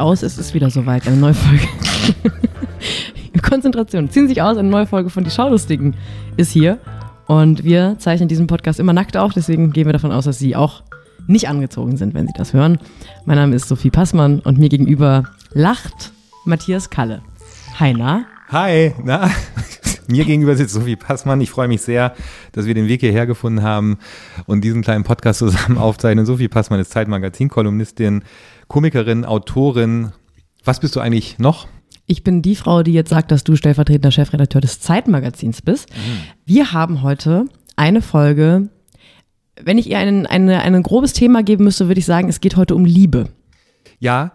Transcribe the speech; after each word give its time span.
Aus, 0.00 0.22
es 0.22 0.38
ist 0.38 0.54
wieder 0.54 0.70
soweit, 0.70 1.06
eine 1.06 1.16
neue 1.16 1.34
Folge. 1.34 1.68
Konzentration. 3.42 4.08
Ziehen 4.08 4.28
sich 4.28 4.40
aus, 4.40 4.56
eine 4.56 4.68
neue 4.68 4.86
Folge 4.86 5.10
von 5.10 5.24
Die 5.24 5.30
Schaulustigen 5.30 5.94
ist 6.38 6.50
hier. 6.50 6.78
Und 7.26 7.64
wir 7.64 7.96
zeichnen 7.98 8.28
diesen 8.28 8.46
Podcast 8.46 8.80
immer 8.80 8.94
nackt 8.94 9.16
auf, 9.18 9.34
deswegen 9.34 9.72
gehen 9.72 9.86
wir 9.86 9.92
davon 9.92 10.10
aus, 10.10 10.24
dass 10.24 10.38
Sie 10.38 10.56
auch 10.56 10.82
nicht 11.26 11.48
angezogen 11.48 11.98
sind, 11.98 12.14
wenn 12.14 12.26
Sie 12.26 12.32
das 12.34 12.54
hören. 12.54 12.78
Mein 13.26 13.36
Name 13.36 13.54
ist 13.54 13.68
Sophie 13.68 13.90
Passmann 13.90 14.40
und 14.40 14.58
mir 14.58 14.70
gegenüber 14.70 15.24
lacht 15.52 16.12
Matthias 16.46 16.88
Kalle. 16.88 17.20
Hi, 17.78 17.92
na? 17.92 18.24
Hi, 18.48 18.94
na? 19.04 19.30
Mir 20.10 20.24
gegenüber 20.24 20.56
sitzt 20.56 20.74
Sophie 20.74 20.96
Passmann. 20.96 21.40
Ich 21.40 21.50
freue 21.50 21.68
mich 21.68 21.82
sehr, 21.82 22.14
dass 22.50 22.66
wir 22.66 22.74
den 22.74 22.88
Weg 22.88 23.00
hierher 23.00 23.26
gefunden 23.26 23.62
haben 23.62 23.98
und 24.46 24.64
diesen 24.64 24.82
kleinen 24.82 25.04
Podcast 25.04 25.38
zusammen 25.38 25.78
aufzeichnen. 25.78 26.26
Sophie 26.26 26.48
Passmann 26.48 26.80
ist 26.80 26.90
Zeitmagazin-Kolumnistin, 26.90 28.24
Komikerin, 28.70 29.24
Autorin. 29.24 30.12
Was 30.64 30.78
bist 30.78 30.94
du 30.94 31.00
eigentlich 31.00 31.40
noch? 31.40 31.66
Ich 32.06 32.22
bin 32.22 32.40
die 32.40 32.54
Frau, 32.54 32.84
die 32.84 32.92
jetzt 32.92 33.10
sagt, 33.10 33.32
dass 33.32 33.42
du 33.42 33.56
stellvertretender 33.56 34.12
Chefredakteur 34.12 34.60
des 34.60 34.78
Zeitmagazins 34.78 35.60
bist. 35.60 35.90
Mhm. 35.90 36.20
Wir 36.46 36.72
haben 36.72 37.02
heute 37.02 37.46
eine 37.74 38.00
Folge. 38.00 38.68
Wenn 39.60 39.76
ich 39.76 39.90
ihr 39.90 39.98
ein, 39.98 40.24
eine, 40.24 40.60
ein 40.60 40.82
grobes 40.84 41.14
Thema 41.14 41.42
geben 41.42 41.64
müsste, 41.64 41.88
würde 41.88 41.98
ich 41.98 42.06
sagen, 42.06 42.28
es 42.28 42.40
geht 42.40 42.54
heute 42.54 42.76
um 42.76 42.84
Liebe. 42.84 43.30
Ja, 43.98 44.34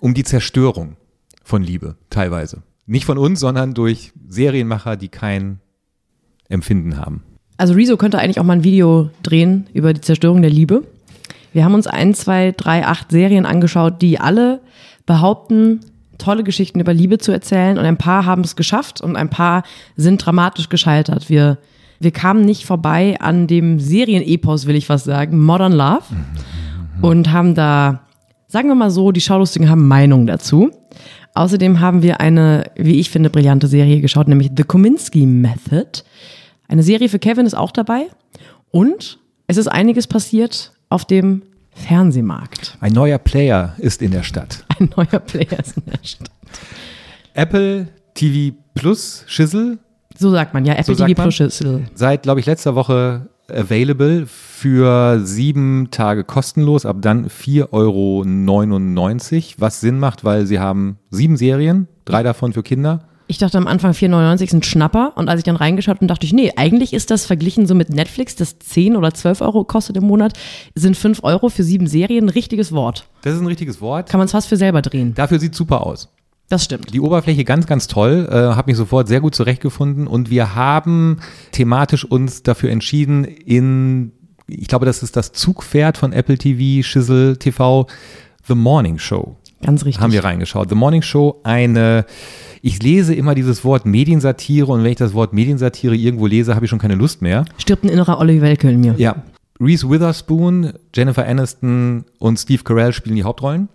um 0.00 0.14
die 0.14 0.24
Zerstörung 0.24 0.96
von 1.44 1.62
Liebe, 1.62 1.96
teilweise. 2.08 2.62
Nicht 2.86 3.04
von 3.04 3.18
uns, 3.18 3.40
sondern 3.40 3.74
durch 3.74 4.12
Serienmacher, 4.26 4.96
die 4.96 5.08
kein 5.08 5.60
Empfinden 6.48 6.96
haben. 6.96 7.24
Also 7.58 7.74
Rezo 7.74 7.98
könnte 7.98 8.20
eigentlich 8.20 8.40
auch 8.40 8.44
mal 8.44 8.54
ein 8.54 8.64
Video 8.64 9.10
drehen 9.22 9.66
über 9.74 9.92
die 9.92 10.00
Zerstörung 10.00 10.40
der 10.40 10.50
Liebe. 10.50 10.84
Wir 11.56 11.64
haben 11.64 11.72
uns 11.72 11.86
ein, 11.86 12.12
zwei, 12.12 12.52
drei, 12.54 12.84
acht 12.84 13.10
Serien 13.10 13.46
angeschaut, 13.46 14.02
die 14.02 14.20
alle 14.20 14.60
behaupten, 15.06 15.80
tolle 16.18 16.44
Geschichten 16.44 16.80
über 16.80 16.92
Liebe 16.92 17.16
zu 17.16 17.32
erzählen. 17.32 17.78
Und 17.78 17.86
ein 17.86 17.96
paar 17.96 18.26
haben 18.26 18.42
es 18.42 18.56
geschafft 18.56 19.00
und 19.00 19.16
ein 19.16 19.30
paar 19.30 19.62
sind 19.96 20.18
dramatisch 20.18 20.68
gescheitert. 20.68 21.30
Wir, 21.30 21.56
wir 21.98 22.10
kamen 22.10 22.44
nicht 22.44 22.66
vorbei 22.66 23.16
an 23.20 23.46
dem 23.46 23.80
Serienepos, 23.80 24.66
will 24.66 24.76
ich 24.76 24.84
fast 24.84 25.06
sagen, 25.06 25.42
Modern 25.42 25.72
Love. 25.72 26.02
Und 27.00 27.32
haben 27.32 27.54
da, 27.54 28.02
sagen 28.48 28.68
wir 28.68 28.74
mal 28.74 28.90
so, 28.90 29.10
die 29.10 29.22
Schaulustigen 29.22 29.70
haben 29.70 29.88
Meinung 29.88 30.26
dazu. 30.26 30.70
Außerdem 31.32 31.80
haben 31.80 32.02
wir 32.02 32.20
eine, 32.20 32.64
wie 32.76 33.00
ich 33.00 33.08
finde, 33.08 33.30
brillante 33.30 33.66
Serie 33.66 34.02
geschaut, 34.02 34.28
nämlich 34.28 34.50
The 34.54 34.64
Kominsky 34.64 35.24
Method. 35.24 36.02
Eine 36.68 36.82
Serie 36.82 37.08
für 37.08 37.18
Kevin 37.18 37.46
ist 37.46 37.56
auch 37.56 37.70
dabei. 37.70 38.08
Und 38.70 39.20
es 39.46 39.56
ist 39.56 39.68
einiges 39.68 40.06
passiert 40.06 40.75
auf 40.88 41.04
dem 41.04 41.42
Fernsehmarkt. 41.72 42.78
Ein 42.80 42.92
neuer 42.92 43.18
Player 43.18 43.74
ist 43.78 44.02
in 44.02 44.10
der 44.10 44.22
Stadt. 44.22 44.64
Ein 44.78 44.90
neuer 44.96 45.20
Player 45.20 45.58
ist 45.58 45.76
in 45.76 45.84
der 45.86 45.98
Stadt. 46.02 46.30
Apple 47.34 47.88
TV 48.14 48.56
Plus 48.74 49.24
Schissel. 49.26 49.78
So 50.16 50.30
sagt 50.30 50.54
man, 50.54 50.64
ja, 50.64 50.74
Apple 50.74 50.94
so 50.94 51.04
TV 51.04 51.22
Plus 51.22 51.34
Schissel. 51.34 51.84
Seit, 51.94 52.22
glaube 52.22 52.40
ich, 52.40 52.46
letzter 52.46 52.74
Woche 52.74 53.28
available 53.48 54.26
für 54.26 55.20
sieben 55.20 55.88
Tage 55.90 56.24
kostenlos, 56.24 56.86
ab 56.86 56.96
dann 57.00 57.28
4,99 57.28 57.72
Euro, 57.72 58.24
was 59.58 59.80
Sinn 59.80 59.98
macht, 59.98 60.24
weil 60.24 60.46
sie 60.46 60.58
haben 60.58 60.98
sieben 61.10 61.36
Serien, 61.36 61.88
drei 62.04 62.22
davon 62.22 62.52
für 62.52 62.62
Kinder. 62.62 63.04
Ich 63.28 63.38
dachte 63.38 63.58
am 63.58 63.66
Anfang 63.66 63.92
4,99 63.92 64.42
ist 64.44 64.52
ein 64.52 64.62
Schnapper 64.62 65.12
und 65.16 65.28
als 65.28 65.38
ich 65.38 65.44
dann 65.44 65.56
reingeschaut 65.56 66.00
und 66.00 66.08
dachte 66.08 66.26
ich, 66.26 66.32
nee, 66.32 66.52
eigentlich 66.56 66.92
ist 66.92 67.10
das 67.10 67.26
verglichen 67.26 67.66
so 67.66 67.74
mit 67.74 67.90
Netflix, 67.90 68.36
das 68.36 68.58
10 68.60 68.96
oder 68.96 69.12
12 69.12 69.40
Euro 69.40 69.64
kostet 69.64 69.96
im 69.96 70.04
Monat, 70.04 70.34
sind 70.76 70.96
5 70.96 71.24
Euro 71.24 71.48
für 71.48 71.64
sieben 71.64 71.88
Serien 71.88 72.26
ein 72.26 72.28
richtiges 72.28 72.70
Wort. 72.70 73.08
Das 73.22 73.34
ist 73.34 73.40
ein 73.40 73.46
richtiges 73.46 73.80
Wort. 73.80 74.08
Kann 74.08 74.18
man 74.18 74.26
es 74.26 74.32
fast 74.32 74.48
für 74.48 74.56
selber 74.56 74.80
drehen. 74.80 75.14
Dafür 75.14 75.40
sieht 75.40 75.56
super 75.56 75.84
aus. 75.84 76.08
Das 76.48 76.62
stimmt. 76.62 76.94
Die 76.94 77.00
Oberfläche 77.00 77.44
ganz, 77.44 77.66
ganz 77.66 77.88
toll, 77.88 78.28
äh, 78.30 78.34
habe 78.34 78.70
mich 78.70 78.76
sofort 78.76 79.08
sehr 79.08 79.20
gut 79.20 79.34
zurechtgefunden 79.34 80.06
und 80.06 80.30
wir 80.30 80.54
haben 80.54 81.18
thematisch 81.50 82.04
uns 82.04 82.44
dafür 82.44 82.70
entschieden, 82.70 83.24
in, 83.24 84.12
ich 84.46 84.68
glaube, 84.68 84.86
das 84.86 85.02
ist 85.02 85.16
das 85.16 85.32
Zugpferd 85.32 85.98
von 85.98 86.12
Apple 86.12 86.38
TV, 86.38 86.86
Schissel 86.86 87.36
TV, 87.36 87.88
The 88.46 88.54
Morning 88.54 88.98
Show. 88.98 89.36
Ganz 89.62 89.84
richtig. 89.84 90.02
Haben 90.02 90.12
wir 90.12 90.24
reingeschaut. 90.24 90.68
The 90.68 90.74
Morning 90.74 91.02
Show, 91.02 91.40
eine, 91.42 92.04
ich 92.62 92.82
lese 92.82 93.14
immer 93.14 93.34
dieses 93.34 93.64
Wort 93.64 93.86
Mediensatire 93.86 94.66
und 94.66 94.84
wenn 94.84 94.90
ich 94.90 94.98
das 94.98 95.14
Wort 95.14 95.32
Mediensatire 95.32 95.94
irgendwo 95.94 96.26
lese, 96.26 96.54
habe 96.54 96.66
ich 96.66 96.70
schon 96.70 96.78
keine 96.78 96.94
Lust 96.94 97.22
mehr. 97.22 97.44
Stirbt 97.58 97.84
ein 97.84 97.88
innerer 97.88 98.18
Olli 98.18 98.42
Welke 98.42 98.70
in 98.70 98.80
mir. 98.80 98.94
Ja. 98.98 99.22
Reese 99.58 99.88
Witherspoon, 99.88 100.74
Jennifer 100.94 101.26
Aniston 101.26 102.04
und 102.18 102.38
Steve 102.38 102.62
Carell 102.62 102.92
spielen 102.92 103.16
die 103.16 103.24
Hauptrollen. 103.24 103.68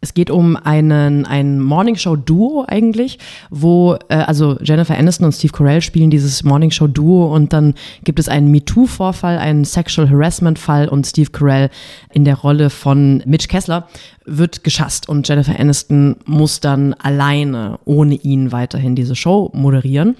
Es 0.00 0.14
geht 0.14 0.30
um 0.30 0.56
einen, 0.56 1.26
ein 1.26 1.58
Morningshow-Duo 1.60 2.64
eigentlich, 2.68 3.18
wo, 3.50 3.96
äh, 4.08 4.14
also 4.14 4.56
Jennifer 4.62 4.96
Aniston 4.96 5.26
und 5.26 5.32
Steve 5.32 5.52
Carell 5.52 5.82
spielen 5.82 6.10
dieses 6.10 6.44
Morningshow-Duo 6.44 7.34
und 7.34 7.52
dann 7.52 7.74
gibt 8.04 8.20
es 8.20 8.28
einen 8.28 8.52
MeToo-Vorfall, 8.52 9.38
einen 9.38 9.64
Sexual 9.64 10.08
Harassment-Fall 10.08 10.88
und 10.88 11.04
Steve 11.04 11.30
Carell 11.30 11.70
in 12.12 12.24
der 12.24 12.36
Rolle 12.36 12.70
von 12.70 13.24
Mitch 13.26 13.48
Kessler 13.48 13.88
wird 14.24 14.62
geschasst 14.62 15.08
und 15.08 15.26
Jennifer 15.26 15.58
Aniston 15.58 16.16
muss 16.26 16.60
dann 16.60 16.94
alleine 16.94 17.78
ohne 17.84 18.14
ihn 18.14 18.52
weiterhin 18.52 18.94
diese 18.94 19.16
Show 19.16 19.50
moderieren. 19.54 20.16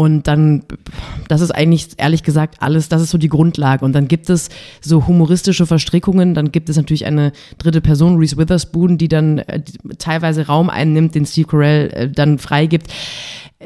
Und 0.00 0.28
dann, 0.28 0.62
das 1.28 1.42
ist 1.42 1.50
eigentlich 1.50 1.88
ehrlich 1.98 2.22
gesagt 2.22 2.62
alles, 2.62 2.88
das 2.88 3.02
ist 3.02 3.10
so 3.10 3.18
die 3.18 3.28
Grundlage. 3.28 3.84
Und 3.84 3.92
dann 3.92 4.08
gibt 4.08 4.30
es 4.30 4.48
so 4.80 5.06
humoristische 5.06 5.66
Verstrickungen. 5.66 6.32
Dann 6.32 6.52
gibt 6.52 6.70
es 6.70 6.78
natürlich 6.78 7.04
eine 7.04 7.32
dritte 7.58 7.82
Person, 7.82 8.16
Reese 8.16 8.38
Witherspoon, 8.38 8.96
die 8.96 9.08
dann 9.08 9.40
äh, 9.40 9.60
teilweise 9.98 10.46
Raum 10.46 10.70
einnimmt, 10.70 11.14
den 11.14 11.26
Steve 11.26 11.48
Carell 11.48 11.90
äh, 11.90 12.10
dann 12.10 12.38
freigibt. 12.38 12.90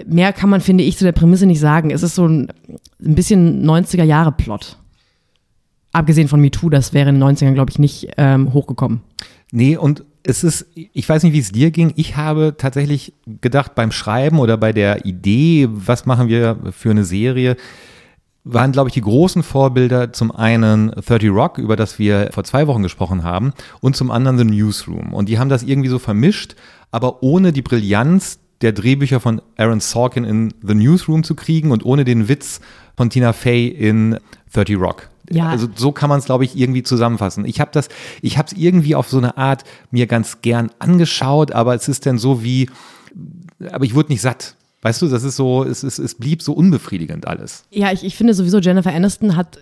Mehr 0.08 0.32
kann 0.32 0.50
man, 0.50 0.60
finde 0.60 0.82
ich, 0.82 0.98
zu 0.98 1.04
der 1.04 1.12
Prämisse 1.12 1.46
nicht 1.46 1.60
sagen. 1.60 1.92
Es 1.92 2.02
ist 2.02 2.16
so 2.16 2.26
ein, 2.26 2.48
ein 3.00 3.14
bisschen 3.14 3.64
90er-Jahre-Plot. 3.64 4.76
Abgesehen 5.92 6.26
von 6.26 6.40
MeToo, 6.40 6.68
das 6.68 6.92
wäre 6.92 7.10
in 7.10 7.20
den 7.20 7.22
90ern, 7.22 7.54
glaube 7.54 7.70
ich, 7.70 7.78
nicht 7.78 8.08
ähm, 8.16 8.52
hochgekommen. 8.52 9.02
Nee, 9.52 9.76
und 9.76 10.02
es 10.26 10.42
ist, 10.42 10.66
ich 10.74 11.08
weiß 11.08 11.22
nicht, 11.22 11.34
wie 11.34 11.38
es 11.38 11.52
dir 11.52 11.70
ging. 11.70 11.92
Ich 11.96 12.16
habe 12.16 12.54
tatsächlich 12.56 13.12
gedacht, 13.26 13.74
beim 13.74 13.92
Schreiben 13.92 14.38
oder 14.38 14.56
bei 14.56 14.72
der 14.72 15.04
Idee, 15.04 15.68
was 15.70 16.06
machen 16.06 16.28
wir 16.28 16.58
für 16.72 16.90
eine 16.90 17.04
Serie, 17.04 17.56
waren, 18.42 18.72
glaube 18.72 18.88
ich, 18.88 18.94
die 18.94 19.02
großen 19.02 19.42
Vorbilder 19.42 20.12
zum 20.12 20.30
einen 20.30 20.90
30 20.90 21.30
Rock, 21.30 21.58
über 21.58 21.76
das 21.76 21.98
wir 21.98 22.30
vor 22.32 22.44
zwei 22.44 22.66
Wochen 22.66 22.82
gesprochen 22.82 23.22
haben, 23.22 23.52
und 23.80 23.96
zum 23.96 24.10
anderen 24.10 24.38
The 24.38 24.44
Newsroom. 24.44 25.14
Und 25.14 25.28
die 25.28 25.38
haben 25.38 25.48
das 25.48 25.62
irgendwie 25.62 25.88
so 25.88 25.98
vermischt, 25.98 26.54
aber 26.90 27.22
ohne 27.22 27.52
die 27.52 27.62
Brillanz 27.62 28.38
der 28.60 28.72
Drehbücher 28.72 29.20
von 29.20 29.42
Aaron 29.56 29.80
Sorkin 29.80 30.24
in 30.24 30.54
The 30.62 30.74
Newsroom 30.74 31.22
zu 31.22 31.34
kriegen 31.34 31.70
und 31.70 31.84
ohne 31.84 32.04
den 32.04 32.28
Witz 32.28 32.60
von 32.96 33.10
Tina 33.10 33.32
Fey 33.32 33.68
in 33.68 34.18
30 34.52 34.78
Rock. 34.78 35.08
Ja. 35.30 35.48
Also 35.48 35.68
so 35.74 35.92
kann 35.92 36.08
man 36.08 36.18
es, 36.18 36.26
glaube 36.26 36.44
ich, 36.44 36.56
irgendwie 36.56 36.82
zusammenfassen. 36.82 37.44
Ich 37.44 37.60
habe 37.60 37.70
das, 37.72 37.88
ich 38.20 38.36
habe 38.38 38.48
es 38.48 38.52
irgendwie 38.52 38.94
auf 38.94 39.08
so 39.08 39.18
eine 39.18 39.36
Art 39.36 39.64
mir 39.90 40.06
ganz 40.06 40.42
gern 40.42 40.70
angeschaut, 40.78 41.52
aber 41.52 41.74
es 41.74 41.88
ist 41.88 42.06
dann 42.06 42.18
so 42.18 42.42
wie, 42.44 42.68
aber 43.70 43.84
ich 43.84 43.94
wurde 43.94 44.12
nicht 44.12 44.20
satt. 44.20 44.56
Weißt 44.82 45.00
du, 45.00 45.08
das 45.08 45.24
ist 45.24 45.36
so, 45.36 45.64
es, 45.64 45.82
es, 45.82 45.98
es 45.98 46.14
blieb 46.14 46.42
so 46.42 46.52
unbefriedigend 46.52 47.26
alles. 47.26 47.64
Ja, 47.70 47.90
ich, 47.90 48.04
ich 48.04 48.16
finde 48.16 48.34
sowieso, 48.34 48.58
Jennifer 48.58 48.92
Aniston 48.92 49.34
hat 49.34 49.58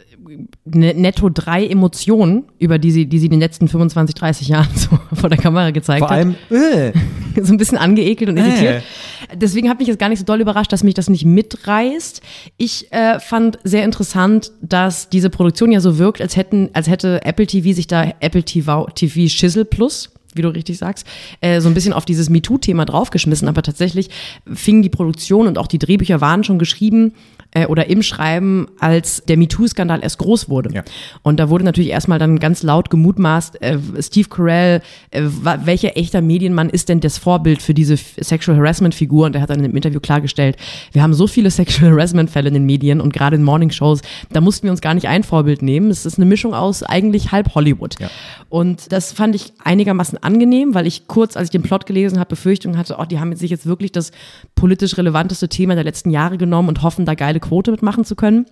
netto 0.65 1.29
drei 1.29 1.67
Emotionen, 1.67 2.45
über 2.59 2.79
die 2.79 2.91
sie, 2.91 3.07
die 3.07 3.19
sie 3.19 3.27
in 3.27 3.33
den 3.33 3.41
letzten 3.41 3.69
25, 3.69 4.15
30 4.15 4.49
Jahren 4.49 4.69
so 4.75 4.99
vor 5.15 5.29
der 5.29 5.39
Kamera 5.39 5.71
gezeigt 5.71 6.01
Vor 6.01 6.11
allem, 6.11 6.37
hat. 6.51 6.57
Äh. 6.57 6.93
so 7.43 7.53
ein 7.53 7.57
bisschen 7.57 7.79
angeekelt 7.79 8.31
und 8.31 8.37
irritiert. 8.37 8.83
Äh. 8.83 9.37
Deswegen 9.37 9.69
hat 9.69 9.79
mich 9.79 9.89
jetzt 9.89 9.99
gar 9.99 10.09
nicht 10.09 10.19
so 10.19 10.25
doll 10.25 10.41
überrascht, 10.41 10.73
dass 10.73 10.83
mich 10.83 10.95
das 10.95 11.09
nicht 11.09 11.25
mitreißt. 11.25 12.21
Ich 12.57 12.93
äh, 12.93 13.19
fand 13.21 13.59
sehr 13.65 13.85
interessant, 13.85 14.53
dass 14.61 15.09
diese 15.09 15.31
Produktion 15.31 15.73
ja 15.73 15.81
so 15.81 15.99
wirkt, 15.99 16.21
als 16.21 16.37
hätten, 16.37 16.71
als 16.73 16.89
hätte 16.89 17.25
Apple 17.25 17.47
TV 17.47 17.73
sich 17.73 17.87
da 17.87 18.13
Apple 18.21 18.43
TV, 18.43 18.87
TV 18.95 19.29
Schissel 19.29 19.65
Plus 19.65 20.11
wie 20.35 20.41
du 20.43 20.49
richtig 20.49 20.79
sagst, 20.79 21.07
äh, 21.43 21.61
so 21.61 21.69
ein 21.69 21.75
bisschen 21.75 21.93
auf 21.93 22.07
dieses 22.07 22.31
MeToo-Thema 22.31 22.85
draufgeschmissen. 22.85 23.49
Aber 23.49 23.63
tatsächlich 23.63 24.09
fing 24.53 24.81
die 24.81 24.89
Produktion 24.89 25.47
und 25.47 25.59
auch 25.59 25.67
die 25.67 25.79
Drehbücher 25.79 26.23
waren 26.23 26.43
schon 26.45 26.59
geschrieben 26.59 27.13
äh, 27.55 27.67
oder 27.67 27.89
im 27.89 28.03
Schreiben, 28.03 28.67
als 28.79 29.23
der 29.27 29.37
MeToo-Skandal 29.37 30.01
erst 30.03 30.19
groß 30.19 30.49
wurde. 30.49 30.73
Ja. 30.73 30.83
Und 31.23 31.39
da 31.39 31.49
wurde 31.49 31.65
natürlich 31.65 31.91
erstmal 31.91 32.19
dann 32.19 32.39
ganz 32.39 32.63
laut 32.63 32.91
gemutmaßt, 32.91 33.63
äh, 33.63 33.79
Steve 34.01 34.29
Carell, 34.29 34.83
äh, 35.11 35.23
welcher 35.65 35.97
echter 35.97 36.21
Medienmann 36.21 36.71
ist 36.71 36.89
denn 36.89 37.01
das 37.01 37.19
Vorbild 37.19 37.63
für 37.63 37.75
diese 37.75 37.97
Sexual 37.97 38.57
Harassment-Figur? 38.57 39.27
Und 39.27 39.37
er 39.37 39.43
hat 39.43 39.51
dann 39.51 39.65
im 39.65 39.77
Interview 39.77 40.01
klargestellt, 40.01 40.57
wir 40.93 41.03
haben 41.03 41.15
so 41.15 41.27
viele 41.27 41.51
Sexual 41.63 41.93
Harassment-Fälle 41.93 42.49
in 42.49 42.55
den 42.55 42.67
Medien 42.67 43.01
und 43.01 43.13
gerade 43.13 43.37
in 43.37 43.43
Morning-Shows, 43.43 44.01
da 44.33 44.41
mussten 44.41 44.65
wir 44.65 44.71
uns 44.71 44.81
gar 44.81 44.95
nicht 44.95 45.09
ein 45.09 45.23
Vorbild 45.23 45.63
nehmen. 45.63 45.91
Es 45.91 46.07
ist 46.07 46.19
eine 46.19 46.27
Mischung 46.27 46.55
aus 46.55 46.83
eigentlich 46.83 47.33
halb 47.33 47.55
Hollywood. 47.55 48.01
Ja. 48.01 48.09
Und 48.49 48.93
das 48.93 49.13
fand 49.13 49.35
ich 49.35 49.53
einigermaßen 49.63 50.23
angenehm, 50.23 50.75
weil 50.75 50.87
ich 50.87 51.07
kurz, 51.07 51.37
als 51.37 51.47
ich 51.47 51.51
den 51.51 51.63
Plot 51.63 51.87
gelesen 51.87 52.19
habe, 52.19 52.31
Befürchtungen 52.31 52.79
hatte, 52.79 52.97
oh, 52.99 53.05
die 53.05 53.19
haben 53.19 53.35
sich 53.37 53.51
jetzt 53.51 53.67
wirklich 53.67 53.93
das 53.93 54.11
politisch 54.55 54.97
relevanteste 54.97 55.49
Thema 55.49 55.75
der 55.75 55.85
letzten 55.85 56.11
Jahre 56.11 56.39
genommen 56.39 56.69
und 56.69 56.83
hoffen, 56.83 57.05
da 57.05 57.15
geile 57.15 57.41
Quote 57.43 57.71
mitmachen 57.71 58.07
zu 58.07 58.17
können. 58.17 58.47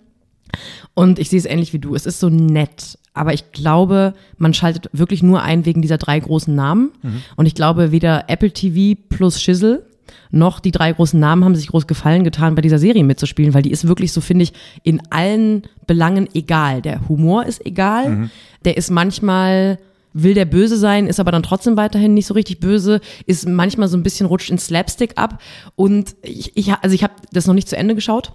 Und 0.94 1.18
ich 1.18 1.30
sehe 1.30 1.38
es 1.38 1.46
ähnlich 1.46 1.72
wie 1.72 1.78
du. 1.78 1.94
Es 1.94 2.04
ist 2.04 2.20
so 2.20 2.28
nett. 2.28 2.98
Aber 3.14 3.32
ich 3.32 3.52
glaube, 3.52 4.14
man 4.36 4.52
schaltet 4.52 4.90
wirklich 4.92 5.22
nur 5.22 5.42
ein 5.42 5.64
wegen 5.64 5.82
dieser 5.82 5.98
drei 5.98 6.20
großen 6.20 6.54
Namen. 6.54 6.92
Mhm. 7.02 7.22
Und 7.36 7.46
ich 7.46 7.54
glaube, 7.54 7.92
weder 7.92 8.24
Apple 8.28 8.50
TV 8.50 9.00
plus 9.08 9.40
Schissel 9.40 9.86
noch 10.32 10.60
die 10.60 10.70
drei 10.70 10.92
großen 10.92 11.18
Namen 11.18 11.44
haben 11.44 11.54
sich 11.54 11.68
groß 11.68 11.86
gefallen 11.86 12.24
getan, 12.24 12.54
bei 12.54 12.62
dieser 12.62 12.78
Serie 12.78 13.04
mitzuspielen, 13.04 13.54
weil 13.54 13.62
die 13.62 13.70
ist 13.70 13.86
wirklich 13.86 14.12
so, 14.12 14.20
finde 14.20 14.44
ich, 14.44 14.52
in 14.82 15.00
allen 15.10 15.62
Belangen 15.86 16.28
egal. 16.34 16.82
Der 16.82 17.08
Humor 17.08 17.46
ist 17.46 17.64
egal. 17.64 18.10
Mhm. 18.10 18.30
Der 18.64 18.76
ist 18.76 18.90
manchmal 18.90 19.78
will 20.12 20.34
der 20.34 20.44
böse 20.44 20.76
sein, 20.76 21.06
ist 21.06 21.20
aber 21.20 21.30
dann 21.30 21.44
trotzdem 21.44 21.76
weiterhin 21.76 22.14
nicht 22.14 22.26
so 22.26 22.34
richtig 22.34 22.58
böse, 22.58 23.00
ist 23.26 23.48
manchmal 23.48 23.86
so 23.86 23.96
ein 23.96 24.02
bisschen 24.02 24.26
rutscht 24.26 24.50
in 24.50 24.58
Slapstick 24.58 25.12
ab 25.16 25.40
und 25.76 26.16
ich, 26.22 26.56
ich 26.56 26.72
also 26.72 26.94
ich 26.94 27.04
habe 27.04 27.14
das 27.32 27.46
noch 27.46 27.54
nicht 27.54 27.68
zu 27.68 27.76
Ende 27.76 27.94
geschaut. 27.94 28.32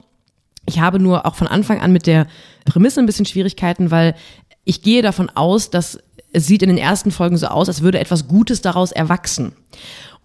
Ich 0.65 0.79
habe 0.79 0.99
nur 0.99 1.25
auch 1.25 1.35
von 1.35 1.47
Anfang 1.47 1.81
an 1.81 1.91
mit 1.91 2.07
der 2.07 2.27
Prämisse 2.65 2.99
ein 2.99 3.05
bisschen 3.05 3.25
Schwierigkeiten, 3.25 3.91
weil 3.91 4.15
ich 4.63 4.81
gehe 4.81 5.01
davon 5.01 5.29
aus, 5.29 5.69
dass 5.69 5.99
es 6.33 6.47
sieht 6.47 6.63
in 6.63 6.69
den 6.69 6.77
ersten 6.77 7.11
Folgen 7.11 7.37
so 7.37 7.47
aus, 7.47 7.69
als 7.69 7.81
würde 7.81 7.99
etwas 7.99 8.27
Gutes 8.27 8.61
daraus 8.61 8.91
erwachsen. 8.91 9.53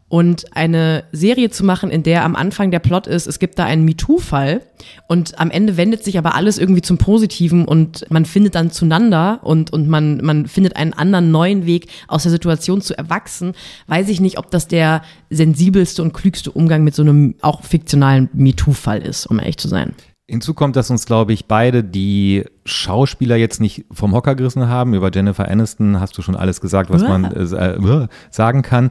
Und 0.09 0.57
eine 0.57 1.05
Serie 1.13 1.51
zu 1.51 1.65
machen, 1.65 1.89
in 1.89 2.03
der 2.03 2.25
am 2.25 2.35
Anfang 2.35 2.73
der 2.73 2.81
Plot 2.81 3.07
ist, 3.07 3.29
es 3.29 3.39
gibt 3.39 3.61
da 3.61 3.65
einen 3.65 3.85
MeToo-Fall 3.85 4.61
und 5.07 5.39
am 5.39 5.53
Ende 5.53 5.77
wendet 5.77 6.03
sich 6.03 6.19
aber 6.19 6.35
alles 6.35 6.59
irgendwie 6.59 6.83
zum 6.83 6.99
Positiven 6.99 7.65
und 7.65 8.11
man 8.11 8.25
findet 8.25 8.57
dann 8.57 8.73
zueinander 8.73 9.39
und, 9.45 9.73
und 9.73 9.87
man, 9.87 10.17
man 10.21 10.49
findet 10.49 10.75
einen 10.75 10.95
anderen 10.95 11.31
neuen 11.31 11.65
Weg, 11.65 11.87
aus 12.09 12.25
der 12.25 12.33
Situation 12.33 12.81
zu 12.81 12.99
erwachsen, 12.99 13.53
weiß 13.87 14.09
ich 14.09 14.21
nicht, 14.21 14.37
ob 14.37 14.51
das 14.51 14.67
der 14.67 15.03
sensibelste 15.31 16.03
und 16.03 16.13
klügste 16.13 16.51
Umgang 16.51 16.83
mit 16.83 16.97
so 16.97 17.03
einem 17.03 17.37
auch 17.41 17.63
fiktionalen 17.63 18.29
MeToo-Fall 18.33 19.03
ist, 19.03 19.27
um 19.27 19.39
ehrlich 19.39 19.59
zu 19.59 19.69
sein. 19.69 19.95
Hinzu 20.31 20.55
kommt, 20.55 20.77
dass 20.77 20.91
uns, 20.91 21.07
glaube 21.07 21.33
ich, 21.33 21.47
beide 21.47 21.83
die 21.83 22.45
Schauspieler 22.65 23.37
jetzt 23.37 23.61
nicht 23.61 23.85
vom 23.91 24.15
Hocker 24.15 24.37
gerissen 24.37 24.69
haben. 24.69 24.95
Über 24.95 25.11
Jennifer 25.13 25.49
Aniston 25.49 25.99
hast 25.99 26.17
du 26.17 26.23
schon 26.23 26.37
alles 26.37 26.61
gesagt, 26.61 26.91
was 26.91 27.03
man 27.03 27.25
äh, 27.25 27.43
äh, 27.43 28.09
sagen 28.31 28.63
kann. 28.63 28.91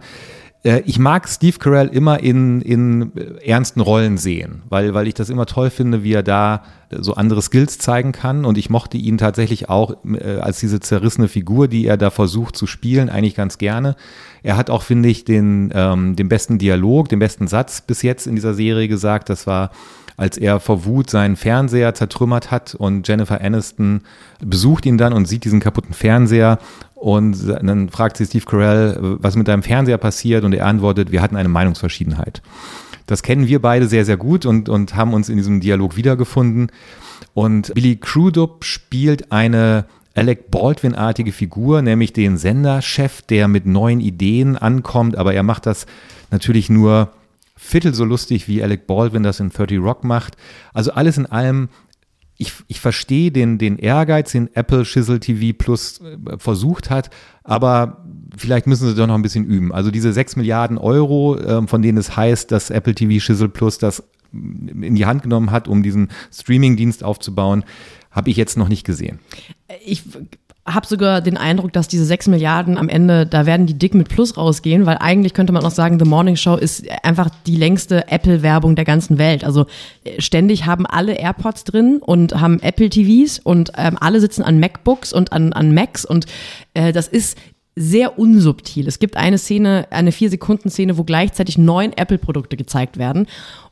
Äh, 0.64 0.82
ich 0.86 1.00
mag 1.00 1.28
Steve 1.30 1.58
Carell 1.58 1.88
immer 1.88 2.20
in, 2.20 2.62
in 2.62 3.12
ernsten 3.42 3.80
Rollen 3.80 4.18
sehen, 4.18 4.64
weil, 4.70 4.94
weil 4.94 5.08
ich 5.08 5.14
das 5.14 5.30
immer 5.30 5.46
toll 5.46 5.70
finde, 5.70 6.04
wie 6.04 6.14
er 6.14 6.24
da 6.24 6.64
so 6.92 7.14
andere 7.14 7.42
Skills 7.42 7.78
zeigen 7.78 8.12
kann. 8.12 8.46
Und 8.46 8.58
ich 8.58 8.70
mochte 8.70 8.98
ihn 8.98 9.18
tatsächlich 9.18 9.70
auch 9.70 9.96
äh, 10.06 10.40
als 10.40 10.60
diese 10.60 10.80
zerrissene 10.80 11.28
Figur, 11.28 11.68
die 11.68 11.86
er 11.86 11.98
da 11.98 12.10
versucht 12.10 12.58
zu 12.58 12.68
spielen, 12.68 13.10
eigentlich 13.10 13.36
ganz 13.36 13.58
gerne. 13.58 13.96
Er 14.44 14.58
hat 14.58 14.70
auch, 14.70 14.84
finde 14.84 15.10
ich, 15.10 15.26
den, 15.26 15.72
ähm, 15.74 16.16
den 16.16 16.30
besten 16.30 16.58
Dialog, 16.58 17.10
den 17.10 17.20
besten 17.20 17.48
Satz 17.48 17.82
bis 17.82 18.02
jetzt 18.02 18.28
in 18.28 18.36
dieser 18.36 18.54
Serie 18.54 18.88
gesagt. 18.88 19.30
Das 19.30 19.48
war 19.48 19.72
als 20.20 20.38
er 20.38 20.60
vor 20.60 20.84
Wut 20.84 21.10
seinen 21.10 21.38
Fernseher 21.38 21.94
zertrümmert 21.94 22.52
hat 22.52 22.76
und 22.76 23.08
Jennifer 23.08 23.40
Aniston 23.40 24.02
besucht 24.42 24.86
ihn 24.86 24.98
dann 24.98 25.14
und 25.14 25.28
sieht 25.28 25.46
diesen 25.46 25.62
kaputten 25.62 25.94
Fernseher 25.94 26.60
und 26.94 27.48
dann 27.48 27.88
fragt 27.90 28.18
sie 28.18 28.26
Steve 28.26 28.44
Carell, 28.46 28.98
was 29.22 29.38
mit 29.38 29.48
deinem 29.48 29.64
Fernseher 29.64 29.98
passiert 29.98 30.44
und 30.44 30.54
er 30.54 30.66
antwortet, 30.66 31.14
wir 31.14 31.22
hatten 31.22 31.38
eine 31.38 31.48
Meinungsverschiedenheit. 31.48 32.42
Das 33.06 33.24
kennen 33.24 33.48
wir 33.48 33.62
beide 33.62 33.88
sehr, 33.88 34.04
sehr 34.04 34.18
gut 34.18 34.46
und, 34.46 34.68
und 34.68 34.96
haben 34.96 35.14
uns 35.14 35.30
in 35.30 35.38
diesem 35.38 35.62
Dialog 35.62 35.96
wiedergefunden. 35.96 36.70
Und 37.34 37.74
Billy 37.74 37.96
Crudup 37.96 38.66
spielt 38.66 39.32
eine 39.32 39.86
Alec 40.16 40.52
Baldwin-artige 40.52 41.32
Figur, 41.32 41.82
nämlich 41.82 42.12
den 42.12 42.38
Senderchef, 42.38 43.22
der 43.22 43.48
mit 43.48 43.66
neuen 43.66 44.02
Ideen 44.02 44.58
ankommt, 44.58 45.18
aber 45.18 45.34
er 45.34 45.44
macht 45.44 45.66
das 45.66 45.86
natürlich 46.30 46.70
nur 46.70 47.14
Viertel 47.62 47.94
so 47.94 48.06
lustig, 48.06 48.48
wie 48.48 48.64
Alec 48.64 48.88
Baldwin 48.88 49.22
das 49.22 49.42
in 49.42 49.50
30 49.50 49.80
Rock 49.80 50.06
macht. 50.06 50.38
Also 50.74 50.92
alles 50.94 51.18
in 51.18 51.26
allem, 51.26 51.68
ich, 52.38 52.54
ich 52.68 52.80
verstehe 52.80 53.32
den, 53.32 53.58
den 53.58 53.78
Ehrgeiz, 53.78 54.32
den 54.32 54.50
Apple 54.56 54.86
Schissel 54.86 55.20
TV 55.20 55.54
Plus 55.58 56.00
äh, 56.00 56.38
versucht 56.38 56.90
hat, 56.90 57.10
aber 57.44 58.06
vielleicht 58.38 58.66
müssen 58.66 58.88
sie 58.88 58.96
doch 58.96 59.08
noch 59.08 59.16
ein 59.16 59.22
bisschen 59.22 59.44
üben. 59.44 59.74
Also 59.74 59.92
diese 59.92 60.14
6 60.14 60.38
Milliarden 60.38 60.78
Euro, 60.78 61.36
äh, 61.36 61.68
von 61.68 61.82
denen 61.82 61.98
es 61.98 62.16
heißt, 62.16 62.50
dass 62.50 62.70
Apple 62.70 62.96
TV 62.96 63.20
Schissel 63.20 63.50
Plus 63.50 63.78
das 63.78 64.04
in 64.32 64.96
die 64.96 65.06
Hand 65.06 65.24
genommen 65.24 65.52
hat, 65.52 65.68
um 65.68 65.84
diesen 65.84 66.08
Streaming-Dienst 66.32 67.04
aufzubauen, 67.04 67.66
habe 68.10 68.30
ich 68.30 68.38
jetzt 68.38 68.58
noch 68.58 68.70
nicht 68.70 68.86
gesehen. 68.86 69.20
Ich 69.86 70.04
habe 70.74 70.88
sogar 70.88 71.22
den 71.22 71.38
Eindruck, 71.38 71.74
dass 71.74 71.88
diese 71.88 72.06
6 72.06 72.28
Milliarden 72.28 72.78
am 72.78 72.90
Ende, 72.90 73.26
da 73.26 73.46
werden 73.46 73.66
die 73.66 73.74
dick 73.74 73.94
mit 73.94 74.10
Plus 74.10 74.38
rausgehen, 74.38 74.86
weil 74.86 74.98
eigentlich 74.98 75.34
könnte 75.34 75.54
man 75.54 75.66
auch 75.66 75.72
sagen, 75.72 76.00
The 76.00 76.06
Morning 76.06 76.36
Show 76.36 76.56
ist 76.56 76.86
einfach 77.04 77.30
die 77.46 77.56
längste 77.56 78.08
Apple-Werbung 78.12 78.76
der 78.76 78.86
ganzen 78.86 79.18
Welt. 79.18 79.44
Also 79.44 79.66
äh, 80.04 80.22
ständig 80.22 80.66
haben 80.66 80.86
alle 80.86 81.14
AirPods 81.14 81.64
drin 81.64 82.00
und 82.02 82.40
haben 82.40 82.60
Apple 82.62 82.90
TVs 82.90 83.40
und 83.40 83.72
ähm, 83.78 83.98
alle 84.00 84.20
sitzen 84.20 84.44
an 84.44 84.60
MacBooks 84.60 85.14
und 85.14 85.34
an, 85.34 85.54
an 85.54 85.74
Macs 85.74 86.06
und 86.06 86.26
äh, 86.74 86.92
das 86.92 87.08
ist 87.08 87.38
sehr 87.76 88.20
unsubtil. 88.20 88.88
Es 88.88 89.00
gibt 89.00 89.16
eine 89.16 89.38
Szene, 89.38 89.88
eine 89.90 90.12
vier 90.12 90.30
Sekunden 90.30 90.70
Szene, 90.70 90.98
wo 90.98 91.06
gleichzeitig 91.06 91.58
neun 91.58 91.94
Apple-Produkte 91.94 92.58
gezeigt 92.58 92.98
werden. 92.98 93.26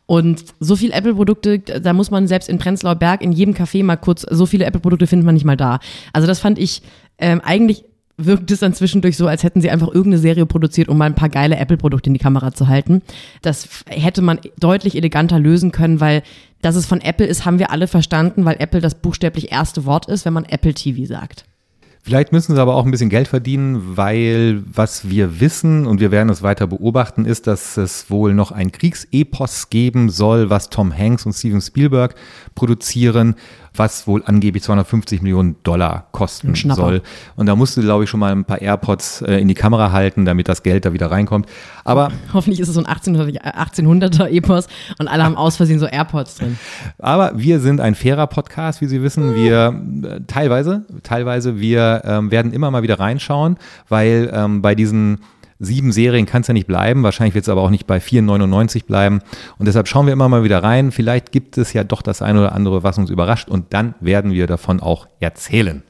Und 0.07 0.45
so 0.59 0.75
viele 0.75 0.94
Apple-Produkte, 0.94 1.59
da 1.59 1.94
muss 1.94 2.09
man 2.09 2.27
selbst 2.27 2.50
in 2.50 2.57
Prenzlauer 2.57 2.95
Berg 2.95 3.21
in 3.21 3.33
jedem 3.33 3.54
Café 3.54 3.83
mal 3.83 3.98
kurz, 3.98 4.25
so 4.27 4.45
viele 4.45 4.65
Apple-Produkte 4.65 5.06
findet 5.06 5.25
man 5.25 5.36
nicht 5.36 5.45
mal 5.45 5.57
da. 5.57 5.80
Also 6.13 6.27
das 6.27 6.39
fand 6.39 6.57
ich 6.57 6.81
ähm, 7.19 7.42
eigentlich 7.44 7.83
wirkt 8.18 8.50
es 8.50 8.62
dann 8.62 8.74
zwischendurch 8.74 9.15
so, 9.15 9.27
als 9.27 9.44
hätten 9.44 9.62
sie 9.62 9.69
einfach 9.69 9.88
irgendeine 9.88 10.18
Serie 10.18 10.48
produziert, 10.48 10.89
um 10.89 10.98
mal 10.98 11.06
ein 11.06 11.15
paar 11.15 11.30
geile 11.30 11.57
Apple-Produkte 11.57 12.09
in 12.09 12.15
die 12.15 12.19
Kamera 12.19 12.51
zu 12.51 12.68
halten. 12.68 13.04
Das 13.44 13.69
hätte 13.88 14.24
man 14.24 14.39
deutlich 14.59 14.95
eleganter 14.95 15.39
lösen 15.39 15.71
können, 15.71 16.00
weil 16.00 16.24
dass 16.62 16.75
es 16.75 16.88
von 16.88 17.01
Apple 17.01 17.27
ist, 17.27 17.45
haben 17.45 17.60
wir 17.60 17.69
alle 17.69 17.88
verstanden, 17.88 18.44
weil 18.44 18.56
Apple 18.57 18.81
das 18.81 18.95
buchstäblich 18.95 19.51
erste 19.51 19.86
Wort 19.86 20.07
ist, 20.07 20.25
wenn 20.25 20.33
man 20.33 20.45
Apple 20.45 20.74
TV 20.74 21.06
sagt. 21.06 21.45
Vielleicht 22.07 22.31
müssen 22.31 22.56
sie 22.56 22.62
aber 22.62 22.75
auch 22.75 22.86
ein 22.86 22.92
bisschen 22.92 23.09
Geld 23.09 23.27
verdienen, 23.27 23.98
weil 23.98 24.63
was 24.65 25.09
wir 25.09 25.42
wissen 25.42 25.86
und 25.86 26.00
wir 26.00 26.09
werden 26.09 26.30
es 26.30 26.42
weiter 26.42 26.65
beobachten, 26.65 27.25
ist, 27.25 27.48
dass 27.48 27.75
es 27.75 28.09
wohl 28.09 28.33
noch 28.33 28.54
ein 28.54 28.71
Kriegsepos 28.71 29.69
geben 29.69 30.09
soll, 30.09 30.50
was 30.50 30.69
Tom 30.69 30.98
Hanks 30.98 31.25
und 31.25 31.33
Steven 31.33 31.59
Spielberg 31.59 32.15
produzieren 32.56 33.36
was 33.77 34.07
wohl 34.07 34.24
angeblich 34.25 34.63
250 34.63 35.21
Millionen 35.21 35.56
Dollar 35.63 36.07
kosten 36.12 36.56
soll. 36.56 37.01
Und 37.35 37.45
da 37.45 37.56
musst 37.56 37.77
du, 37.77 37.81
glaube 37.81 38.03
ich, 38.03 38.09
schon 38.09 38.19
mal 38.19 38.31
ein 38.31 38.45
paar 38.45 38.62
AirPods 38.62 39.21
äh, 39.21 39.38
in 39.39 39.47
die 39.47 39.53
Kamera 39.53 39.91
halten, 39.91 40.25
damit 40.25 40.48
das 40.48 40.63
Geld 40.63 40.86
da 40.86 40.93
wieder 40.93 41.12
reinkommt. 41.12 41.48
Aber 41.84 42.12
hoffentlich 42.34 42.60
ist 42.60 42.67
es 42.69 42.75
so 42.75 42.84
ein 42.84 42.88
1800er 42.88 44.27
Epos 44.27 44.67
und 45.00 45.07
alle 45.07 45.24
haben 45.24 45.36
aus 45.38 45.57
Versehen 45.57 45.79
so 45.79 45.86
AirPods 45.86 46.36
drin. 46.36 46.57
Aber 47.00 47.34
wir 47.36 47.60
sind 47.60 47.79
ein 47.81 47.96
fairer 47.96 48.27
Podcast, 48.27 48.81
wie 48.81 48.88
Sie 48.88 49.01
wissen. 49.01 49.36
Wir 49.36 49.81
äh, 50.03 50.22
teilweise, 50.27 50.86
teilweise, 51.03 51.60
wir 51.60 52.01
ähm, 52.05 52.31
werden 52.31 52.53
immer 52.53 52.72
mal 52.72 52.84
wieder 52.84 53.00
reinschauen, 53.00 53.57
weil 53.89 54.29
ähm, 54.34 54.62
bei 54.62 54.75
diesen 54.75 55.19
sieben 55.60 55.92
Serien 55.92 56.26
kann 56.26 56.42
es 56.42 56.48
ja 56.48 56.54
nicht 56.54 56.68
bleiben. 56.68 57.04
Wahrscheinlich 57.04 57.36
wird 57.36 57.44
es 57.44 57.50
aber 57.50 57.62
auch 57.62 57.70
nicht 57.70 57.88
bei 57.88 57.98
4,99 57.98 58.86
bleiben. 58.86 59.22
Und 59.58 59.68
deshalb 59.68 59.88
schauen 59.88 60.06
wir 60.06 60.14
immer 60.14 60.30
mal 60.30 60.44
wieder 60.44 60.64
rein. 60.64 60.92
Vielleicht 60.92 61.32
gibt 61.32 61.58
es 61.58 61.74
ja 61.74 61.84
doch 61.84 62.02
das 62.02 62.22
eine 62.22 62.40
oder 62.40 62.54
andere, 62.54 62.84
was 62.84 62.98
uns 62.98 63.10
überrascht. 63.10 63.50
Und 63.50 63.74
dann 63.74 63.96
werden 64.00 64.32
wir 64.32 64.48
davon 64.48 64.80
auch 64.80 65.08
erzählen. 65.20 65.84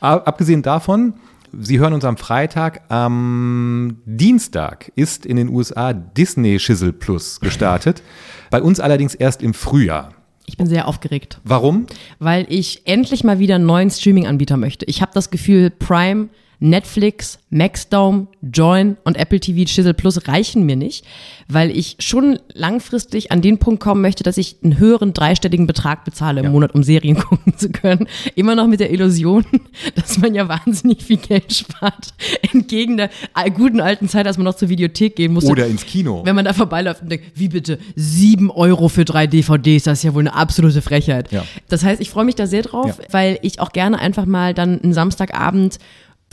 Abgesehen 0.00 0.62
davon, 0.62 1.14
Sie 1.58 1.78
hören 1.78 1.92
uns 1.92 2.04
am 2.04 2.16
Freitag. 2.16 2.80
Am 2.90 3.98
Dienstag 4.06 4.90
ist 4.94 5.26
in 5.26 5.36
den 5.36 5.50
USA 5.50 5.92
Disney 5.92 6.58
Schissel 6.58 6.94
Plus 6.94 7.40
gestartet. 7.40 8.02
Bei 8.50 8.62
uns 8.62 8.80
allerdings 8.80 9.14
erst 9.14 9.42
im 9.42 9.52
Frühjahr. 9.52 10.14
Ich 10.46 10.56
bin 10.56 10.66
sehr 10.66 10.88
aufgeregt. 10.88 11.40
Warum? 11.44 11.86
Weil 12.18 12.46
ich 12.48 12.86
endlich 12.86 13.22
mal 13.22 13.38
wieder 13.38 13.56
einen 13.56 13.66
neuen 13.66 13.90
Streaming-Anbieter 13.90 14.56
möchte. 14.56 14.86
Ich 14.86 15.02
habe 15.02 15.12
das 15.14 15.30
Gefühl, 15.30 15.70
Prime 15.70 16.28
Netflix, 16.62 17.40
Maxdome, 17.50 18.28
Join 18.40 18.96
und 19.02 19.16
Apple 19.16 19.40
TV 19.40 19.64
Chisel 19.64 19.94
Plus 19.94 20.28
reichen 20.28 20.64
mir 20.64 20.76
nicht, 20.76 21.04
weil 21.48 21.76
ich 21.76 21.96
schon 21.98 22.38
langfristig 22.54 23.32
an 23.32 23.42
den 23.42 23.58
Punkt 23.58 23.82
kommen 23.82 24.00
möchte, 24.00 24.22
dass 24.22 24.38
ich 24.38 24.56
einen 24.62 24.78
höheren 24.78 25.12
dreistelligen 25.12 25.66
Betrag 25.66 26.04
bezahle 26.04 26.40
im 26.40 26.46
ja. 26.46 26.50
Monat, 26.52 26.74
um 26.74 26.84
Serien 26.84 27.16
gucken 27.20 27.58
zu 27.58 27.70
können. 27.70 28.06
Immer 28.36 28.54
noch 28.54 28.68
mit 28.68 28.78
der 28.78 28.92
Illusion, 28.92 29.44
dass 29.96 30.18
man 30.18 30.34
ja 30.34 30.48
wahnsinnig 30.48 31.02
viel 31.02 31.16
Geld 31.16 31.52
spart. 31.52 32.14
Entgegen 32.52 32.96
der 32.96 33.10
guten 33.54 33.80
alten 33.80 34.08
Zeit, 34.08 34.28
als 34.28 34.38
man 34.38 34.44
noch 34.44 34.54
zur 34.54 34.68
Videothek 34.68 35.16
gehen 35.16 35.32
musste. 35.32 35.50
Oder 35.50 35.66
ins 35.66 35.84
Kino. 35.84 36.22
Wenn 36.24 36.36
man 36.36 36.44
da 36.44 36.52
vorbeiläuft 36.52 37.02
und 37.02 37.10
denkt, 37.10 37.32
wie 37.34 37.48
bitte, 37.48 37.78
sieben 37.96 38.52
Euro 38.52 38.88
für 38.88 39.04
drei 39.04 39.26
DVDs, 39.26 39.82
das 39.82 39.98
ist 39.98 40.04
ja 40.04 40.14
wohl 40.14 40.22
eine 40.22 40.34
absolute 40.34 40.80
Frechheit. 40.80 41.32
Ja. 41.32 41.44
Das 41.68 41.82
heißt, 41.82 42.00
ich 42.00 42.08
freue 42.08 42.24
mich 42.24 42.36
da 42.36 42.46
sehr 42.46 42.62
drauf, 42.62 42.98
ja. 42.98 43.04
weil 43.10 43.40
ich 43.42 43.58
auch 43.58 43.72
gerne 43.72 43.98
einfach 43.98 44.26
mal 44.26 44.54
dann 44.54 44.80
einen 44.80 44.94
Samstagabend 44.94 45.80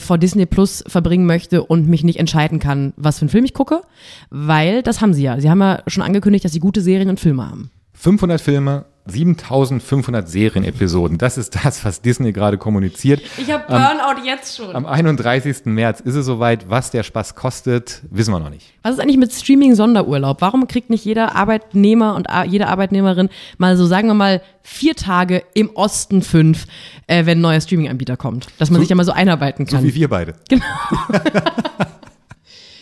vor 0.00 0.18
Disney 0.18 0.46
Plus 0.46 0.82
verbringen 0.86 1.26
möchte 1.26 1.62
und 1.62 1.88
mich 1.88 2.04
nicht 2.04 2.18
entscheiden 2.18 2.58
kann, 2.58 2.92
was 2.96 3.18
für 3.18 3.22
einen 3.22 3.30
Film 3.30 3.44
ich 3.44 3.54
gucke, 3.54 3.82
weil 4.30 4.82
das 4.82 5.00
haben 5.00 5.14
sie 5.14 5.22
ja. 5.22 5.40
Sie 5.40 5.50
haben 5.50 5.60
ja 5.60 5.82
schon 5.86 6.02
angekündigt, 6.02 6.44
dass 6.44 6.52
sie 6.52 6.60
gute 6.60 6.80
Serien 6.80 7.08
und 7.10 7.20
Filme 7.20 7.48
haben. 7.48 7.70
500 7.94 8.40
Filme, 8.40 8.86
7500 9.10 10.28
Serienepisoden. 10.28 11.18
Das 11.18 11.38
ist 11.38 11.64
das, 11.64 11.84
was 11.84 12.00
Disney 12.00 12.32
gerade 12.32 12.58
kommuniziert. 12.58 13.20
Ich 13.38 13.50
habe 13.50 13.64
Burnout 13.66 14.24
jetzt 14.24 14.56
schon. 14.56 14.74
Am 14.74 14.86
31. 14.86 15.66
März 15.66 16.00
ist 16.00 16.14
es 16.14 16.26
soweit. 16.26 16.70
Was 16.70 16.90
der 16.90 17.02
Spaß 17.02 17.34
kostet, 17.34 18.02
wissen 18.10 18.32
wir 18.32 18.40
noch 18.40 18.50
nicht. 18.50 18.72
Was 18.82 18.94
ist 18.94 19.00
eigentlich 19.00 19.16
mit 19.18 19.32
Streaming-Sonderurlaub? 19.32 20.40
Warum 20.40 20.66
kriegt 20.66 20.90
nicht 20.90 21.04
jeder 21.04 21.36
Arbeitnehmer 21.36 22.14
und 22.14 22.28
jede 22.46 22.68
Arbeitnehmerin 22.68 23.28
mal 23.58 23.76
so, 23.76 23.86
sagen 23.86 24.08
wir 24.08 24.14
mal, 24.14 24.42
vier 24.62 24.94
Tage 24.94 25.42
im 25.54 25.70
Osten 25.70 26.22
fünf, 26.22 26.66
äh, 27.06 27.26
wenn 27.26 27.38
ein 27.38 27.42
neuer 27.42 27.60
Streaming-Anbieter 27.60 28.16
kommt? 28.16 28.46
Dass 28.58 28.70
man 28.70 28.76
so, 28.76 28.82
sich 28.82 28.90
ja 28.90 28.96
mal 28.96 29.04
so 29.04 29.12
einarbeiten 29.12 29.66
kann. 29.66 29.80
So 29.80 29.86
wie 29.86 29.94
wir 29.94 30.08
beide. 30.08 30.34
Genau. 30.48 30.64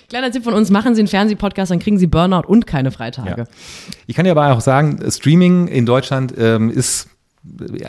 Kleiner 0.08 0.30
Tipp 0.30 0.44
von 0.44 0.54
uns, 0.54 0.70
machen 0.70 0.94
Sie 0.94 1.02
einen 1.02 1.08
Fernsehpodcast, 1.08 1.70
dann 1.70 1.80
kriegen 1.80 1.98
Sie 1.98 2.06
Burnout 2.06 2.46
und 2.46 2.66
keine 2.66 2.90
Freitage. 2.90 3.34
Ja. 3.36 3.44
Ich 4.06 4.16
kann 4.16 4.24
dir 4.24 4.30
aber 4.30 4.52
auch 4.54 4.62
sagen, 4.62 4.98
Streaming 5.10 5.68
in 5.68 5.84
Deutschland 5.84 6.32
ähm, 6.38 6.70
ist 6.70 7.10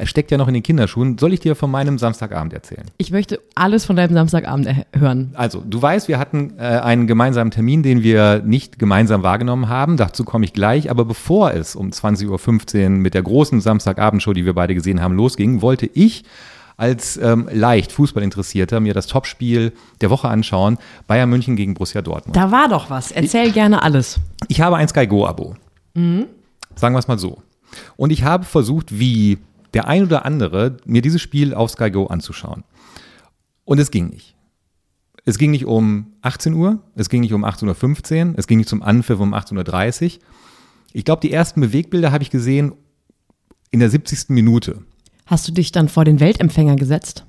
steckt 0.03 0.31
ja 0.31 0.38
noch 0.38 0.47
in 0.47 0.53
den 0.53 0.63
Kinderschuhen. 0.63 1.17
Soll 1.17 1.33
ich 1.33 1.39
dir 1.39 1.55
von 1.55 1.71
meinem 1.71 1.97
Samstagabend 1.97 2.53
erzählen? 2.53 2.83
Ich 2.97 3.11
möchte 3.11 3.39
alles 3.55 3.85
von 3.85 3.95
deinem 3.95 4.13
Samstagabend 4.13 4.67
hören. 4.93 5.31
Also, 5.33 5.63
du 5.65 5.81
weißt, 5.81 6.07
wir 6.07 6.19
hatten 6.19 6.53
äh, 6.57 6.61
einen 6.61 7.07
gemeinsamen 7.07 7.51
Termin, 7.51 7.83
den 7.83 8.03
wir 8.03 8.41
nicht 8.45 8.79
gemeinsam 8.79 9.23
wahrgenommen 9.23 9.69
haben. 9.69 9.97
Dazu 9.97 10.23
komme 10.23 10.45
ich 10.45 10.53
gleich. 10.53 10.91
Aber 10.91 11.05
bevor 11.05 11.53
es 11.53 11.75
um 11.75 11.89
20.15 11.89 12.83
Uhr 12.83 12.89
mit 12.89 13.13
der 13.13 13.23
großen 13.23 13.59
Samstagabendshow, 13.59 14.33
die 14.33 14.45
wir 14.45 14.53
beide 14.53 14.75
gesehen 14.75 15.01
haben, 15.01 15.15
losging, 15.15 15.61
wollte 15.61 15.89
ich 15.93 16.23
als 16.79 17.17
ähm, 17.17 17.50
leicht 17.51 17.91
Fußballinteressierter 17.91 18.79
mir 18.79 18.93
das 18.93 19.07
Topspiel 19.07 19.74
der 20.00 20.09
Woche 20.09 20.29
anschauen. 20.29 20.77
Bayern 21.07 21.29
München 21.29 21.57
gegen 21.57 21.74
Borussia 21.74 22.01
Dortmund. 22.01 22.38
Da 22.38 22.51
war 22.51 22.69
doch 22.69 22.89
was. 22.89 23.12
Erzähl 23.12 23.48
ich, 23.48 23.53
gerne 23.53 23.83
alles. 23.83 24.19
Ich 24.48 24.62
habe 24.62 24.77
ein 24.77 24.88
Sky 24.88 25.05
Go-Abo. 25.05 25.55
Mhm. 25.93 26.27
Sagen 26.75 26.95
wir 26.95 27.00
es 27.00 27.09
mal 27.09 27.19
so. 27.19 27.43
Und 27.98 28.12
ich 28.12 28.24
habe 28.24 28.45
versucht, 28.45 28.98
wie 28.98 29.39
der 29.74 29.89
ein 29.89 30.03
oder 30.03 30.25
andere, 30.25 30.77
mir 30.86 31.01
dieses 31.01 31.21
Spiel 31.21 31.53
auf 31.53 31.71
Sky 31.71 31.91
Go 31.91 32.07
anzuschauen. 32.07 32.63
Und 33.65 33.79
es 33.79 33.91
ging 33.91 34.07
nicht. 34.07 34.36
Es 35.25 35.38
ging 35.38 35.51
nicht 35.51 35.65
um 35.65 36.13
18 36.21 36.53
Uhr, 36.53 36.79
es 36.95 37.09
ging 37.09 37.21
nicht 37.21 37.33
um 37.33 37.43
18.15 37.43 38.29
Uhr, 38.29 38.33
es 38.38 38.48
ging 38.48 38.57
nicht 38.57 38.69
zum 38.69 38.81
Anpfiff 38.81 39.19
um 39.19 39.33
18.30 39.33 40.03
Uhr. 40.03 40.19
Ich 40.93 41.03
glaube, 41.03 41.19
die 41.21 41.31
ersten 41.31 41.59
Bewegbilder 41.59 42.13
habe 42.13 42.24
ich 42.24 42.31
gesehen 42.31 42.71
in 43.69 43.81
der 43.81 43.89
70. 43.89 44.29
Minute. 44.29 44.81
Hast 45.29 45.48
du 45.48 45.51
dich 45.51 45.71
dann 45.71 45.89
vor 45.89 46.05
den 46.05 46.19
Weltempfänger 46.19 46.75
gesetzt? 46.75 47.24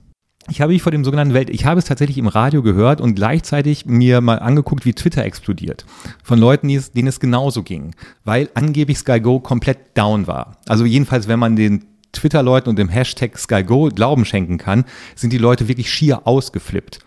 Ich 0.48 0.62
habe 0.62 0.72
mich 0.72 0.80
vor 0.80 0.90
dem 0.90 1.04
sogenannten 1.04 1.34
Welt, 1.34 1.50
ich 1.50 1.66
habe 1.66 1.78
es 1.78 1.84
tatsächlich 1.84 2.16
im 2.16 2.28
Radio 2.28 2.62
gehört 2.62 2.98
und 2.98 3.14
gleichzeitig 3.14 3.84
mir 3.84 4.22
mal 4.22 4.38
angeguckt, 4.38 4.86
wie 4.86 4.94
Twitter 4.94 5.22
explodiert. 5.22 5.84
Von 6.24 6.38
Leuten, 6.38 6.68
denen 6.68 7.08
es 7.08 7.20
genauso 7.20 7.62
ging, 7.62 7.94
weil 8.24 8.48
angeblich 8.54 8.96
Sky 8.96 9.20
Go 9.20 9.38
komplett 9.38 9.98
down 9.98 10.26
war. 10.26 10.56
Also 10.66 10.86
jedenfalls, 10.86 11.28
wenn 11.28 11.38
man 11.38 11.56
den 11.56 11.84
Twitter-Leuten 12.12 12.70
und 12.70 12.78
dem 12.78 12.88
Hashtag 12.88 13.38
Sky 13.38 13.62
Go 13.64 13.90
Glauben 13.90 14.24
schenken 14.24 14.56
kann, 14.56 14.86
sind 15.14 15.34
die 15.34 15.38
Leute 15.38 15.68
wirklich 15.68 15.92
schier 15.92 16.26
ausgeflippt. 16.26 17.00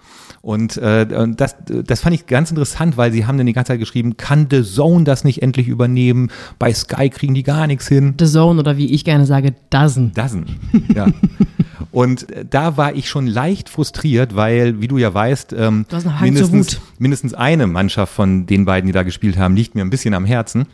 Und 0.44 0.76
äh, 0.76 1.08
das, 1.38 1.56
das 1.66 2.02
fand 2.02 2.14
ich 2.14 2.28
ganz 2.28 2.50
interessant, 2.50 2.98
weil 2.98 3.14
sie 3.14 3.26
haben 3.26 3.38
dann 3.38 3.48
die 3.48 3.54
ganze 3.54 3.72
Zeit 3.72 3.80
geschrieben, 3.80 4.18
kann 4.18 4.48
The 4.52 4.62
Zone 4.62 5.06
das 5.06 5.24
nicht 5.24 5.42
endlich 5.42 5.70
übernehmen? 5.70 6.32
Bei 6.60 6.74
Sky 6.74 7.10
kriegen 7.10 7.34
die 7.34 7.44
gar 7.44 7.66
nichts 7.66 7.88
hin. 7.88 8.16
The 8.20 8.26
Zone 8.26 8.60
oder 8.60 8.76
wie 8.76 8.92
ich 8.92 9.06
gerne 9.06 9.26
sage, 9.26 9.56
Dozen. 9.70 10.12
Dozen, 10.12 10.60
ja. 10.94 11.08
Und 11.92 12.30
äh, 12.30 12.44
da 12.44 12.76
war 12.76 12.94
ich 12.94 13.08
schon 13.08 13.26
leicht 13.26 13.70
frustriert, 13.70 14.36
weil, 14.36 14.82
wie 14.82 14.90
du 14.90 14.98
ja 14.98 15.14
weißt, 15.14 15.54
ähm, 15.54 15.86
mindestens, 16.20 16.82
mindestens 16.98 17.34
eine 17.34 17.66
Mannschaft 17.66 18.14
von 18.14 18.46
den 18.46 18.66
beiden, 18.66 18.88
die 18.88 18.94
da 18.94 19.04
gespielt 19.04 19.38
haben, 19.38 19.56
liegt 19.56 19.76
mir 19.76 19.82
ein 19.82 19.90
bisschen 19.90 20.14
am 20.14 20.26
Herzen. 20.26 20.66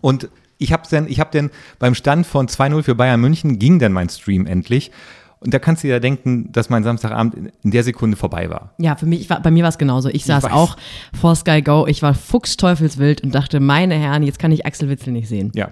Und 0.00 0.30
ich 0.56 0.72
habe 0.72 0.84
dann, 0.90 1.06
ich 1.06 1.20
habe 1.20 1.28
dann 1.34 1.50
beim 1.78 1.94
Stand 1.94 2.26
von 2.26 2.48
2-0 2.48 2.82
für 2.82 2.94
Bayern 2.94 3.20
München 3.20 3.58
ging 3.58 3.78
dann 3.78 3.92
mein 3.92 4.08
Stream 4.08 4.46
endlich. 4.46 4.90
Und 5.40 5.52
da 5.52 5.58
kannst 5.58 5.84
du 5.84 5.88
ja 5.88 6.00
denken, 6.00 6.50
dass 6.52 6.70
mein 6.70 6.82
Samstagabend 6.82 7.52
in 7.62 7.70
der 7.70 7.82
Sekunde 7.84 8.16
vorbei 8.16 8.48
war. 8.48 8.74
Ja, 8.78 8.96
für 8.96 9.06
mich, 9.06 9.28
war, 9.28 9.40
bei 9.40 9.50
mir 9.50 9.62
war 9.62 9.68
es 9.68 9.78
genauso. 9.78 10.08
Ich 10.08 10.24
saß 10.24 10.44
ich 10.44 10.50
auch 10.50 10.76
vor 11.12 11.34
Sky 11.36 11.60
Go. 11.62 11.86
Ich 11.86 12.02
war 12.02 12.14
fuchsteufelswild 12.14 13.22
und 13.22 13.34
dachte, 13.34 13.60
meine 13.60 13.94
Herren, 13.94 14.22
jetzt 14.22 14.38
kann 14.38 14.50
ich 14.50 14.64
Axel 14.64 14.88
Witzel 14.88 15.12
nicht 15.12 15.28
sehen. 15.28 15.52
Ja. 15.54 15.70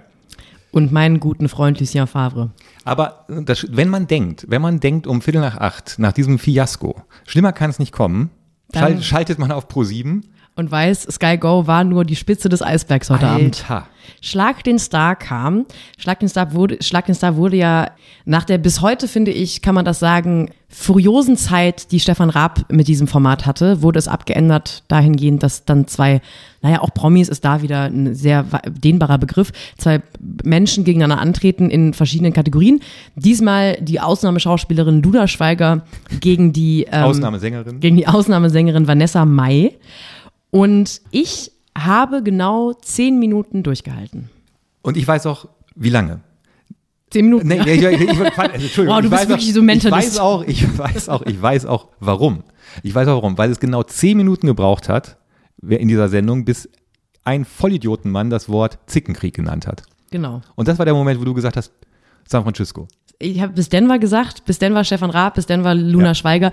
Und 0.71 0.93
meinen 0.93 1.21
guten 1.21 1.49
Freund 1.49 1.81
Lucien 1.81 2.07
Favre. 2.07 2.51
Aber 2.85 3.25
das, 3.29 3.67
wenn 3.71 3.89
man 3.89 4.07
denkt, 4.07 4.45
wenn 4.49 4.61
man 4.61 4.81
denkt 4.81 5.07
um 5.07 5.23
Viertel 5.23 5.41
nach 5.41 5.57
acht, 5.57 5.99
nach 5.99 6.13
diesem 6.13 6.39
Fiasko, 6.39 6.97
schlimmer 7.27 7.53
kann 7.53 7.71
es 7.71 7.79
nicht 7.79 7.93
kommen, 7.93 8.31
schalt, 8.75 9.05
schaltet 9.05 9.39
man 9.39 9.53
auf 9.53 9.69
Pro 9.69 9.85
7 9.85 10.25
und 10.57 10.71
weiß, 10.71 11.03
Sky 11.11 11.37
Go 11.37 11.67
war 11.67 11.85
nur 11.85 12.05
die 12.05 12.17
Spitze 12.17 12.49
des 12.49 12.63
Eisbergs 12.63 13.11
heute 13.11 13.27
Alter. 13.27 13.35
Abend. 13.35 13.65
Schlag 14.21 14.63
den 14.65 14.79
Star 14.79 15.17
kam. 15.17 15.67
Schlag 15.99 16.21
den 16.21 16.29
Star 16.29 16.53
wurde, 16.53 16.83
Schlag 16.83 17.07
den 17.07 17.15
Star 17.15 17.37
wurde 17.37 17.57
ja 17.57 17.91
nach 18.25 18.45
der 18.45 18.59
bis 18.59 18.81
heute, 18.81 19.09
finde 19.09 19.31
ich, 19.31 19.63
kann 19.63 19.75
man 19.75 19.85
das 19.85 19.99
sagen, 19.99 20.51
furiosen 20.69 21.37
Zeit, 21.37 21.93
die 21.93 22.01
Stefan 22.01 22.31
Raab 22.31 22.71
mit 22.71 22.89
diesem 22.89 23.07
Format 23.07 23.47
hatte, 23.47 23.83
wurde 23.83 23.99
es 23.99 24.09
abgeändert 24.09 24.83
dahingehend, 24.89 25.43
dass 25.43 25.65
dann 25.65 25.87
zwei, 25.87 26.21
naja, 26.63 26.81
auch 26.81 26.93
Promis 26.93 27.29
ist 27.29 27.45
da 27.45 27.63
wieder 27.63 27.85
ein 27.85 28.15
sehr 28.15 28.45
dehnbarer 28.69 29.19
Begriff, 29.19 29.53
zwei 29.79 30.03
Menschen 30.43 30.85
gegeneinander 30.85 31.23
antreten 31.23 31.71
in 31.71 31.95
verschiedenen 31.95 32.33
Kategorien. 32.33 32.81
Diesmal 33.15 33.77
die 33.81 34.01
Ausnahmeschauspielerin 34.01 35.03
Luda 35.03 35.29
Schweiger 35.29 35.83
gegen 36.21 36.53
die 36.53 36.87
ähm, 36.91 37.05
Ausnahmesängerin. 37.05 37.81
Gegen 37.81 37.97
die 37.97 38.09
Ausnahmesängerin 38.09 38.89
Vanessa 38.89 39.25
May. 39.25 39.79
Und 40.55 41.01
ich 41.11 41.51
habe 41.77 42.23
genau 42.23 42.75
zehn 42.75 43.19
Minuten 43.19 43.65
durchgehalten. 43.65 44.31
Und 44.83 44.97
ich 44.97 45.09
weiß 45.09 45.27
auch, 45.27 45.49
wie 45.75 45.89
lange. 45.89 46.21
Zehn 47.11 47.25
Minuten. 47.25 47.49
Nee, 47.49 47.59
ich, 47.59 47.83
ich, 47.83 48.01
ich, 48.01 48.09
Entschuldigung. 48.39 48.87
Wow, 48.87 49.03
du 49.03 49.11
bist 49.11 49.29
wirklich 49.29 49.51
auch, 49.51 49.55
so 49.55 49.63
Mentalist. 49.65 50.07
Ich 50.07 50.13
weiß 50.13 50.19
auch, 50.21 50.45
ich 50.45 50.79
weiß 50.79 51.09
auch, 51.09 51.23
ich 51.23 51.43
weiß 51.43 51.67
auch, 51.67 51.89
warum. 51.99 52.45
Ich 52.85 52.95
weiß 52.95 53.09
auch 53.09 53.17
warum, 53.17 53.37
weil 53.37 53.51
es 53.51 53.59
genau 53.59 53.83
zehn 53.83 54.17
Minuten 54.17 54.47
gebraucht 54.47 54.89
hat, 54.89 55.17
in 55.61 55.89
dieser 55.89 56.09
Sendung, 56.09 56.45
bis 56.45 56.69
ein 57.25 57.45
Vollidiotenmann 57.45 58.31
das 58.31 58.49
Wort 58.49 58.79
Zickenkrieg 58.87 59.35
genannt 59.35 59.67
hat. 59.67 59.83
Genau. 60.13 60.41
Und 60.55 60.69
das 60.69 60.79
war 60.79 60.85
der 60.85 60.95
Moment, 60.95 61.21
wo 61.21 61.25
du 61.25 61.35
gesagt 61.35 61.57
hast, 61.57 61.73
San 62.29 62.45
Francisco 62.45 62.87
ich 63.19 63.41
habe 63.41 63.53
bis 63.53 63.69
Denver 63.69 63.99
gesagt, 63.99 64.45
bis 64.45 64.59
Denver 64.59 64.85
Stefan 64.85 65.11
Raab, 65.11 65.35
bis 65.35 65.47
Denver 65.47 65.75
Luna 65.75 66.09
ja. 66.09 66.15
Schweiger. 66.15 66.53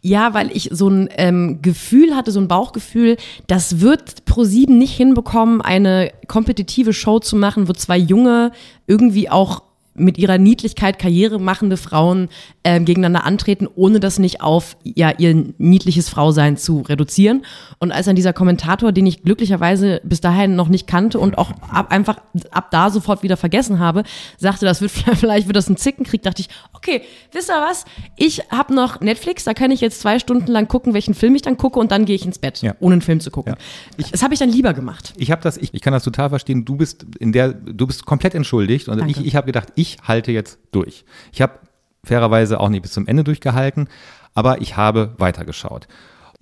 Ja, 0.00 0.34
weil 0.34 0.50
ich 0.54 0.70
so 0.72 0.88
ein 0.88 1.08
ähm, 1.16 1.62
Gefühl 1.62 2.14
hatte, 2.16 2.32
so 2.32 2.40
ein 2.40 2.48
Bauchgefühl, 2.48 3.16
das 3.46 3.80
wird 3.80 4.22
Pro7 4.28 4.70
nicht 4.70 4.96
hinbekommen, 4.96 5.60
eine 5.60 6.12
kompetitive 6.26 6.92
Show 6.92 7.18
zu 7.18 7.36
machen, 7.36 7.68
wo 7.68 7.72
zwei 7.72 7.98
junge, 7.98 8.52
irgendwie 8.86 9.30
auch 9.30 9.62
mit 10.00 10.18
ihrer 10.18 10.38
Niedlichkeit 10.38 10.98
Karriere 10.98 11.38
machende 11.38 11.76
Frauen 11.76 12.28
äh, 12.62 12.80
gegeneinander 12.80 13.24
antreten, 13.24 13.68
ohne 13.74 14.00
das 14.00 14.18
nicht 14.18 14.40
auf 14.40 14.76
ja, 14.82 15.12
ihr 15.16 15.52
niedliches 15.58 16.08
Frausein 16.08 16.56
zu 16.56 16.80
reduzieren. 16.80 17.44
Und 17.78 17.92
als 17.92 18.06
dann 18.06 18.16
dieser 18.16 18.32
Kommentator, 18.32 18.92
den 18.92 19.06
ich 19.06 19.22
glücklicherweise 19.22 20.00
bis 20.04 20.20
dahin 20.20 20.56
noch 20.56 20.68
nicht 20.68 20.86
kannte 20.86 21.18
und 21.18 21.38
auch 21.38 21.52
ab, 21.70 21.90
einfach 21.90 22.18
ab 22.50 22.70
da 22.70 22.90
sofort 22.90 23.22
wieder 23.22 23.36
vergessen 23.36 23.78
habe, 23.78 24.02
sagte, 24.38 24.66
das 24.66 24.80
wird 24.80 24.92
vielleicht 25.16 25.46
wird 25.46 25.56
das 25.56 25.68
ein 25.68 25.76
Zickenkrieg, 25.76 26.22
dachte 26.22 26.42
ich, 26.42 26.48
okay, 26.72 27.02
wisst 27.32 27.50
ihr 27.50 27.54
was? 27.54 27.84
Ich 28.16 28.42
habe 28.50 28.74
noch 28.74 29.00
Netflix, 29.00 29.44
da 29.44 29.54
kann 29.54 29.70
ich 29.70 29.80
jetzt 29.80 30.00
zwei 30.00 30.18
Stunden 30.18 30.50
lang 30.50 30.68
gucken, 30.68 30.94
welchen 30.94 31.14
Film 31.14 31.34
ich 31.34 31.42
dann 31.42 31.56
gucke 31.56 31.78
und 31.78 31.90
dann 31.90 32.04
gehe 32.04 32.16
ich 32.16 32.24
ins 32.24 32.38
Bett, 32.38 32.62
ja. 32.62 32.74
ohne 32.80 32.94
einen 32.94 33.02
Film 33.02 33.20
zu 33.20 33.30
gucken. 33.30 33.54
Ja. 33.54 33.58
Ich, 33.96 34.10
das 34.10 34.22
habe 34.22 34.34
ich 34.34 34.40
dann 34.40 34.50
lieber 34.50 34.74
gemacht. 34.74 35.12
Ich 35.16 35.30
habe 35.30 35.42
das, 35.42 35.56
ich, 35.56 35.74
ich 35.74 35.80
kann 35.80 35.92
das 35.92 36.04
total 36.04 36.30
verstehen. 36.30 36.64
Du 36.64 36.76
bist 36.76 37.06
in 37.18 37.32
der, 37.32 37.52
du 37.52 37.86
bist 37.86 38.06
komplett 38.06 38.34
entschuldigt 38.34 38.88
und 38.88 38.98
Danke. 38.98 39.12
ich, 39.12 39.26
ich 39.26 39.36
habe 39.36 39.46
gedacht, 39.46 39.68
ich 39.74 39.89
halte 39.98 40.32
jetzt 40.32 40.58
durch. 40.72 41.04
Ich 41.32 41.42
habe 41.42 41.60
fairerweise 42.04 42.60
auch 42.60 42.68
nicht 42.68 42.82
bis 42.82 42.92
zum 42.92 43.06
Ende 43.06 43.24
durchgehalten, 43.24 43.88
aber 44.34 44.60
ich 44.60 44.76
habe 44.76 45.14
weitergeschaut. 45.18 45.88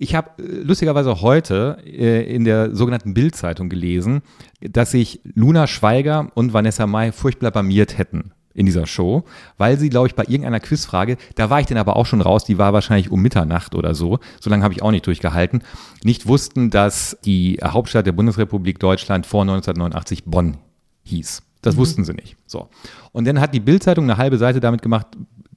Ich 0.01 0.15
habe 0.15 0.29
äh, 0.41 0.61
lustigerweise 0.63 1.21
heute 1.21 1.77
äh, 1.85 2.23
in 2.33 2.45
der 2.45 2.73
sogenannten 2.75 3.13
Bild-Zeitung 3.13 3.69
gelesen, 3.69 4.21
dass 4.61 4.91
sich 4.91 5.19
Luna 5.23 5.67
Schweiger 5.67 6.31
und 6.35 6.53
Vanessa 6.53 6.87
Mai 6.87 7.11
furchtbar 7.11 7.51
blamiert 7.51 7.97
hätten 7.97 8.31
in 8.53 8.65
dieser 8.65 8.87
Show, 8.87 9.25
weil 9.57 9.77
sie, 9.77 9.89
glaube 9.89 10.07
ich, 10.07 10.15
bei 10.15 10.23
irgendeiner 10.23 10.59
Quizfrage, 10.59 11.17
da 11.35 11.49
war 11.49 11.59
ich 11.59 11.67
dann 11.67 11.77
aber 11.77 11.95
auch 11.95 12.05
schon 12.05 12.21
raus, 12.21 12.45
die 12.45 12.57
war 12.57 12.73
wahrscheinlich 12.73 13.11
um 13.11 13.21
Mitternacht 13.21 13.75
oder 13.75 13.93
so, 13.93 14.19
so 14.39 14.49
lange 14.49 14.63
habe 14.63 14.73
ich 14.73 14.81
auch 14.81 14.91
nicht 14.91 15.05
durchgehalten, 15.05 15.61
nicht 16.03 16.27
wussten, 16.27 16.69
dass 16.69 17.17
die 17.25 17.59
Hauptstadt 17.63 18.05
der 18.05 18.11
Bundesrepublik 18.13 18.79
Deutschland 18.79 19.25
vor 19.25 19.41
1989 19.41 20.25
Bonn 20.25 20.57
hieß. 21.03 21.43
Das 21.61 21.75
mhm. 21.75 21.79
wussten 21.79 22.05
sie 22.05 22.13
nicht. 22.13 22.37
So. 22.45 22.69
Und 23.11 23.27
dann 23.27 23.39
hat 23.39 23.53
die 23.53 23.59
Bildzeitung 23.59 24.05
eine 24.05 24.17
halbe 24.17 24.37
Seite 24.37 24.59
damit 24.59 24.81
gemacht, 24.81 25.07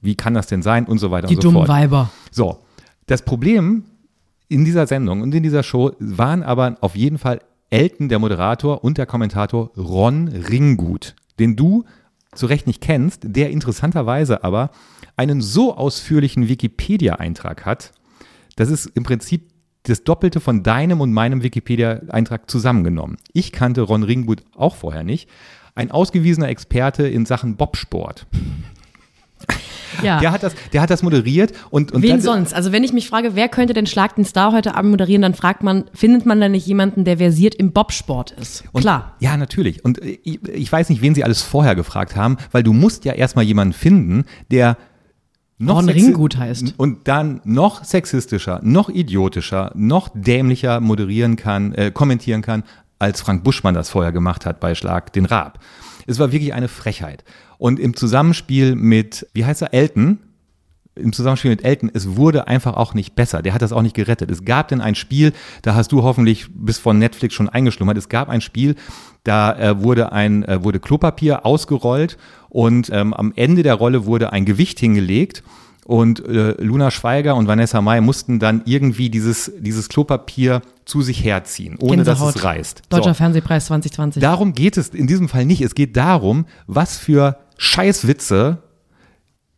wie 0.01 0.15
kann 0.15 0.33
das 0.33 0.47
denn 0.47 0.61
sein 0.61 0.85
und 0.85 0.97
so 0.97 1.11
weiter 1.11 1.27
die 1.27 1.35
und 1.35 1.41
so 1.41 1.51
fort. 1.51 1.63
Die 1.63 1.67
dummen 1.67 1.81
Weiber. 1.81 2.11
So. 2.31 2.59
Das 3.07 3.23
Problem 3.23 3.85
in 4.47 4.65
dieser 4.65 4.87
Sendung 4.87 5.21
und 5.21 5.33
in 5.33 5.43
dieser 5.43 5.63
Show 5.63 5.91
waren 5.99 6.43
aber 6.43 6.77
auf 6.81 6.95
jeden 6.95 7.17
Fall 7.17 7.39
Elton, 7.69 8.07
der 8.07 8.19
Moderator 8.19 8.83
und 8.83 8.97
der 8.97 9.05
Kommentator 9.05 9.71
Ron 9.75 10.27
Ringgut, 10.27 11.15
den 11.39 11.55
du 11.55 11.85
zu 12.35 12.45
Recht 12.45 12.67
nicht 12.67 12.81
kennst, 12.81 13.23
der 13.25 13.49
interessanterweise 13.49 14.43
aber 14.43 14.69
einen 15.15 15.41
so 15.41 15.75
ausführlichen 15.75 16.47
Wikipedia-Eintrag 16.47 17.65
hat, 17.65 17.91
das 18.55 18.69
ist 18.69 18.85
im 18.87 19.03
Prinzip 19.03 19.49
das 19.83 20.03
Doppelte 20.03 20.39
von 20.39 20.63
deinem 20.63 21.01
und 21.01 21.11
meinem 21.13 21.43
Wikipedia-Eintrag 21.43 22.49
zusammengenommen. 22.49 23.17
Ich 23.33 23.51
kannte 23.51 23.81
Ron 23.81 24.03
Ringgut 24.03 24.43
auch 24.55 24.75
vorher 24.75 25.03
nicht, 25.03 25.29
ein 25.75 25.91
ausgewiesener 25.91 26.49
Experte 26.49 27.07
in 27.07 27.25
Sachen 27.25 27.55
Bobsport. 27.55 28.25
Ja. 30.01 30.19
Der, 30.19 30.31
hat 30.31 30.41
das, 30.41 30.55
der 30.71 30.81
hat 30.81 30.89
das 30.89 31.03
moderiert 31.03 31.53
und, 31.69 31.91
und 31.91 32.01
Wen 32.01 32.19
sonst? 32.21 32.53
Also 32.53 32.71
wenn 32.71 32.83
ich 32.83 32.93
mich 32.93 33.07
frage, 33.07 33.35
wer 33.35 33.47
könnte 33.47 33.73
denn 33.73 33.85
Schlag 33.85 34.15
den 34.15 34.25
Star 34.25 34.51
heute 34.51 34.75
Abend 34.75 34.91
moderieren, 34.91 35.21
dann 35.21 35.35
fragt 35.35 35.63
man, 35.63 35.85
findet 35.93 36.25
man 36.25 36.41
da 36.41 36.49
nicht 36.49 36.65
jemanden, 36.65 37.05
der 37.05 37.17
versiert 37.17 37.55
im 37.55 37.73
Bobsport 37.73 38.31
ist? 38.31 38.63
Und, 38.71 38.81
Klar. 38.81 39.15
Ja, 39.19 39.37
natürlich. 39.37 39.85
Und 39.85 39.99
ich, 40.01 40.43
ich 40.47 40.71
weiß 40.71 40.89
nicht, 40.89 41.01
wen 41.01 41.13
sie 41.13 41.23
alles 41.23 41.41
vorher 41.41 41.75
gefragt 41.75 42.15
haben, 42.15 42.37
weil 42.51 42.63
du 42.63 42.73
musst 42.73 43.05
ja 43.05 43.13
erstmal 43.13 43.45
jemanden 43.45 43.73
finden, 43.73 44.25
der 44.49 44.77
noch 45.59 45.77
Ron 45.77 45.89
Ringgut 45.89 46.37
heißt. 46.37 46.73
Und 46.77 47.07
dann 47.07 47.41
noch 47.43 47.83
sexistischer, 47.83 48.59
noch 48.63 48.89
idiotischer, 48.89 49.71
noch 49.75 50.09
dämlicher 50.13 50.79
moderieren 50.79 51.35
kann, 51.35 51.73
äh, 51.73 51.91
kommentieren 51.91 52.41
kann, 52.41 52.63
als 53.03 53.21
Frank 53.21 53.43
Buschmann 53.43 53.75
das 53.75 53.89
vorher 53.89 54.11
gemacht 54.11 54.45
hat 54.45 54.59
bei 54.59 54.75
Schlag 54.75 55.13
den 55.13 55.25
Raab. 55.25 55.59
Es 56.07 56.19
war 56.19 56.31
wirklich 56.31 56.53
eine 56.53 56.67
Frechheit. 56.67 57.23
Und 57.57 57.79
im 57.79 57.95
Zusammenspiel 57.95 58.75
mit, 58.75 59.27
wie 59.33 59.45
heißt 59.45 59.61
er, 59.61 59.73
Elton, 59.73 60.19
im 60.95 61.11
Zusammenspiel 61.11 61.51
mit 61.51 61.65
Elton, 61.65 61.89
es 61.93 62.15
wurde 62.15 62.47
einfach 62.47 62.75
auch 62.75 62.93
nicht 62.93 63.15
besser. 63.15 63.41
Der 63.41 63.53
hat 63.53 63.61
das 63.61 63.71
auch 63.71 63.81
nicht 63.81 63.95
gerettet. 63.95 64.29
Es 64.29 64.45
gab 64.45 64.67
denn 64.67 64.81
ein 64.81 64.95
Spiel, 64.95 65.33
da 65.63 65.75
hast 65.75 65.91
du 65.91 66.03
hoffentlich 66.03 66.47
bis 66.53 66.77
von 66.77 66.99
Netflix 66.99 67.33
schon 67.33 67.49
eingeschlummert. 67.49 67.97
Es 67.97 68.09
gab 68.09 68.29
ein 68.29 68.41
Spiel, 68.41 68.75
da 69.23 69.57
äh, 69.57 69.81
wurde 69.81 70.11
ein 70.11 70.43
äh, 70.43 70.63
wurde 70.63 70.79
Klopapier 70.79 71.45
ausgerollt 71.45 72.17
und 72.49 72.89
ähm, 72.91 73.13
am 73.13 73.33
Ende 73.35 73.63
der 73.63 73.75
Rolle 73.75 74.05
wurde 74.05 74.31
ein 74.33 74.45
Gewicht 74.45 74.79
hingelegt 74.79 75.43
und 75.85 76.25
äh, 76.25 76.51
Luna 76.61 76.91
Schweiger 76.91 77.35
und 77.35 77.47
Vanessa 77.47 77.81
Mai 77.81 78.01
mussten 78.01 78.39
dann 78.39 78.61
irgendwie 78.65 79.09
dieses 79.09 79.51
dieses 79.59 79.89
Klopapier 79.89 80.61
zu 80.85 81.01
sich 81.01 81.23
herziehen, 81.23 81.77
ohne 81.79 82.03
dass 82.03 82.19
Gänsehaut. 82.19 82.35
es 82.35 82.43
reißt. 82.43 82.81
Deutscher 82.89 83.09
So. 83.09 83.13
Fernsehpreis 83.15 83.65
2020. 83.67 84.21
Darum 84.21 84.53
geht 84.53 84.77
es 84.77 84.89
in 84.89 85.07
diesem 85.07 85.29
Fall 85.29 85.45
nicht. 85.45 85.61
Es 85.61 85.75
geht 85.75 85.95
darum, 85.97 86.45
was 86.67 86.97
für 86.97 87.37
Scheißwitze 87.57 88.63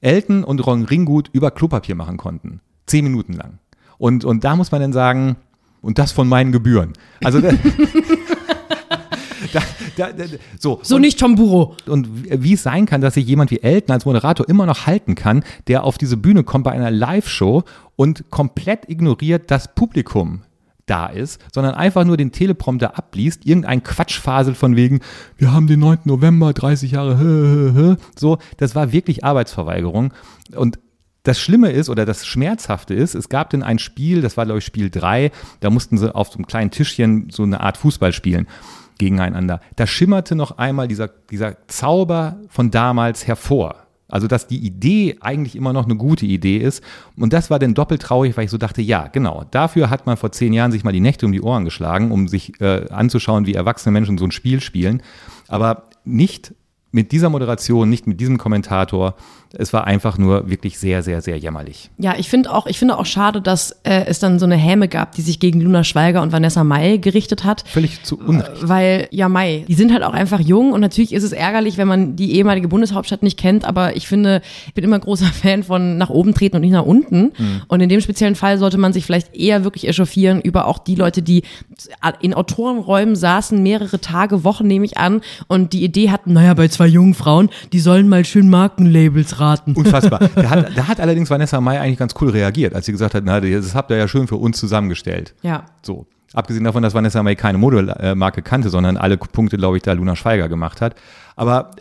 Elton 0.02 0.44
und 0.44 0.66
Ron 0.66 0.86
Ringgut 0.86 1.30
über 1.32 1.52
Klopapier 1.52 1.96
machen 1.96 2.18
konnten. 2.18 2.62
Zehn 2.86 3.04
Minuten 3.04 3.34
lang. 3.34 3.60
Und, 3.98 4.26
und 4.26 4.44
da 4.44 4.56
muss 4.56 4.72
man 4.72 4.82
dann 4.82 4.94
sagen, 4.94 5.38
und 5.82 5.98
das 5.98 6.12
von 6.12 6.28
meinen 6.28 6.52
Gebühren. 6.52 6.94
Also 7.24 7.42
da, 9.56 9.62
da, 9.96 10.12
da, 10.12 10.24
so. 10.60 10.80
so 10.84 10.96
und, 10.96 11.02
nicht 11.02 11.20
Tom 11.20 11.36
Buro. 11.36 11.76
und 11.88 12.08
wie 12.44 12.54
es 12.54 12.64
sein 12.64 12.86
kann, 12.86 13.02
dass 13.02 13.14
sich 13.14 13.26
jemand 13.26 13.52
wie 13.52 13.62
Elton 13.62 13.94
als 13.94 14.06
Moderator 14.06 14.48
immer 14.50 14.66
noch 14.66 14.86
halten 14.86 15.16
kann, 15.16 15.44
der 15.68 15.84
auf 15.84 15.98
diese 15.98 16.18
Bühne 16.18 16.44
kommt 16.44 16.66
bei 16.66 16.72
einer 16.72 16.92
Live-Show 16.92 17.64
und 17.96 18.30
komplett 18.30 18.90
ignoriert 18.90 19.50
das 19.52 19.74
Publikum 19.74 20.44
da 20.86 21.08
ist, 21.08 21.42
sondern 21.52 21.74
einfach 21.74 22.06
nur 22.06 22.18
den 22.18 22.32
Teleprompter 22.32 22.98
abliest, 22.98 23.46
irgendein 23.46 23.82
Quatschfasel 23.82 24.54
von 24.54 24.76
wegen, 24.76 25.00
wir 25.38 25.52
haben 25.52 25.68
den 25.68 25.80
9. 25.80 26.00
November, 26.04 26.54
30 26.54 26.92
Jahre, 26.92 27.18
hö, 27.18 27.24
hö, 27.24 27.74
hö. 27.74 27.96
so, 28.16 28.38
das 28.58 28.76
war 28.76 28.92
wirklich 28.92 29.24
Arbeitsverweigerung 29.24 30.14
und 30.56 30.80
das 31.24 31.40
Schlimme 31.40 31.72
ist 31.72 31.90
oder 31.90 32.06
das 32.06 32.28
Schmerzhafte 32.28 32.94
ist, 32.94 33.16
es 33.16 33.30
gab 33.30 33.50
denn 33.50 33.64
ein 33.64 33.80
Spiel, 33.80 34.22
das 34.22 34.38
war 34.38 34.46
glaube 34.46 34.60
ich 34.60 34.66
Spiel 34.66 34.92
3, 34.92 35.32
da 35.60 35.72
mussten 35.72 35.98
sie 35.98 36.14
auf 36.14 36.28
so 36.28 36.36
einem 36.36 36.46
kleinen 36.46 36.70
Tischchen 36.70 37.30
so 37.32 37.42
eine 37.42 37.62
Art 37.62 37.78
Fußball 37.78 38.14
spielen 38.14 38.46
gegeneinander. 38.98 39.62
Da 39.76 39.88
schimmerte 39.88 40.36
noch 40.36 40.58
einmal 40.58 40.88
dieser, 40.88 41.08
dieser 41.08 41.58
Zauber 41.68 42.38
von 42.50 42.72
damals 42.72 43.28
hervor. 43.28 43.76
Also, 44.08 44.28
dass 44.28 44.48
die 44.48 44.60
Idee 44.60 45.18
eigentlich 45.20 45.56
immer 45.56 45.74
noch 45.74 45.86
eine 45.86 45.96
gute 45.96 46.28
Idee 46.28 46.58
ist. 46.58 46.84
Und 47.18 47.34
das 47.34 47.50
war 47.50 47.58
dann 47.58 47.74
doppelt 47.74 48.04
traurig, 48.04 48.38
weil 48.38 48.46
ich 48.46 48.52
so 48.52 48.58
dachte, 48.58 48.82
ja, 48.82 49.08
genau, 49.08 49.46
dafür 49.50 49.90
hat 49.90 50.06
man 50.06 50.16
vor 50.16 50.32
zehn 50.32 50.54
Jahren 50.54 50.72
sich 50.72 50.84
mal 50.84 50.92
die 50.92 51.00
Nächte 51.00 51.26
um 51.26 51.32
die 51.32 51.42
Ohren 51.42 51.66
geschlagen, 51.66 52.12
um 52.12 52.28
sich 52.28 52.62
äh, 52.62 52.88
anzuschauen, 52.90 53.48
wie 53.48 53.56
erwachsene 53.56 53.92
Menschen 53.92 54.20
so 54.20 54.26
ein 54.26 54.32
Spiel 54.32 54.62
spielen. 54.62 55.02
Aber 55.48 55.90
nicht 56.04 56.54
mit 56.92 57.12
dieser 57.12 57.30
Moderation, 57.30 57.90
nicht 57.90 58.06
mit 58.06 58.22
diesem 58.22 58.38
Kommentator. 58.38 59.16
Es 59.58 59.74
war 59.74 59.86
einfach 59.86 60.18
nur 60.18 60.50
wirklich 60.50 60.78
sehr, 60.80 61.04
sehr, 61.04 61.22
sehr 61.22 61.38
jämmerlich. 61.38 61.90
Ja, 61.98 62.16
ich 62.18 62.30
finde 62.30 62.52
auch, 62.54 62.68
ich 62.68 62.80
finde 62.80 62.98
auch 62.98 63.06
schade, 63.06 63.42
dass 63.42 63.72
äh, 63.84 64.06
es 64.06 64.20
dann 64.20 64.40
so 64.40 64.46
eine 64.46 64.56
Häme 64.56 64.88
gab, 64.88 65.14
die 65.14 65.22
sich 65.22 65.40
gegen 65.40 65.62
Luna 65.62 65.84
Schweiger 65.84 66.22
und 66.22 66.32
Vanessa 66.32 66.64
Mai 66.64 66.98
gerichtet 66.98 67.44
hat. 67.44 67.64
Völlig 67.68 68.04
zu 68.04 68.18
Unrecht. 68.20 68.68
Weil, 68.68 69.08
ja, 69.12 69.30
Mai, 69.30 69.66
die 69.68 69.74
sind 69.74 69.92
halt 69.92 70.04
auch 70.04 70.14
einfach 70.14 70.40
jung 70.40 70.74
und 70.74 70.82
natürlich 70.82 71.14
ist 71.14 71.24
es 71.24 71.32
ärgerlich, 71.32 71.78
wenn 71.78 71.88
man 71.88 72.16
die 72.16 72.36
ehemalige 72.36 72.68
Bundeshauptstadt 72.68 73.24
nicht 73.24 73.38
kennt, 73.38 73.66
aber 73.66 73.96
ich 73.96 74.08
finde, 74.08 74.42
ich 74.68 74.74
bin 74.74 74.84
immer 74.84 75.00
großer 75.00 75.26
Fan 75.34 75.64
von 75.64 75.98
nach 75.98 76.10
oben 76.10 76.34
treten 76.34 76.58
und 76.58 76.62
nicht 76.62 76.72
nach 76.72 76.86
unten. 76.86 77.32
Und 77.68 77.82
in 77.82 77.90
dem 77.90 78.02
speziellen 78.02 78.36
Fall 78.36 78.58
sollte 78.58 78.78
man 78.78 78.94
sich 78.94 79.06
vielleicht 79.06 79.36
eher 79.36 79.64
wirklich 79.64 79.88
echauffieren 79.88 80.42
über 80.42 80.68
auch 80.68 80.80
die 80.80 80.96
Leute, 80.96 81.22
die 81.22 81.44
in 82.22 82.34
Autorenräumen 82.34 83.16
saßen, 83.16 83.62
mehrere 83.62 84.00
Tage, 84.00 84.44
Wochen 84.44 84.68
nehme 84.68 84.86
ich 84.86 84.98
an, 84.98 85.22
und 85.48 85.74
die 85.74 85.84
Idee 85.84 86.10
hatten, 86.12 86.34
naja, 86.34 86.54
bei 86.54 86.68
zwei 86.68 86.88
jungen 86.88 87.14
Frauen, 87.14 87.50
die 87.74 87.80
sollen 87.80 88.08
mal 88.08 88.26
schön 88.26 88.50
Markenlabels 88.50 89.40
raten. 89.46 89.74
Unfassbar. 89.74 90.20
Da 90.36 90.50
hat, 90.50 90.78
da 90.78 90.88
hat 90.88 91.00
allerdings 91.00 91.30
Vanessa 91.30 91.62
Mai 91.62 91.80
eigentlich 91.80 92.00
ganz 92.00 92.14
cool 92.22 92.30
reagiert, 92.30 92.74
als 92.76 92.86
sie 92.86 92.92
gesagt 92.92 93.14
hat, 93.16 93.24
na, 93.26 93.40
das 93.40 93.76
habt 93.76 93.92
ihr 93.92 93.98
ja 93.98 94.08
schön 94.08 94.28
für 94.28 94.36
uns 94.38 94.60
zusammengestellt. 94.60 95.34
Ja. 95.42 95.66
So. 95.82 96.06
Abgesehen 96.34 96.66
davon, 96.66 96.84
dass 96.84 96.94
Vanessa 96.94 97.24
May 97.24 97.36
keine 97.36 97.58
Modemarke 97.58 98.42
kannte, 98.42 98.70
sondern 98.70 98.98
alle 98.98 99.16
Punkte, 99.18 99.58
glaube 99.58 99.78
ich, 99.78 99.84
da 99.84 99.94
Luna 99.94 100.16
Schweiger 100.18 100.50
gemacht 100.50 100.82
hat. 100.82 100.96
Aber 101.38 101.72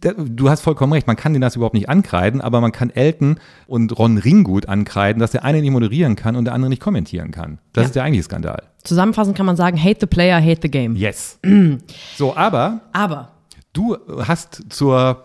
du 0.00 0.48
hast 0.48 0.60
vollkommen 0.62 0.92
recht, 0.92 1.06
man 1.06 1.16
kann 1.16 1.32
den 1.32 1.42
das 1.42 1.56
überhaupt 1.56 1.74
nicht 1.74 1.88
ankreiden, 1.88 2.40
aber 2.40 2.60
man 2.60 2.72
kann 2.72 2.90
Elton 2.90 3.38
und 3.66 3.98
Ron 3.98 4.16
Ringgut 4.16 4.68
ankreiden, 4.68 5.20
dass 5.20 5.32
der 5.32 5.44
eine 5.44 5.60
nicht 5.60 5.72
moderieren 5.72 6.14
kann 6.16 6.36
und 6.36 6.44
der 6.44 6.54
andere 6.54 6.70
nicht 6.70 6.80
kommentieren 6.80 7.32
kann. 7.32 7.58
Das 7.72 7.82
Ja. 7.82 7.86
ist 7.88 7.94
der 7.96 8.02
eigentliche 8.04 8.24
Skandal. 8.24 8.62
Zusammenfassend 8.84 9.36
kann 9.36 9.44
man 9.44 9.56
sagen, 9.56 9.76
hate 9.82 9.98
the 10.00 10.06
player, 10.06 10.40
hate 10.40 10.60
the 10.62 10.70
game. 10.70 10.94
Yes. 10.96 11.38
so, 12.16 12.36
aber 12.36 12.80
Aber 12.92 13.30
du 13.72 13.96
hast 14.26 14.62
zur 14.70 15.24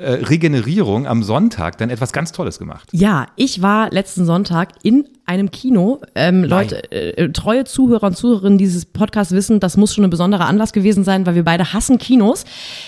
Regenerierung 0.00 1.06
am 1.06 1.22
Sonntag 1.22 1.78
dann 1.78 1.88
etwas 1.88 2.12
ganz 2.12 2.32
Tolles 2.32 2.58
gemacht. 2.58 2.88
Ja, 2.92 3.26
ich 3.36 3.62
war 3.62 3.90
letzten 3.90 4.26
Sonntag 4.26 4.70
in 4.82 5.06
einem 5.24 5.52
Kino. 5.52 6.00
Ähm, 6.16 6.42
Leute, 6.42 6.90
äh, 6.90 7.30
treue 7.30 7.64
Zuhörer 7.64 8.08
und 8.08 8.16
Zuhörerinnen 8.16 8.58
dieses 8.58 8.86
Podcasts 8.86 9.32
wissen, 9.32 9.60
das 9.60 9.76
muss 9.76 9.94
schon 9.94 10.04
ein 10.04 10.10
besonderer 10.10 10.46
Anlass 10.46 10.72
gewesen 10.72 11.04
sein, 11.04 11.26
weil 11.26 11.36
wir 11.36 11.44
beide 11.44 11.72
hassen 11.72 11.98
Kinos. 11.98 12.44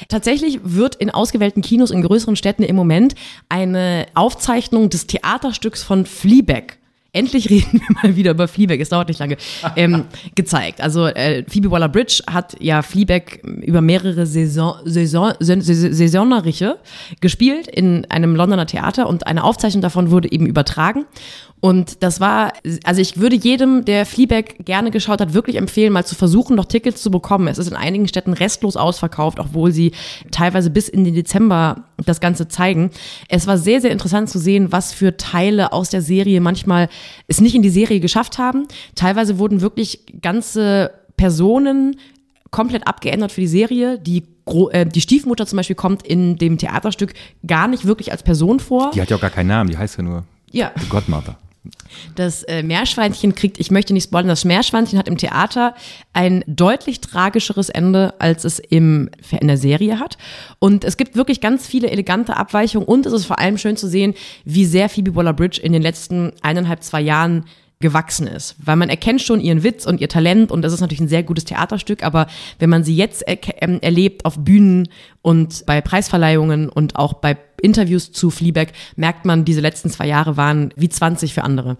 Tatsächlich 0.09 0.61
wird 0.65 0.97
in 0.97 1.11
ausgewählten 1.11 1.63
Kinos 1.63 1.93
in 1.93 2.03
größeren 2.03 2.35
Städten 2.35 2.65
im 2.65 2.75
Moment 2.75 3.15
eine 3.49 4.07
Aufzeichnung 4.15 4.91
des 4.91 5.07
Theaterstücks 5.07 5.85
von 5.85 6.07
Fleabag 6.07 6.79
endlich 7.17 7.51
reden 7.51 7.81
wir 7.81 7.97
mal 8.03 8.17
wieder 8.17 8.33
über 8.33 8.47
Fleabag, 8.49 8.81
es 8.81 8.91
dauert 8.91 9.09
nicht 9.09 9.19
lange, 9.19 9.37
ähm, 9.75 10.05
gezeigt. 10.35 10.81
Also 10.81 11.07
äh, 11.07 11.45
Phoebe 11.49 11.71
Waller-Bridge 11.71 12.23
hat 12.31 12.57
ja 12.61 12.83
Fleabag 12.83 13.41
über 13.63 13.81
mehrere 13.81 14.27
Saison, 14.27 14.77
Saison, 14.85 15.33
gespielt 17.21 17.69
in 17.69 18.05
einem 18.11 18.37
Londoner 18.37 18.67
Theater 18.67 19.09
und 19.09 19.27
eine 19.27 19.45
Aufzeichnung 19.45 19.83
davon 19.83 20.11
wurde 20.11 20.31
eben 20.31 20.47
übertragen. 20.47 21.07
Und 21.61 22.03
das 22.03 22.21
war, 22.21 22.53
also 22.85 23.01
ich 23.01 23.19
würde 23.19 23.35
jedem, 23.35 23.85
der 23.85 24.05
Fleabag 24.05 24.65
gerne 24.65 24.91
geschaut 24.91 25.21
hat, 25.21 25.33
wirklich 25.33 25.57
empfehlen, 25.57 25.93
mal 25.93 26.05
zu 26.05 26.15
versuchen, 26.15 26.55
noch 26.55 26.67
Tickets 26.67 27.03
zu 27.03 27.11
bekommen. 27.11 27.49
Es 27.49 27.59
ist 27.59 27.69
in 27.69 27.77
einigen 27.77 28.07
Städten 28.09 28.35
restlos 28.35 28.77
ausverkauft, 28.77 29.41
obwohl 29.41 29.73
sie 29.73 29.93
teilweise 30.31 30.69
bis 30.71 30.89
in 30.89 31.05
den 31.05 31.15
Dezember 31.15 31.85
das 32.05 32.21
Ganze 32.21 32.47
zeigen. 32.49 32.91
Es 33.29 33.47
war 33.47 33.57
sehr, 33.57 33.81
sehr 33.81 33.91
interessant 33.91 34.29
zu 34.29 34.39
sehen, 34.39 34.71
was 34.71 34.93
für 34.93 35.17
Teile 35.17 35.73
aus 35.73 35.89
der 35.89 36.03
Serie 36.03 36.41
manchmal 36.41 36.89
es 37.27 37.41
nicht 37.41 37.55
in 37.55 37.63
die 37.63 37.71
Serie 37.71 38.01
geschafft 38.01 38.39
haben. 38.39 38.67
Teilweise 38.95 39.39
wurden 39.39 39.61
wirklich 39.61 40.01
ganze 40.21 40.93
Personen 41.17 41.97
komplett 42.51 42.87
abgeändert 42.87 43.33
für 43.33 43.41
die 43.41 43.47
Serie. 43.47 43.99
Die, 43.99 44.23
äh, 44.71 44.87
die 44.87 45.01
Stiefmutter 45.01 45.47
zum 45.47 45.57
Beispiel 45.57 45.77
kommt 45.77 46.07
in 46.07 46.37
dem 46.37 46.59
Theaterstück 46.59 47.15
gar 47.47 47.69
nicht 47.69 47.85
wirklich 47.87 48.13
als 48.13 48.23
Person 48.23 48.61
vor. 48.61 48.91
Die 48.95 49.01
hat 49.01 49.11
ja 49.11 49.17
auch 49.17 49.21
gar 49.21 49.31
keinen 49.31 49.49
Namen, 49.49 49.71
die 49.71 49.77
heißt 49.79 49.99
ja 49.99 50.03
nur 50.03 50.25
Ja. 50.53 50.73
Godmother. 50.89 51.37
Das 52.15 52.43
äh, 52.45 52.63
Meerschweinchen 52.63 53.35
kriegt, 53.35 53.59
ich 53.59 53.71
möchte 53.71 53.93
nicht 53.93 54.05
spoilern, 54.05 54.29
das 54.29 54.45
Meerschweinchen 54.45 54.99
hat 54.99 55.09
im 55.09 55.17
Theater 55.17 55.75
ein 56.13 56.45
deutlich 56.47 57.01
tragischeres 57.01 57.69
Ende, 57.69 58.15
als 58.19 58.45
es 58.45 58.59
im, 58.59 59.11
in 59.41 59.49
der 59.49 59.59
Serie 59.59 59.99
hat. 59.99 60.19
Und 60.59 60.85
es 60.85 60.97
gibt 60.97 61.17
wirklich 61.17 61.41
ganz 61.41 61.67
viele 61.67 61.91
elegante 61.91 62.37
Abweichungen 62.37 62.87
und 62.87 63.07
es 63.07 63.13
ist 63.13 63.27
vor 63.27 63.39
allem 63.39 63.59
schön 63.59 63.77
zu 63.77 63.89
sehen, 63.89 64.15
wie 64.45 64.65
sehr 64.65 64.89
Phoebe 64.89 65.15
Waller-Bridge 65.15 65.61
in 65.61 65.73
den 65.73 65.83
letzten 65.83 66.33
eineinhalb, 66.43 66.83
zwei 66.83 67.01
Jahren 67.01 67.45
gewachsen 67.81 68.27
ist. 68.27 68.57
Weil 68.59 68.77
man 68.77 68.89
erkennt 68.89 69.21
schon 69.21 69.41
ihren 69.41 69.63
Witz 69.63 69.87
und 69.87 70.01
ihr 70.01 70.09
Talent 70.09 70.51
und 70.51 70.63
das 70.63 70.73
ist 70.73 70.81
natürlich 70.81 71.01
ein 71.01 71.09
sehr 71.09 71.23
gutes 71.23 71.45
Theaterstück, 71.45 72.03
aber 72.03 72.27
wenn 72.59 72.71
man 72.71 72.85
sie 72.85 72.97
jetzt 72.97 73.23
er 73.23 73.39
ähm, 73.63 73.79
erlebt 73.83 74.25
auf 74.25 74.39
Bühnen 74.39 74.89
und 75.21 75.65
bei 75.67 75.81
Preisverleihungen 75.81 76.71
und 76.71 76.97
auch 76.97 77.15
bei 77.15 77.37
Interviews 77.67 78.13
zu 78.13 78.31
Fleabag, 78.31 78.69
merkt 78.97 79.27
man, 79.27 79.45
diese 79.45 79.61
letzten 79.61 79.91
zwei 79.91 80.07
Jahre 80.07 80.37
waren 80.37 80.73
wie 80.77 80.89
20 80.89 81.35
für 81.35 81.43
andere. 81.45 81.77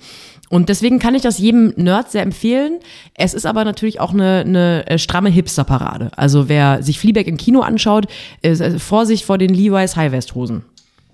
Und 0.49 0.69
deswegen 0.69 0.99
kann 0.99 1.15
ich 1.15 1.23
das 1.23 1.39
jedem 1.39 1.73
Nerd 1.77 2.11
sehr 2.11 2.23
empfehlen. 2.23 2.79
Es 3.15 3.35
ist 3.35 3.47
aber 3.47 3.65
natürlich 3.65 4.01
auch 4.01 4.13
eine, 4.13 4.45
eine 4.47 4.87
äh, 4.87 4.99
stramme 4.99 5.31
Hipster-Parade. 5.31 6.11
Also 6.17 6.49
wer 6.49 6.83
sich 6.83 6.99
Fleabag 6.99 7.27
im 7.27 7.37
Kino 7.37 7.61
anschaut, 7.61 8.07
äh, 8.43 8.79
Vorsicht 8.79 9.25
vor 9.25 9.39
den 9.39 9.55
Levi's 9.55 9.97
Highwest-Hosen. 9.97 10.63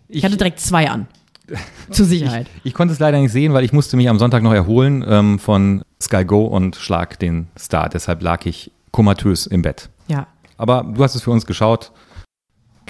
Ich 0.08 0.24
hatte 0.24 0.36
direkt 0.36 0.60
zwei 0.60 0.90
an. 0.90 1.06
Zur 1.90 2.06
Sicherheit. 2.06 2.46
Ich, 2.58 2.66
ich 2.66 2.74
konnte 2.74 2.92
es 2.92 3.00
leider 3.00 3.20
nicht 3.20 3.32
sehen, 3.32 3.52
weil 3.52 3.64
ich 3.64 3.72
musste 3.72 3.96
mich 3.96 4.08
am 4.08 4.18
Sonntag 4.18 4.42
noch 4.42 4.52
erholen 4.52 5.04
ähm, 5.06 5.38
von 5.38 5.82
Sky 6.00 6.24
Go 6.24 6.44
und 6.44 6.76
Schlag 6.76 7.18
den 7.18 7.48
Star. 7.58 7.88
Deshalb 7.88 8.22
lag 8.22 8.44
ich 8.46 8.70
komatös 8.90 9.46
im 9.46 9.62
Bett. 9.62 9.88
Ja. 10.08 10.26
Aber 10.56 10.84
du 10.94 11.02
hast 11.02 11.14
es 11.14 11.22
für 11.22 11.30
uns 11.30 11.46
geschaut. 11.46 11.92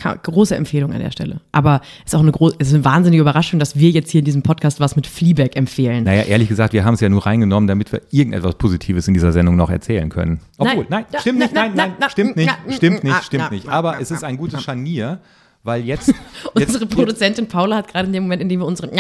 Große 0.03 0.57
Empfehlung 0.57 0.93
an 0.93 1.01
der 1.01 1.11
Stelle. 1.11 1.41
Aber 1.53 1.81
es 2.05 2.13
ist 2.13 2.15
auch 2.15 2.21
eine, 2.21 2.33
große, 2.33 2.57
ist 2.59 2.75
eine 2.75 2.85
wahnsinnige 2.85 3.21
Überraschung, 3.21 3.59
dass 3.59 3.77
wir 3.77 3.91
jetzt 3.91 4.11
hier 4.11 4.21
in 4.21 4.25
diesem 4.25 4.43
Podcast 4.43 4.81
was 4.81 4.97
mit 4.97 5.07
Fleabag 5.07 5.57
empfehlen. 5.57 6.05
Naja, 6.05 6.23
ehrlich 6.23 6.49
gesagt, 6.49 6.73
wir 6.73 6.85
haben 6.85 6.95
es 6.95 7.01
ja 7.01 7.09
nur 7.09 7.25
reingenommen, 7.25 7.67
damit 7.67 7.93
wir 7.93 8.03
irgendetwas 8.11 8.57
Positives 8.57 9.09
in 9.09 9.15
dieser 9.15 9.33
Sendung 9.33 9.57
noch 9.57 9.71
erzählen 9.71 10.09
können. 10.09 10.41
Obwohl, 10.59 10.87
nein, 10.89 11.05
nein 11.11 11.21
stimmt 11.21 11.39
nicht, 11.39 11.55
nein, 11.55 11.73
nein, 11.75 11.95
stimmt 12.09 12.37
nicht, 12.37 12.53
stimmt 12.69 13.05
nicht, 13.05 13.25
stimmt 13.25 13.51
nicht. 13.51 13.69
Aber 13.69 14.01
es 14.01 14.11
ist 14.11 14.25
ein 14.25 14.37
gutes 14.37 14.63
Scharnier, 14.63 15.21
weil 15.63 15.85
jetzt. 15.85 16.13
Unsere 16.55 16.85
jetzt, 16.85 16.95
Produzentin 16.95 17.49
Paula 17.49 17.77
hat 17.77 17.89
gerade 17.89 18.07
in 18.07 18.13
dem 18.13 18.25
Moment, 18.25 18.43
in 18.43 18.49
dem 18.49 18.61
wir 18.61 18.67
unseren 18.67 18.91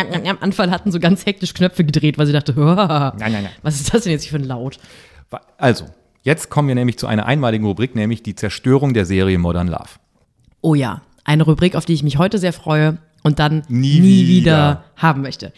Anfall 0.40 0.70
hatten, 0.70 0.92
so 0.92 1.00
ganz 1.00 1.26
hektisch 1.26 1.54
Knöpfe 1.54 1.84
gedreht, 1.84 2.18
weil 2.18 2.26
sie 2.26 2.32
dachte, 2.32 2.52
nein, 2.56 3.12
nein, 3.18 3.32
nein. 3.32 3.48
was 3.62 3.76
ist 3.76 3.92
das 3.92 4.04
denn 4.04 4.12
jetzt 4.12 4.28
für 4.28 4.36
ein 4.36 4.44
Laut? 4.44 4.78
Also, 5.56 5.86
jetzt 6.22 6.50
kommen 6.50 6.68
wir 6.68 6.74
nämlich 6.74 6.98
zu 6.98 7.06
einer 7.06 7.26
einmaligen 7.26 7.64
Rubrik, 7.64 7.94
nämlich 7.94 8.22
die 8.22 8.34
Zerstörung 8.34 8.94
der 8.94 9.06
Serie 9.06 9.38
Modern 9.38 9.68
Love. 9.68 10.01
Oh 10.62 10.75
ja, 10.75 11.03
eine 11.25 11.42
Rubrik, 11.42 11.77
auf 11.77 11.85
die 11.85 11.92
ich 11.92 12.03
mich 12.03 12.16
heute 12.16 12.38
sehr 12.38 12.53
freue 12.53 12.98
und 13.22 13.38
dann 13.38 13.62
nie, 13.68 14.01
nie 14.01 14.27
wieder. 14.27 14.29
wieder. 14.29 14.85
haben 14.96 15.20
möchte. 15.20 15.53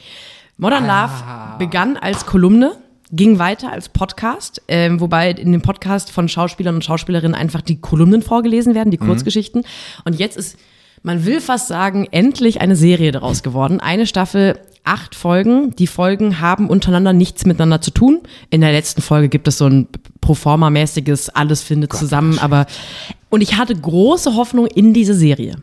Modern 0.56 0.88
ah. 0.88 1.02
Love 1.02 1.58
begann 1.58 1.96
als 1.96 2.26
Kolumne 2.26 2.72
ging 3.12 3.38
weiter 3.38 3.70
als 3.70 3.90
Podcast, 3.90 4.62
äh, 4.66 4.90
wobei 4.98 5.30
in 5.30 5.52
dem 5.52 5.62
Podcast 5.62 6.10
von 6.10 6.28
Schauspielern 6.28 6.74
und 6.74 6.84
Schauspielerinnen 6.84 7.34
einfach 7.34 7.60
die 7.60 7.80
Kolumnen 7.80 8.22
vorgelesen 8.22 8.74
werden, 8.74 8.90
die 8.90 8.98
mhm. 8.98 9.06
Kurzgeschichten. 9.06 9.60
Mhm. 9.60 10.02
Und 10.04 10.18
jetzt 10.18 10.36
ist 10.36 10.58
man 11.04 11.26
will 11.26 11.42
fast 11.42 11.68
sagen, 11.68 12.08
endlich 12.10 12.62
eine 12.62 12.76
Serie 12.76 13.12
daraus 13.12 13.42
geworden. 13.42 13.78
Eine 13.78 14.06
Staffel, 14.06 14.58
acht 14.84 15.14
Folgen. 15.14 15.76
Die 15.76 15.86
Folgen 15.86 16.40
haben 16.40 16.68
untereinander 16.70 17.12
nichts 17.12 17.44
miteinander 17.44 17.82
zu 17.82 17.90
tun. 17.90 18.22
In 18.48 18.62
der 18.62 18.72
letzten 18.72 19.02
Folge 19.02 19.28
gibt 19.28 19.46
es 19.46 19.58
so 19.58 19.66
ein 19.66 19.86
Proforma-mäßiges, 20.22 21.28
alles 21.28 21.62
findet 21.62 21.90
Gott, 21.90 22.00
zusammen, 22.00 22.38
aber 22.38 22.64
und 23.34 23.40
ich 23.40 23.56
hatte 23.56 23.74
große 23.74 24.36
Hoffnung 24.36 24.66
in 24.66 24.94
diese 24.94 25.12
Serie. 25.12 25.56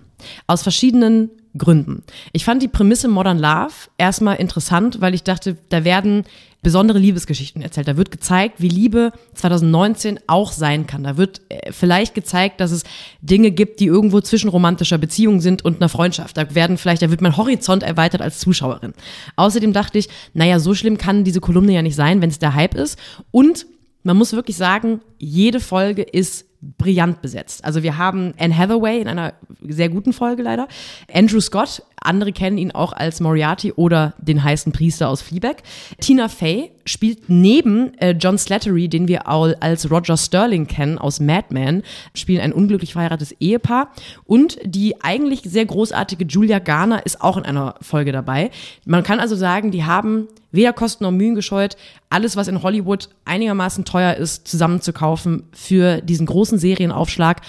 Aus 0.45 0.61
verschiedenen 0.61 1.29
Gründen. 1.57 2.03
Ich 2.33 2.43
fand 2.43 2.61
die 2.61 2.67
Prämisse 2.67 3.07
Modern 3.07 3.39
Love 3.39 3.71
erstmal 3.97 4.35
interessant, 4.35 4.99
weil 4.99 5.13
ich 5.13 5.23
dachte, 5.23 5.55
da 5.69 5.85
werden 5.85 6.25
besondere 6.61 6.99
Liebesgeschichten 6.99 7.61
erzählt. 7.61 7.87
Da 7.87 7.95
wird 7.95 8.11
gezeigt, 8.11 8.55
wie 8.59 8.67
Liebe 8.67 9.13
2019 9.35 10.19
auch 10.27 10.51
sein 10.51 10.85
kann. 10.85 11.03
Da 11.03 11.15
wird 11.15 11.39
äh, 11.47 11.71
vielleicht 11.71 12.13
gezeigt, 12.13 12.59
dass 12.59 12.71
es 12.71 12.83
Dinge 13.21 13.51
gibt, 13.51 13.79
die 13.79 13.85
irgendwo 13.85 14.19
zwischen 14.19 14.49
romantischer 14.49 14.97
Beziehung 14.97 15.39
sind 15.39 15.63
und 15.63 15.77
einer 15.77 15.87
Freundschaft. 15.87 16.35
Da 16.35 16.53
werden 16.53 16.77
vielleicht, 16.77 17.01
da 17.01 17.09
wird 17.09 17.21
mein 17.21 17.37
Horizont 17.37 17.83
erweitert 17.83 18.21
als 18.21 18.39
Zuschauerin. 18.39 18.93
Außerdem 19.37 19.71
dachte 19.71 19.97
ich, 19.97 20.09
naja, 20.33 20.59
so 20.59 20.75
schlimm 20.75 20.97
kann 20.97 21.23
diese 21.23 21.39
Kolumne 21.39 21.71
ja 21.71 21.81
nicht 21.81 21.95
sein, 21.95 22.21
wenn 22.21 22.29
es 22.29 22.37
der 22.37 22.53
Hype 22.53 22.75
ist. 22.75 22.99
Und 23.31 23.65
man 24.03 24.17
muss 24.17 24.33
wirklich 24.33 24.57
sagen, 24.57 24.99
jede 25.19 25.61
Folge 25.61 26.01
ist 26.01 26.50
brillant 26.61 27.21
besetzt. 27.21 27.65
Also 27.65 27.83
wir 27.83 27.97
haben 27.97 28.33
Anne 28.37 28.55
Hathaway 28.55 29.01
in 29.01 29.07
einer 29.07 29.33
sehr 29.67 29.89
guten 29.89 30.13
Folge 30.13 30.43
leider, 30.43 30.67
Andrew 31.11 31.39
Scott, 31.39 31.83
andere 31.99 32.31
kennen 32.31 32.57
ihn 32.57 32.71
auch 32.71 32.93
als 32.93 33.19
Moriarty 33.19 33.73
oder 33.73 34.13
den 34.19 34.43
heißen 34.43 34.71
Priester 34.71 35.09
aus 35.09 35.21
Fleabag. 35.21 35.57
Tina 35.99 36.27
Fey 36.27 36.71
spielt 36.85 37.29
neben 37.29 37.93
äh, 37.99 38.11
John 38.11 38.37
Slattery, 38.37 38.87
den 38.87 39.07
wir 39.07 39.27
auch 39.27 39.51
als 39.59 39.89
Roger 39.89 40.17
Sterling 40.17 40.67
kennen 40.67 40.97
aus 40.97 41.19
Mad 41.19 41.47
Men, 41.49 41.83
spielen 42.13 42.41
ein 42.41 42.53
unglücklich 42.53 42.93
verheiratetes 42.93 43.35
Ehepaar 43.39 43.91
und 44.25 44.57
die 44.63 45.01
eigentlich 45.01 45.41
sehr 45.43 45.65
großartige 45.65 46.25
Julia 46.25 46.59
Garner 46.59 47.05
ist 47.05 47.21
auch 47.21 47.37
in 47.37 47.45
einer 47.45 47.75
Folge 47.81 48.11
dabei. 48.11 48.51
Man 48.85 49.03
kann 49.03 49.19
also 49.19 49.35
sagen, 49.35 49.71
die 49.71 49.85
haben 49.85 50.27
weder 50.51 50.73
Kosten 50.73 51.03
noch 51.03 51.11
Mühen 51.11 51.35
gescheut, 51.35 51.77
alles, 52.09 52.35
was 52.35 52.47
in 52.47 52.61
Hollywood 52.61 53.09
einigermaßen 53.25 53.85
teuer 53.85 54.15
ist, 54.15 54.47
zusammenzukaufen 54.47 55.43
für 55.53 56.01
diesen 56.01 56.25
großen 56.25 56.57
Serienaufschlag. 56.57 57.41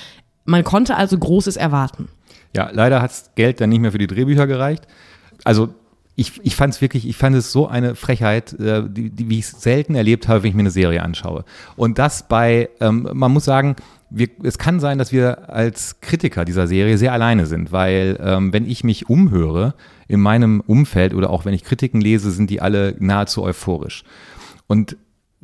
Man 0.44 0.64
konnte 0.64 0.96
also 0.96 1.18
Großes 1.18 1.56
erwarten. 1.56 2.08
Ja, 2.54 2.70
leider 2.72 3.00
hat 3.00 3.12
Geld 3.34 3.60
dann 3.60 3.70
nicht 3.70 3.80
mehr 3.80 3.92
für 3.92 3.98
die 3.98 4.06
Drehbücher 4.06 4.46
gereicht. 4.46 4.86
Also 5.44 5.74
ich, 6.22 6.40
ich 6.44 6.56
fand 6.56 6.72
es 6.72 6.80
wirklich, 6.80 7.06
ich 7.06 7.16
fand 7.16 7.36
es 7.36 7.52
so 7.52 7.66
eine 7.66 7.94
Frechheit, 7.94 8.54
äh, 8.54 8.84
die, 8.88 9.10
die, 9.10 9.28
wie 9.28 9.40
ich 9.40 9.48
selten 9.48 9.94
erlebt 9.94 10.28
habe, 10.28 10.42
wenn 10.42 10.50
ich 10.50 10.54
mir 10.54 10.60
eine 10.60 10.70
Serie 10.70 11.02
anschaue. 11.02 11.44
Und 11.76 11.98
das 11.98 12.28
bei, 12.28 12.70
ähm, 12.80 13.08
man 13.12 13.32
muss 13.32 13.44
sagen, 13.44 13.76
wir, 14.08 14.28
es 14.42 14.58
kann 14.58 14.78
sein, 14.78 14.98
dass 14.98 15.10
wir 15.12 15.50
als 15.50 16.00
Kritiker 16.00 16.44
dieser 16.44 16.66
Serie 16.66 16.96
sehr 16.96 17.12
alleine 17.12 17.46
sind, 17.46 17.72
weil 17.72 18.18
ähm, 18.22 18.52
wenn 18.52 18.66
ich 18.66 18.84
mich 18.84 19.08
umhöre 19.08 19.74
in 20.06 20.20
meinem 20.20 20.60
Umfeld 20.60 21.12
oder 21.12 21.30
auch 21.30 21.44
wenn 21.44 21.54
ich 21.54 21.64
Kritiken 21.64 22.00
lese, 22.00 22.30
sind 22.30 22.50
die 22.50 22.60
alle 22.60 22.94
nahezu 22.98 23.42
euphorisch. 23.42 24.04
Und 24.66 24.96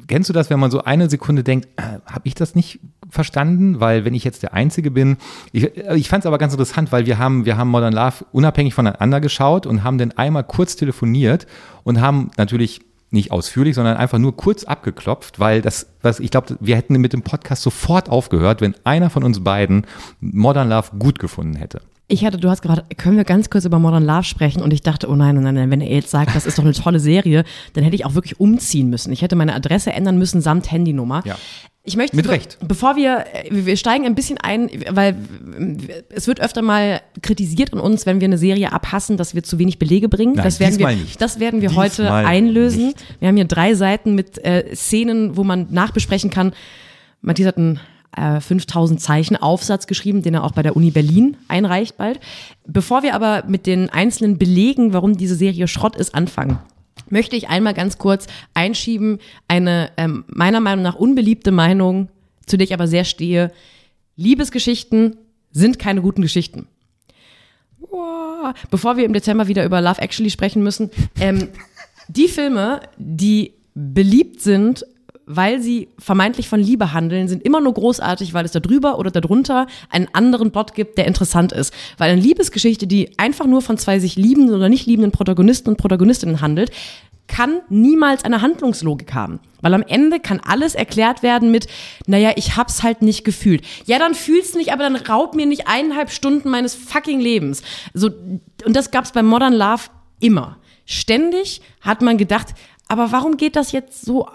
kennst 0.06 0.28
du 0.28 0.32
das, 0.32 0.50
wenn 0.50 0.60
man 0.60 0.70
so 0.70 0.82
eine 0.82 1.10
Sekunde 1.10 1.42
denkt, 1.42 1.68
äh, 1.76 1.82
habe 2.06 2.22
ich 2.24 2.34
das 2.34 2.54
nicht 2.54 2.80
verstanden? 3.10 3.80
Weil 3.80 4.04
wenn 4.04 4.14
ich 4.14 4.24
jetzt 4.24 4.42
der 4.42 4.54
Einzige 4.54 4.90
bin, 4.90 5.16
ich, 5.52 5.76
äh, 5.76 5.96
ich 5.96 6.08
fand 6.08 6.22
es 6.22 6.26
aber 6.26 6.38
ganz 6.38 6.52
interessant, 6.52 6.92
weil 6.92 7.06
wir 7.06 7.18
haben, 7.18 7.44
wir 7.44 7.56
haben 7.56 7.68
Modern 7.68 7.92
Love 7.92 8.24
unabhängig 8.32 8.74
voneinander 8.74 9.20
geschaut 9.20 9.66
und 9.66 9.82
haben 9.84 9.98
dann 9.98 10.12
einmal 10.12 10.44
kurz 10.44 10.76
telefoniert 10.76 11.46
und 11.84 12.00
haben 12.00 12.30
natürlich 12.36 12.80
nicht 13.10 13.32
ausführlich, 13.32 13.74
sondern 13.74 13.96
einfach 13.96 14.18
nur 14.18 14.36
kurz 14.36 14.64
abgeklopft, 14.64 15.40
weil 15.40 15.62
das, 15.62 15.86
was 16.02 16.20
ich 16.20 16.30
glaube, 16.30 16.56
wir 16.60 16.76
hätten 16.76 17.00
mit 17.00 17.12
dem 17.12 17.22
Podcast 17.22 17.62
sofort 17.62 18.10
aufgehört, 18.10 18.60
wenn 18.60 18.74
einer 18.84 19.08
von 19.08 19.24
uns 19.24 19.42
beiden 19.42 19.86
Modern 20.20 20.68
Love 20.68 20.90
gut 20.98 21.18
gefunden 21.18 21.56
hätte. 21.56 21.80
Ich 22.10 22.24
hatte, 22.24 22.38
du 22.38 22.48
hast 22.48 22.62
gerade, 22.62 22.84
können 22.96 23.18
wir 23.18 23.24
ganz 23.24 23.50
kurz 23.50 23.66
über 23.66 23.78
Modern 23.78 24.04
Love 24.04 24.24
sprechen? 24.24 24.62
Und 24.62 24.72
ich 24.72 24.80
dachte, 24.80 25.10
oh 25.10 25.14
nein, 25.14 25.36
oh 25.36 25.40
nein, 25.42 25.54
nein, 25.54 25.70
wenn 25.70 25.82
er 25.82 25.94
jetzt 25.94 26.10
sagt, 26.10 26.34
das 26.34 26.46
ist 26.46 26.58
doch 26.58 26.64
eine 26.64 26.72
tolle 26.72 27.00
Serie, 27.00 27.44
dann 27.74 27.84
hätte 27.84 27.96
ich 27.96 28.06
auch 28.06 28.14
wirklich 28.14 28.40
umziehen 28.40 28.88
müssen. 28.88 29.12
Ich 29.12 29.20
hätte 29.20 29.36
meine 29.36 29.54
Adresse 29.54 29.92
ändern 29.92 30.16
müssen 30.16 30.40
samt 30.40 30.72
Handynummer. 30.72 31.22
Ja. 31.26 31.36
Ich 31.84 31.96
möchte, 31.96 32.16
Mit 32.16 32.28
Recht. 32.28 32.58
bevor 32.66 32.96
wir, 32.96 33.24
wir 33.50 33.76
steigen 33.76 34.04
ein 34.04 34.14
bisschen 34.14 34.36
ein, 34.38 34.70
weil 34.90 35.16
es 36.10 36.26
wird 36.26 36.40
öfter 36.40 36.60
mal 36.60 37.00
kritisiert 37.22 37.72
an 37.72 37.80
uns, 37.80 38.04
wenn 38.04 38.20
wir 38.20 38.26
eine 38.26 38.36
Serie 38.36 38.72
abhassen, 38.72 39.16
dass 39.16 39.34
wir 39.34 39.42
zu 39.42 39.58
wenig 39.58 39.78
Belege 39.78 40.08
bringen. 40.08 40.34
Nein, 40.34 40.44
das 40.44 40.60
werden 40.60 40.78
wir, 40.78 40.88
nicht. 40.88 41.20
das 41.20 41.40
werden 41.40 41.62
wir 41.62 41.74
heute 41.74 42.12
einlösen. 42.12 42.88
Nicht. 42.88 43.04
Wir 43.20 43.28
haben 43.28 43.36
hier 43.36 43.46
drei 43.46 43.74
Seiten 43.74 44.14
mit 44.14 44.42
äh, 44.44 44.74
Szenen, 44.74 45.36
wo 45.36 45.44
man 45.44 45.66
nachbesprechen 45.70 46.30
kann. 46.30 46.52
Matthias 47.22 47.48
hat 47.48 47.56
einen 47.56 47.80
äh, 48.16 48.40
5000 48.40 49.00
Zeichen 49.00 49.36
Aufsatz 49.36 49.86
geschrieben, 49.86 50.22
den 50.22 50.34
er 50.34 50.44
auch 50.44 50.52
bei 50.52 50.62
der 50.62 50.76
Uni 50.76 50.90
Berlin 50.90 51.36
einreicht 51.48 51.96
bald. 51.96 52.20
Bevor 52.66 53.02
wir 53.02 53.14
aber 53.14 53.44
mit 53.46 53.66
den 53.66 53.90
einzelnen 53.90 54.38
Belegen, 54.38 54.92
warum 54.92 55.16
diese 55.16 55.34
Serie 55.34 55.68
Schrott 55.68 55.96
ist, 55.96 56.14
anfangen, 56.14 56.58
möchte 57.10 57.36
ich 57.36 57.48
einmal 57.48 57.74
ganz 57.74 57.98
kurz 57.98 58.26
einschieben, 58.54 59.18
eine 59.46 59.90
ähm, 59.96 60.24
meiner 60.28 60.60
Meinung 60.60 60.82
nach 60.82 60.96
unbeliebte 60.96 61.50
Meinung, 61.50 62.08
zu 62.46 62.56
der 62.56 62.64
ich 62.64 62.74
aber 62.74 62.88
sehr 62.88 63.04
stehe. 63.04 63.52
Liebesgeschichten 64.16 65.16
sind 65.50 65.78
keine 65.78 66.02
guten 66.02 66.22
Geschichten. 66.22 66.66
Bevor 68.70 68.96
wir 68.96 69.04
im 69.04 69.12
Dezember 69.12 69.48
wieder 69.48 69.64
über 69.64 69.80
Love 69.80 70.00
Actually 70.00 70.30
sprechen 70.30 70.62
müssen, 70.62 70.90
ähm, 71.20 71.48
die 72.08 72.28
Filme, 72.28 72.80
die 72.96 73.54
beliebt 73.74 74.40
sind 74.40 74.84
weil 75.28 75.60
sie 75.60 75.88
vermeintlich 75.98 76.48
von 76.48 76.58
Liebe 76.58 76.92
handeln, 76.92 77.28
sind 77.28 77.44
immer 77.44 77.60
nur 77.60 77.74
großartig, 77.74 78.32
weil 78.32 78.46
es 78.46 78.52
da 78.52 78.60
drüber 78.60 78.98
oder 78.98 79.10
darunter 79.10 79.66
einen 79.90 80.08
anderen 80.12 80.50
Plot 80.50 80.74
gibt, 80.74 80.96
der 80.96 81.06
interessant 81.06 81.52
ist. 81.52 81.72
Weil 81.98 82.12
eine 82.12 82.20
Liebesgeschichte, 82.20 82.86
die 82.86 83.18
einfach 83.18 83.44
nur 83.44 83.60
von 83.60 83.76
zwei 83.76 83.98
sich 83.98 84.16
liebenden 84.16 84.54
oder 84.54 84.70
nicht 84.70 84.86
liebenden 84.86 85.12
Protagonisten 85.12 85.68
und 85.68 85.76
Protagonistinnen 85.76 86.40
handelt, 86.40 86.70
kann 87.26 87.60
niemals 87.68 88.24
eine 88.24 88.40
Handlungslogik 88.40 89.12
haben. 89.12 89.38
Weil 89.60 89.74
am 89.74 89.82
Ende 89.82 90.18
kann 90.18 90.40
alles 90.42 90.74
erklärt 90.74 91.22
werden 91.22 91.50
mit, 91.50 91.66
naja, 92.06 92.32
ich 92.36 92.56
hab's 92.56 92.82
halt 92.82 93.02
nicht 93.02 93.22
gefühlt. 93.22 93.62
Ja, 93.84 93.98
dann 93.98 94.14
fühlst 94.14 94.56
nicht, 94.56 94.72
aber 94.72 94.84
dann 94.84 94.96
raub 94.96 95.34
mir 95.34 95.44
nicht 95.44 95.68
eineinhalb 95.68 96.10
Stunden 96.10 96.48
meines 96.48 96.74
fucking 96.74 97.20
Lebens. 97.20 97.62
So, 97.92 98.08
und 98.64 98.74
das 98.74 98.90
gab's 98.90 99.12
bei 99.12 99.22
Modern 99.22 99.52
Love 99.52 99.82
immer. 100.20 100.56
Ständig 100.86 101.60
hat 101.82 102.00
man 102.00 102.16
gedacht, 102.16 102.54
aber 102.88 103.12
warum 103.12 103.36
geht 103.36 103.54
das 103.54 103.72
jetzt 103.72 104.04
so? 104.04 104.26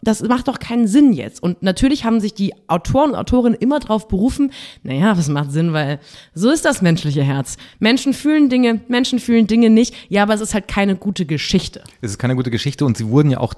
Das 0.00 0.22
macht 0.22 0.46
doch 0.46 0.60
keinen 0.60 0.86
Sinn 0.86 1.12
jetzt. 1.12 1.42
Und 1.42 1.62
natürlich 1.62 2.04
haben 2.04 2.20
sich 2.20 2.34
die 2.34 2.54
Autoren 2.68 3.10
und 3.10 3.16
Autorinnen 3.16 3.58
immer 3.58 3.80
darauf 3.80 4.06
berufen, 4.06 4.52
naja, 4.84 5.18
was 5.18 5.28
macht 5.28 5.50
Sinn, 5.50 5.72
weil 5.72 5.98
so 6.32 6.50
ist 6.50 6.64
das 6.64 6.82
menschliche 6.82 7.24
Herz. 7.24 7.56
Menschen 7.80 8.14
fühlen 8.14 8.48
Dinge, 8.48 8.80
Menschen 8.86 9.18
fühlen 9.18 9.48
Dinge 9.48 9.70
nicht. 9.70 9.92
Ja, 10.08 10.22
aber 10.22 10.34
es 10.34 10.40
ist 10.40 10.54
halt 10.54 10.68
keine 10.68 10.94
gute 10.94 11.26
Geschichte. 11.26 11.82
Es 12.00 12.12
ist 12.12 12.18
keine 12.18 12.36
gute 12.36 12.52
Geschichte 12.52 12.84
und 12.84 12.96
sie 12.96 13.08
wurden 13.08 13.30
ja 13.30 13.38
auch 13.38 13.54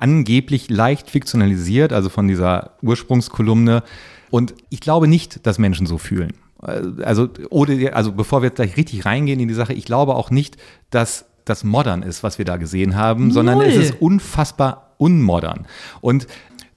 angeblich 0.00 0.68
leicht 0.70 1.08
fiktionalisiert, 1.08 1.92
also 1.92 2.08
von 2.08 2.26
dieser 2.26 2.72
Ursprungskolumne. 2.82 3.84
Und 4.30 4.54
ich 4.70 4.80
glaube 4.80 5.06
nicht, 5.06 5.46
dass 5.46 5.58
Menschen 5.58 5.86
so 5.86 5.98
fühlen. 5.98 6.32
Also, 6.58 7.28
oder, 7.50 7.94
also 7.94 8.10
bevor 8.10 8.42
wir 8.42 8.46
jetzt 8.48 8.56
gleich 8.56 8.76
richtig 8.76 9.04
reingehen 9.04 9.38
in 9.38 9.46
die 9.46 9.54
Sache, 9.54 9.74
ich 9.74 9.84
glaube 9.84 10.16
auch 10.16 10.30
nicht, 10.30 10.56
dass 10.90 11.26
das 11.44 11.64
modern 11.64 12.02
ist, 12.02 12.22
was 12.22 12.38
wir 12.38 12.44
da 12.44 12.56
gesehen 12.56 12.96
haben, 12.96 13.24
Null. 13.24 13.32
sondern 13.32 13.60
es 13.60 13.76
ist 13.76 14.00
unfassbar 14.00 14.94
unmodern. 14.98 15.66
Und 16.00 16.26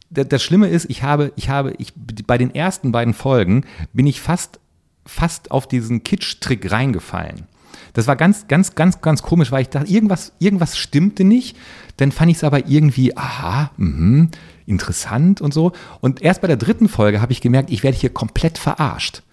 das 0.10 0.42
Schlimme 0.42 0.68
ist, 0.68 0.90
ich 0.90 1.04
habe, 1.04 1.34
ich 1.36 1.50
habe, 1.50 1.74
ich, 1.78 1.94
bei 2.26 2.38
den 2.38 2.54
ersten 2.54 2.92
beiden 2.92 3.14
Folgen 3.14 3.66
bin 3.94 4.08
ich 4.08 4.22
fast, 4.22 4.60
fast 5.06 5.52
auf 5.52 5.68
diesen 5.68 6.04
Kitsch-Trick 6.04 6.72
reingefallen. 6.72 7.48
Das 7.94 8.08
war 8.08 8.16
ganz, 8.16 8.48
ganz, 8.48 8.76
ganz, 8.76 9.02
ganz 9.02 9.22
komisch, 9.22 9.52
weil 9.52 9.64
ich 9.64 9.70
dachte, 9.70 9.92
irgendwas, 9.92 10.34
irgendwas 10.40 10.78
stimmte 10.78 11.24
nicht. 11.24 11.58
Dann 11.98 12.12
fand 12.12 12.32
ich 12.32 12.38
es 12.38 12.44
aber 12.44 12.68
irgendwie, 12.68 13.18
aha, 13.18 13.72
mh, 13.78 14.28
interessant 14.66 15.42
und 15.42 15.54
so. 15.54 15.72
Und 16.00 16.22
erst 16.22 16.42
bei 16.42 16.48
der 16.48 16.58
dritten 16.58 16.90
Folge 16.90 17.22
habe 17.22 17.32
ich 17.32 17.42
gemerkt, 17.42 17.72
ich 17.72 17.84
werde 17.84 17.98
hier 17.98 18.12
komplett 18.12 18.58
verarscht. 18.58 19.24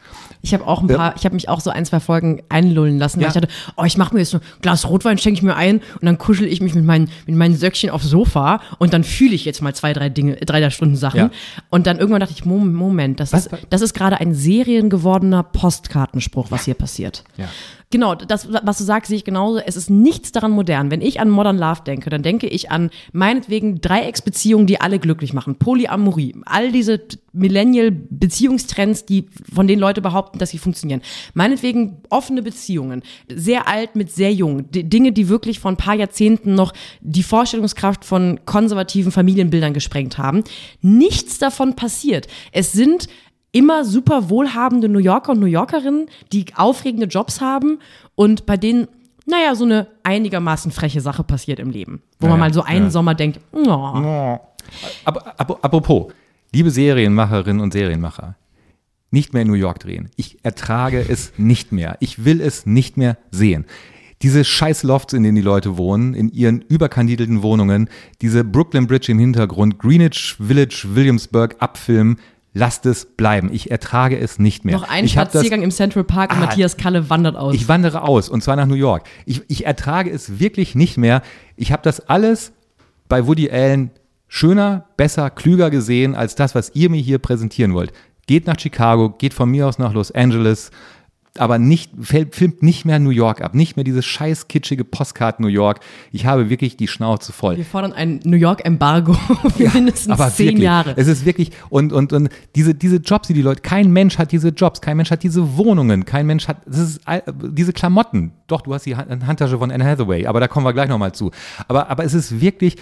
Ich 0.44 0.52
habe 0.52 0.66
auch 0.66 0.82
ein 0.82 0.88
paar, 0.88 1.10
ja. 1.10 1.14
ich 1.16 1.24
habe 1.24 1.34
mich 1.34 1.48
auch 1.48 1.60
so 1.60 1.70
ein, 1.70 1.86
zwei 1.86 2.00
Folgen 2.00 2.42
einlullen 2.50 2.98
lassen, 2.98 3.16
weil 3.16 3.22
ja. 3.22 3.28
ich 3.28 3.34
dachte, 3.34 3.48
oh, 3.76 3.84
ich 3.84 3.96
mache 3.96 4.14
mir 4.14 4.20
jetzt 4.20 4.30
so 4.30 4.38
ein 4.38 4.42
Glas 4.60 4.86
Rotwein, 4.88 5.16
schenke 5.16 5.38
ich 5.38 5.42
mir 5.42 5.56
ein 5.56 5.76
und 5.78 6.04
dann 6.04 6.18
kuschel 6.18 6.46
ich 6.46 6.60
mich 6.60 6.74
mit 6.74 6.84
meinen, 6.84 7.10
mit 7.26 7.34
meinen 7.34 7.56
Söckchen 7.56 7.88
aufs 7.88 8.04
Sofa 8.04 8.60
und 8.78 8.92
dann 8.92 9.04
fühle 9.04 9.34
ich 9.34 9.46
jetzt 9.46 9.62
mal 9.62 9.74
zwei, 9.74 9.94
drei 9.94 10.10
Dinge, 10.10 10.36
drei, 10.36 10.60
drei 10.60 10.68
Stunden 10.68 10.96
Sachen. 10.96 11.18
Ja. 11.18 11.30
Und 11.70 11.86
dann 11.86 11.98
irgendwann 11.98 12.20
dachte 12.20 12.34
ich, 12.36 12.44
Moment, 12.44 13.20
das 13.20 13.32
was? 13.32 13.46
ist, 13.46 13.66
das 13.70 13.80
ist 13.80 13.94
gerade 13.94 14.20
ein 14.20 14.34
seriengewordener 14.34 15.42
Postkartenspruch, 15.42 16.50
was 16.50 16.66
hier 16.66 16.74
passiert. 16.74 17.24
Genau, 17.94 18.16
das, 18.16 18.52
was 18.52 18.78
du 18.78 18.82
sagst, 18.82 19.08
sehe 19.10 19.18
ich 19.18 19.22
genauso. 19.22 19.60
Es 19.60 19.76
ist 19.76 19.88
nichts 19.88 20.32
daran 20.32 20.50
modern. 20.50 20.90
Wenn 20.90 21.00
ich 21.00 21.20
an 21.20 21.30
Modern 21.30 21.56
Love 21.56 21.82
denke, 21.86 22.10
dann 22.10 22.24
denke 22.24 22.48
ich 22.48 22.72
an 22.72 22.90
meinetwegen 23.12 23.80
Dreiecksbeziehungen, 23.80 24.66
die 24.66 24.80
alle 24.80 24.98
glücklich 24.98 25.32
machen. 25.32 25.60
Polyamorie. 25.60 26.34
All 26.44 26.72
diese 26.72 27.00
Millennial-Beziehungstrends, 27.34 29.06
die, 29.06 29.26
von 29.52 29.68
denen 29.68 29.80
Leute 29.80 30.00
behaupten, 30.00 30.40
dass 30.40 30.50
sie 30.50 30.58
funktionieren. 30.58 31.02
Meinetwegen 31.34 31.98
offene 32.10 32.42
Beziehungen. 32.42 33.04
Sehr 33.32 33.68
alt 33.68 33.94
mit 33.94 34.10
sehr 34.10 34.32
jung. 34.32 34.68
D 34.72 34.82
Dinge, 34.82 35.12
die 35.12 35.28
wirklich 35.28 35.60
vor 35.60 35.70
ein 35.70 35.76
paar 35.76 35.94
Jahrzehnten 35.94 36.56
noch 36.56 36.72
die 37.00 37.22
Vorstellungskraft 37.22 38.04
von 38.04 38.40
konservativen 38.44 39.12
Familienbildern 39.12 39.72
gesprengt 39.72 40.18
haben. 40.18 40.42
Nichts 40.80 41.38
davon 41.38 41.76
passiert. 41.76 42.26
Es 42.50 42.72
sind 42.72 43.06
immer 43.54 43.84
super 43.84 44.28
wohlhabende 44.28 44.88
New 44.88 44.98
Yorker 44.98 45.32
und 45.32 45.40
New 45.40 45.46
Yorkerinnen, 45.46 46.08
die 46.32 46.46
aufregende 46.56 47.06
Jobs 47.06 47.40
haben 47.40 47.78
und 48.16 48.46
bei 48.46 48.56
denen, 48.56 48.88
naja, 49.26 49.54
so 49.54 49.64
eine 49.64 49.86
einigermaßen 50.02 50.72
freche 50.72 51.00
Sache 51.00 51.22
passiert 51.22 51.60
im 51.60 51.70
Leben. 51.70 52.02
Wo 52.18 52.26
naja, 52.26 52.36
man 52.36 52.40
mal 52.40 52.52
so 52.52 52.62
einen 52.62 52.86
ja. 52.86 52.90
Sommer 52.90 53.14
denkt, 53.14 53.40
oh. 53.52 53.60
oh. 53.68 54.40
Aber, 55.04 55.38
apropos, 55.38 56.12
liebe 56.52 56.70
Serienmacherinnen 56.70 57.62
und 57.62 57.72
Serienmacher, 57.72 58.34
nicht 59.12 59.32
mehr 59.32 59.42
in 59.42 59.48
New 59.48 59.54
York 59.54 59.78
drehen. 59.78 60.10
Ich 60.16 60.44
ertrage 60.44 61.06
es 61.08 61.32
nicht 61.36 61.70
mehr. 61.70 61.96
Ich 62.00 62.24
will 62.24 62.40
es 62.40 62.66
nicht 62.66 62.96
mehr 62.96 63.16
sehen 63.30 63.66
diese 64.24 64.42
scheiß 64.42 64.84
Lofts, 64.84 65.12
in 65.12 65.22
denen 65.22 65.34
die 65.34 65.42
Leute 65.42 65.76
wohnen, 65.76 66.14
in 66.14 66.30
ihren 66.30 66.62
überkandidelten 66.62 67.42
Wohnungen, 67.42 67.90
diese 68.22 68.42
Brooklyn 68.42 68.86
Bridge 68.86 69.12
im 69.12 69.18
Hintergrund, 69.18 69.78
Greenwich 69.78 70.36
Village, 70.40 70.86
Williamsburg 70.94 71.56
abfilmen, 71.58 72.16
lasst 72.54 72.86
es 72.86 73.04
bleiben. 73.04 73.52
Ich 73.52 73.70
ertrage 73.70 74.16
es 74.16 74.38
nicht 74.38 74.64
mehr. 74.64 74.76
Noch 74.76 74.88
ein 74.88 75.08
Spaziergang 75.08 75.60
das, 75.60 75.64
im 75.64 75.70
Central 75.72 76.04
Park 76.04 76.30
und 76.30 76.38
ah, 76.38 76.46
Matthias 76.46 76.76
Kalle 76.76 77.10
wandert 77.10 77.36
aus. 77.36 77.54
Ich 77.54 77.68
wandere 77.68 78.02
aus 78.02 78.28
und 78.28 78.42
zwar 78.42 78.56
nach 78.56 78.66
New 78.66 78.74
York. 78.74 79.06
Ich, 79.26 79.42
ich 79.48 79.66
ertrage 79.66 80.10
es 80.10 80.38
wirklich 80.38 80.74
nicht 80.74 80.96
mehr. 80.96 81.20
Ich 81.56 81.72
habe 81.72 81.82
das 81.82 82.08
alles 82.08 82.52
bei 83.08 83.26
Woody 83.26 83.50
Allen 83.50 83.90
schöner, 84.28 84.86
besser, 84.96 85.30
klüger 85.30 85.70
gesehen 85.70 86.14
als 86.14 86.36
das, 86.36 86.54
was 86.54 86.70
ihr 86.74 86.88
mir 86.90 87.00
hier 87.00 87.18
präsentieren 87.18 87.74
wollt. 87.74 87.92
Geht 88.26 88.46
nach 88.46 88.58
Chicago, 88.58 89.10
geht 89.10 89.34
von 89.34 89.50
mir 89.50 89.66
aus 89.66 89.78
nach 89.78 89.92
Los 89.92 90.12
Angeles, 90.12 90.70
aber 91.36 91.58
nicht, 91.58 91.90
filmt 92.00 92.62
nicht 92.62 92.84
mehr 92.84 93.00
New 93.00 93.10
York 93.10 93.40
ab, 93.42 93.54
nicht 93.54 93.76
mehr 93.76 93.82
dieses 93.82 94.06
scheiß 94.06 94.46
kitschige 94.46 94.84
Postcard 94.84 95.40
New 95.40 95.48
York. 95.48 95.80
Ich 96.12 96.26
habe 96.26 96.48
wirklich 96.48 96.76
die 96.76 96.86
Schnauze 96.86 97.32
voll. 97.32 97.56
Wir 97.56 97.64
fordern 97.64 97.92
ein 97.92 98.20
New 98.24 98.36
York-Embargo 98.36 99.14
für 99.56 99.64
ja, 99.64 99.70
mindestens 99.74 100.16
zehn 100.36 100.46
wirklich, 100.46 100.64
Jahre. 100.64 100.94
Es 100.96 101.08
ist 101.08 101.26
wirklich, 101.26 101.50
und, 101.70 101.92
und, 101.92 102.12
und 102.12 102.28
diese, 102.54 102.74
diese 102.74 102.96
Jobs, 102.96 103.26
die 103.26 103.34
die 103.34 103.42
Leute, 103.42 103.62
kein 103.62 103.92
Mensch 103.92 104.16
hat 104.16 104.30
diese 104.30 104.50
Jobs, 104.50 104.80
kein 104.80 104.96
Mensch 104.96 105.10
hat 105.10 105.24
diese 105.24 105.56
Wohnungen, 105.56 106.04
kein 106.04 106.26
Mensch 106.26 106.46
hat, 106.46 106.58
das 106.66 106.78
ist, 106.78 107.00
diese 107.50 107.72
Klamotten. 107.72 108.32
Doch, 108.46 108.60
du 108.60 108.72
hast 108.72 108.86
die 108.86 108.94
Handtasche 108.94 109.58
von 109.58 109.72
Anne 109.72 109.84
Hathaway, 109.84 110.26
aber 110.26 110.38
da 110.38 110.46
kommen 110.46 110.64
wir 110.64 110.72
gleich 110.72 110.88
nochmal 110.88 111.12
zu. 111.12 111.32
Aber, 111.66 111.90
aber 111.90 112.04
es 112.04 112.14
ist 112.14 112.40
wirklich, 112.40 112.76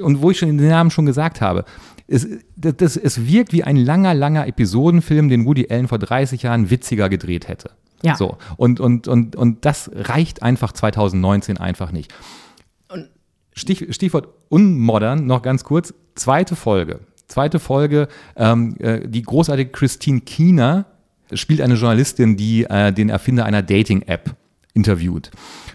und 0.00 0.20
wo 0.20 0.30
ich 0.30 0.38
schon 0.38 0.54
den 0.54 0.68
Namen 0.68 0.90
schon 0.90 1.06
gesagt 1.06 1.40
habe, 1.40 1.64
es, 2.06 2.28
das, 2.56 2.98
es 2.98 3.26
wirkt 3.26 3.54
wie 3.54 3.64
ein 3.64 3.76
langer, 3.76 4.12
langer 4.12 4.46
Episodenfilm, 4.46 5.30
den 5.30 5.46
Woody 5.46 5.68
Allen 5.70 5.88
vor 5.88 5.98
30 5.98 6.42
Jahren 6.42 6.68
witziger 6.68 7.08
gedreht 7.08 7.48
hätte. 7.48 7.70
Ja. 8.04 8.16
So. 8.16 8.36
Und, 8.56 8.80
und, 8.80 9.08
und, 9.08 9.34
und 9.34 9.64
das 9.64 9.90
reicht 9.94 10.42
einfach 10.42 10.72
2019 10.72 11.58
einfach 11.58 11.90
nicht. 11.90 12.12
Stich, 13.52 13.86
Stichwort 13.94 14.28
unmodern, 14.48 15.26
noch 15.26 15.42
ganz 15.42 15.64
kurz. 15.64 15.94
Zweite 16.16 16.56
Folge. 16.56 17.00
Zweite 17.28 17.58
Folge, 17.58 18.08
ähm, 18.36 18.76
äh, 18.78 19.08
die 19.08 19.22
großartige 19.22 19.70
Christine 19.70 20.20
Kiener 20.20 20.86
spielt 21.32 21.60
eine 21.60 21.74
Journalistin, 21.74 22.36
die 22.36 22.64
äh, 22.64 22.92
den 22.92 23.08
Erfinder 23.08 23.44
einer 23.44 23.62
Dating-App 23.62 24.36
interviewt. 24.74 25.30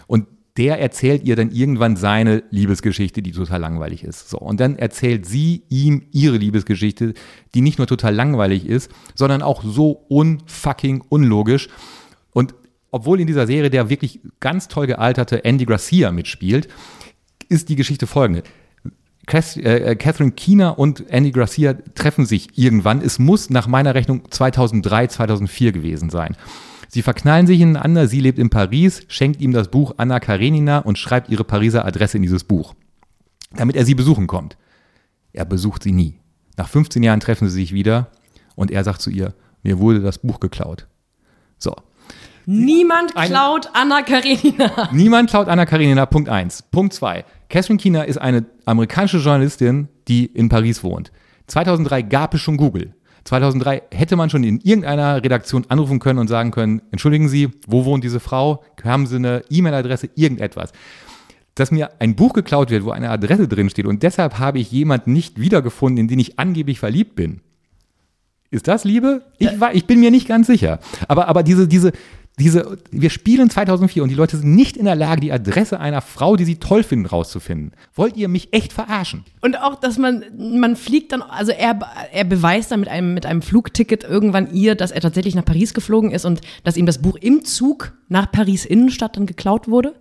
Und 0.06 0.26
der 0.56 0.80
erzählt 0.80 1.24
ihr 1.24 1.36
dann 1.36 1.50
irgendwann 1.50 1.96
seine 1.96 2.42
Liebesgeschichte, 2.50 3.22
die 3.22 3.32
total 3.32 3.60
langweilig 3.60 4.04
ist. 4.04 4.28
So, 4.28 4.38
und 4.38 4.60
dann 4.60 4.76
erzählt 4.76 5.26
sie 5.26 5.62
ihm 5.68 6.02
ihre 6.12 6.36
Liebesgeschichte, 6.36 7.14
die 7.54 7.60
nicht 7.62 7.78
nur 7.78 7.86
total 7.86 8.14
langweilig 8.14 8.66
ist, 8.66 8.90
sondern 9.14 9.42
auch 9.42 9.62
so 9.64 10.04
unfucking 10.08 11.02
unlogisch. 11.08 11.68
Obwohl 12.90 13.20
in 13.20 13.26
dieser 13.26 13.46
Serie 13.46 13.70
der 13.70 13.88
wirklich 13.88 14.20
ganz 14.40 14.68
toll 14.68 14.86
gealterte 14.86 15.44
Andy 15.44 15.64
Garcia 15.64 16.10
mitspielt, 16.12 16.68
ist 17.48 17.68
die 17.68 17.76
Geschichte 17.76 18.06
folgende. 18.06 18.42
Äh, 19.26 19.94
Catherine 19.96 20.32
Keener 20.32 20.78
und 20.78 21.08
Andy 21.08 21.30
Garcia 21.30 21.74
treffen 21.94 22.26
sich 22.26 22.58
irgendwann. 22.58 23.00
Es 23.00 23.18
muss 23.18 23.50
nach 23.50 23.68
meiner 23.68 23.94
Rechnung 23.94 24.30
2003, 24.30 25.06
2004 25.08 25.72
gewesen 25.72 26.10
sein. 26.10 26.36
Sie 26.88 27.02
verknallen 27.02 27.46
sich 27.46 27.60
ineinander, 27.60 28.08
sie 28.08 28.18
lebt 28.18 28.40
in 28.40 28.50
Paris, 28.50 29.04
schenkt 29.06 29.40
ihm 29.40 29.52
das 29.52 29.70
Buch 29.70 29.94
Anna 29.96 30.18
Karenina 30.18 30.78
und 30.78 30.98
schreibt 30.98 31.28
ihre 31.30 31.44
Pariser 31.44 31.84
Adresse 31.84 32.16
in 32.16 32.22
dieses 32.22 32.42
Buch, 32.42 32.74
damit 33.52 33.76
er 33.76 33.84
sie 33.84 33.94
besuchen 33.94 34.26
kommt. 34.26 34.56
Er 35.32 35.44
besucht 35.44 35.84
sie 35.84 35.92
nie. 35.92 36.18
Nach 36.56 36.68
15 36.68 37.02
Jahren 37.04 37.20
treffen 37.20 37.48
sie 37.48 37.54
sich 37.54 37.72
wieder 37.72 38.10
und 38.56 38.72
er 38.72 38.82
sagt 38.82 39.00
zu 39.00 39.10
ihr, 39.10 39.34
mir 39.62 39.78
wurde 39.78 40.00
das 40.00 40.18
Buch 40.18 40.40
geklaut. 40.40 40.88
So, 41.58 41.76
Niemand 42.52 43.14
klaut 43.14 43.70
Anna 43.74 44.02
Karenina. 44.02 44.88
Niemand 44.92 45.30
klaut 45.30 45.46
Anna 45.46 45.66
Karenina, 45.66 46.04
Punkt 46.04 46.28
1. 46.28 46.62
Punkt 46.72 46.92
2. 46.92 47.24
Catherine 47.48 47.78
Keener 47.78 48.06
ist 48.06 48.16
eine 48.16 48.44
amerikanische 48.64 49.18
Journalistin, 49.18 49.86
die 50.08 50.26
in 50.26 50.48
Paris 50.48 50.82
wohnt. 50.82 51.12
2003 51.46 52.02
gab 52.02 52.34
es 52.34 52.40
schon 52.40 52.56
Google. 52.56 52.92
2003 53.22 53.82
hätte 53.92 54.16
man 54.16 54.30
schon 54.30 54.42
in 54.42 54.58
irgendeiner 54.58 55.22
Redaktion 55.22 55.64
anrufen 55.68 56.00
können 56.00 56.18
und 56.18 56.26
sagen 56.26 56.50
können, 56.50 56.82
entschuldigen 56.90 57.28
Sie, 57.28 57.50
wo 57.68 57.84
wohnt 57.84 58.02
diese 58.02 58.18
Frau? 58.18 58.64
Haben 58.82 59.06
Sie 59.06 59.16
eine 59.16 59.44
E-Mail-Adresse? 59.48 60.10
Irgendetwas. 60.16 60.72
Dass 61.54 61.70
mir 61.70 61.90
ein 62.00 62.16
Buch 62.16 62.32
geklaut 62.32 62.70
wird, 62.70 62.84
wo 62.84 62.90
eine 62.90 63.10
Adresse 63.10 63.46
drin 63.46 63.70
steht 63.70 63.86
und 63.86 64.02
deshalb 64.02 64.40
habe 64.40 64.58
ich 64.58 64.72
jemanden 64.72 65.12
nicht 65.12 65.40
wiedergefunden, 65.40 65.98
in 65.98 66.08
den 66.08 66.18
ich 66.18 66.40
angeblich 66.40 66.80
verliebt 66.80 67.14
bin. 67.14 67.42
Ist 68.50 68.66
das 68.66 68.82
Liebe? 68.82 69.22
Ich, 69.38 69.60
war, 69.60 69.72
ich 69.74 69.86
bin 69.86 70.00
mir 70.00 70.10
nicht 70.10 70.26
ganz 70.26 70.48
sicher. 70.48 70.80
Aber, 71.06 71.28
aber 71.28 71.44
diese, 71.44 71.68
diese, 71.68 71.92
diese, 72.38 72.78
wir 72.90 73.10
spielen 73.10 73.50
2004 73.50 74.02
und 74.02 74.08
die 74.08 74.14
Leute 74.14 74.38
sind 74.38 74.54
nicht 74.54 74.76
in 74.76 74.86
der 74.86 74.94
Lage, 74.94 75.20
die 75.20 75.32
Adresse 75.32 75.78
einer 75.78 76.00
Frau, 76.00 76.36
die 76.36 76.44
sie 76.44 76.56
toll 76.56 76.82
finden, 76.82 77.06
rauszufinden. 77.06 77.72
Wollt 77.94 78.16
ihr 78.16 78.28
mich 78.28 78.52
echt 78.52 78.72
verarschen? 78.72 79.24
Und 79.42 79.60
auch, 79.60 79.74
dass 79.74 79.98
man, 79.98 80.24
man 80.38 80.74
fliegt 80.76 81.12
dann, 81.12 81.20
also 81.22 81.52
er, 81.52 81.78
er 82.12 82.24
beweist 82.24 82.72
dann 82.72 82.80
mit 82.80 82.88
einem, 82.88 83.12
mit 83.12 83.26
einem 83.26 83.42
Flugticket 83.42 84.04
irgendwann 84.04 84.52
ihr, 84.52 84.74
dass 84.74 84.90
er 84.90 85.02
tatsächlich 85.02 85.34
nach 85.34 85.44
Paris 85.44 85.74
geflogen 85.74 86.12
ist 86.12 86.24
und 86.24 86.40
dass 86.64 86.78
ihm 86.78 86.86
das 86.86 87.02
Buch 87.02 87.16
im 87.16 87.44
Zug 87.44 87.92
nach 88.08 88.32
Paris 88.32 88.64
Innenstadt 88.64 89.16
dann 89.16 89.26
geklaut 89.26 89.68
wurde. 89.68 89.94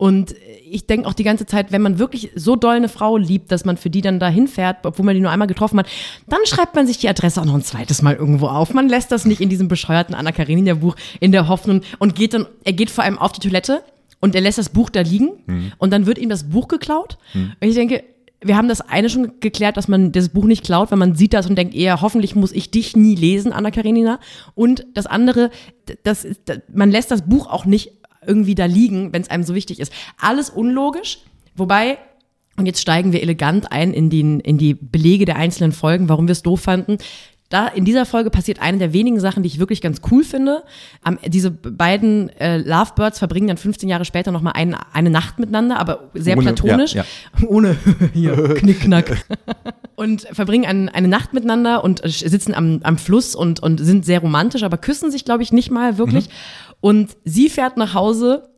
Und 0.00 0.34
ich 0.64 0.86
denke 0.86 1.06
auch 1.06 1.12
die 1.12 1.24
ganze 1.24 1.44
Zeit, 1.44 1.72
wenn 1.72 1.82
man 1.82 1.98
wirklich 1.98 2.30
so 2.34 2.56
doll 2.56 2.76
eine 2.76 2.88
Frau 2.88 3.18
liebt, 3.18 3.52
dass 3.52 3.66
man 3.66 3.76
für 3.76 3.90
die 3.90 4.00
dann 4.00 4.18
da 4.18 4.30
hinfährt, 4.30 4.78
obwohl 4.84 5.04
man 5.04 5.14
die 5.14 5.20
nur 5.20 5.30
einmal 5.30 5.46
getroffen 5.46 5.78
hat, 5.78 5.88
dann 6.26 6.38
schreibt 6.46 6.74
man 6.74 6.86
sich 6.86 6.96
die 6.96 7.08
Adresse 7.10 7.38
auch 7.38 7.44
noch 7.44 7.52
ein 7.52 7.62
zweites 7.62 8.00
Mal 8.00 8.14
irgendwo 8.14 8.46
auf. 8.46 8.72
Man 8.72 8.88
lässt 8.88 9.12
das 9.12 9.26
nicht 9.26 9.42
in 9.42 9.50
diesem 9.50 9.68
bescheuerten 9.68 10.14
Anna 10.14 10.32
Karenina 10.32 10.72
Buch 10.72 10.96
in 11.20 11.32
der 11.32 11.48
Hoffnung 11.48 11.82
und 11.98 12.14
geht 12.14 12.32
dann, 12.32 12.46
er 12.64 12.72
geht 12.72 12.88
vor 12.88 13.04
allem 13.04 13.18
auf 13.18 13.32
die 13.32 13.40
Toilette 13.40 13.82
und 14.22 14.34
er 14.34 14.40
lässt 14.40 14.56
das 14.56 14.70
Buch 14.70 14.88
da 14.88 15.02
liegen 15.02 15.32
mhm. 15.44 15.72
und 15.76 15.92
dann 15.92 16.06
wird 16.06 16.16
ihm 16.16 16.30
das 16.30 16.44
Buch 16.44 16.68
geklaut. 16.68 17.18
Mhm. 17.34 17.52
Und 17.60 17.68
ich 17.68 17.74
denke, 17.74 18.02
wir 18.42 18.56
haben 18.56 18.68
das 18.68 18.80
eine 18.80 19.10
schon 19.10 19.38
geklärt, 19.40 19.76
dass 19.76 19.86
man 19.86 20.12
das 20.12 20.30
Buch 20.30 20.46
nicht 20.46 20.64
klaut, 20.64 20.90
weil 20.90 20.98
man 20.98 21.14
sieht 21.14 21.34
das 21.34 21.46
und 21.46 21.56
denkt 21.56 21.74
eher, 21.74 22.00
hoffentlich 22.00 22.34
muss 22.34 22.52
ich 22.52 22.70
dich 22.70 22.96
nie 22.96 23.16
lesen, 23.16 23.52
Anna 23.52 23.70
Karenina. 23.70 24.18
Und 24.54 24.86
das 24.94 25.04
andere, 25.04 25.50
das 26.04 26.24
ist, 26.24 26.40
man 26.72 26.90
lässt 26.90 27.10
das 27.10 27.28
Buch 27.28 27.48
auch 27.48 27.66
nicht 27.66 27.99
irgendwie 28.26 28.54
da 28.54 28.66
liegen, 28.66 29.12
wenn 29.12 29.22
es 29.22 29.30
einem 29.30 29.44
so 29.44 29.54
wichtig 29.54 29.80
ist. 29.80 29.92
Alles 30.18 30.50
unlogisch, 30.50 31.18
wobei 31.56 31.98
und 32.56 32.66
jetzt 32.66 32.80
steigen 32.82 33.12
wir 33.12 33.22
elegant 33.22 33.72
ein 33.72 33.94
in, 33.94 34.10
den, 34.10 34.38
in 34.40 34.58
die 34.58 34.74
Belege 34.74 35.24
der 35.24 35.36
einzelnen 35.36 35.72
Folgen, 35.72 36.08
warum 36.08 36.28
wir 36.28 36.32
es 36.32 36.42
doof 36.42 36.60
fanden. 36.60 36.98
Da 37.48 37.66
in 37.66 37.84
dieser 37.84 38.06
Folge 38.06 38.30
passiert 38.30 38.62
eine 38.62 38.78
der 38.78 38.92
wenigen 38.92 39.18
Sachen, 39.18 39.42
die 39.42 39.48
ich 39.48 39.58
wirklich 39.58 39.80
ganz 39.80 40.00
cool 40.12 40.22
finde. 40.22 40.62
Um, 41.04 41.18
diese 41.26 41.50
beiden 41.50 42.28
äh, 42.38 42.58
Lovebirds 42.58 43.18
verbringen 43.18 43.48
dann 43.48 43.56
15 43.56 43.88
Jahre 43.88 44.04
später 44.04 44.30
nochmal 44.30 44.52
ein, 44.54 44.76
eine 44.92 45.10
Nacht 45.10 45.40
miteinander, 45.40 45.80
aber 45.80 46.10
sehr 46.14 46.36
Ohne, 46.36 46.52
platonisch. 46.52 46.94
Ja, 46.94 47.04
ja. 47.40 47.46
Ohne 47.48 47.76
hier, 48.12 48.36
Knickknack. 48.54 49.24
und 49.96 50.28
verbringen 50.30 50.64
ein, 50.64 50.88
eine 50.90 51.08
Nacht 51.08 51.32
miteinander 51.32 51.82
und 51.82 52.02
sitzen 52.04 52.54
am, 52.54 52.80
am 52.84 52.98
Fluss 52.98 53.34
und, 53.34 53.60
und 53.60 53.78
sind 53.78 54.04
sehr 54.04 54.20
romantisch, 54.20 54.62
aber 54.62 54.78
küssen 54.78 55.10
sich, 55.10 55.24
glaube 55.24 55.42
ich, 55.42 55.52
nicht 55.52 55.72
mal 55.72 55.98
wirklich. 55.98 56.28
Mhm. 56.28 56.69
Und 56.80 57.16
sie 57.24 57.48
fährt 57.48 57.76
nach 57.76 57.94
Hause 57.94 58.48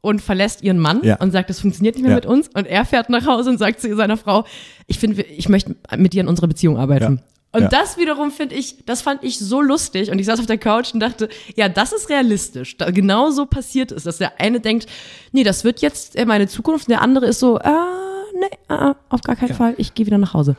und 0.00 0.20
verlässt 0.20 0.62
ihren 0.62 0.78
Mann 0.78 1.00
ja. 1.02 1.16
und 1.16 1.30
sagt, 1.30 1.48
das 1.48 1.60
funktioniert 1.60 1.94
nicht 1.94 2.02
mehr 2.02 2.10
ja. 2.10 2.16
mit 2.16 2.26
uns. 2.26 2.48
Und 2.54 2.66
er 2.66 2.84
fährt 2.84 3.08
nach 3.08 3.26
Hause 3.26 3.50
und 3.50 3.58
sagt 3.58 3.80
zu 3.80 3.94
seiner 3.96 4.16
Frau, 4.16 4.44
ich 4.86 4.98
finde, 4.98 5.22
ich 5.22 5.48
möchte 5.48 5.76
mit 5.96 6.12
dir 6.12 6.22
in 6.22 6.28
unserer 6.28 6.48
Beziehung 6.48 6.76
arbeiten. 6.76 7.16
Ja. 7.16 7.22
Und 7.54 7.72
das 7.72 7.98
wiederum 7.98 8.30
finde 8.30 8.54
ich, 8.54 8.84
das 8.86 9.02
fand 9.02 9.22
ich 9.22 9.38
so 9.38 9.60
lustig. 9.60 10.10
Und 10.10 10.18
ich 10.18 10.26
saß 10.26 10.40
auf 10.40 10.46
der 10.46 10.58
Couch 10.58 10.94
und 10.94 11.00
dachte, 11.00 11.28
ja, 11.54 11.68
das 11.68 11.92
ist 11.92 12.08
realistisch. 12.08 12.78
Da 12.78 12.90
genau 12.90 13.30
so 13.30 13.44
passiert 13.44 13.92
ist, 13.92 14.06
dass 14.06 14.18
der 14.18 14.40
eine 14.40 14.60
denkt, 14.60 14.86
nee, 15.32 15.44
das 15.44 15.62
wird 15.62 15.82
jetzt 15.82 16.16
äh, 16.16 16.24
meine 16.24 16.48
Zukunft. 16.48 16.88
Und 16.88 16.92
der 16.92 17.02
andere 17.02 17.26
ist 17.26 17.40
so, 17.40 17.58
ah, 17.58 18.21
nee, 18.42 18.58
ah, 18.68 18.94
auf 19.08 19.22
gar 19.22 19.36
keinen 19.36 19.50
ja. 19.50 19.54
Fall, 19.54 19.74
ich 19.76 19.94
gehe 19.94 20.06
wieder 20.06 20.18
nach 20.18 20.34
Hause. 20.34 20.56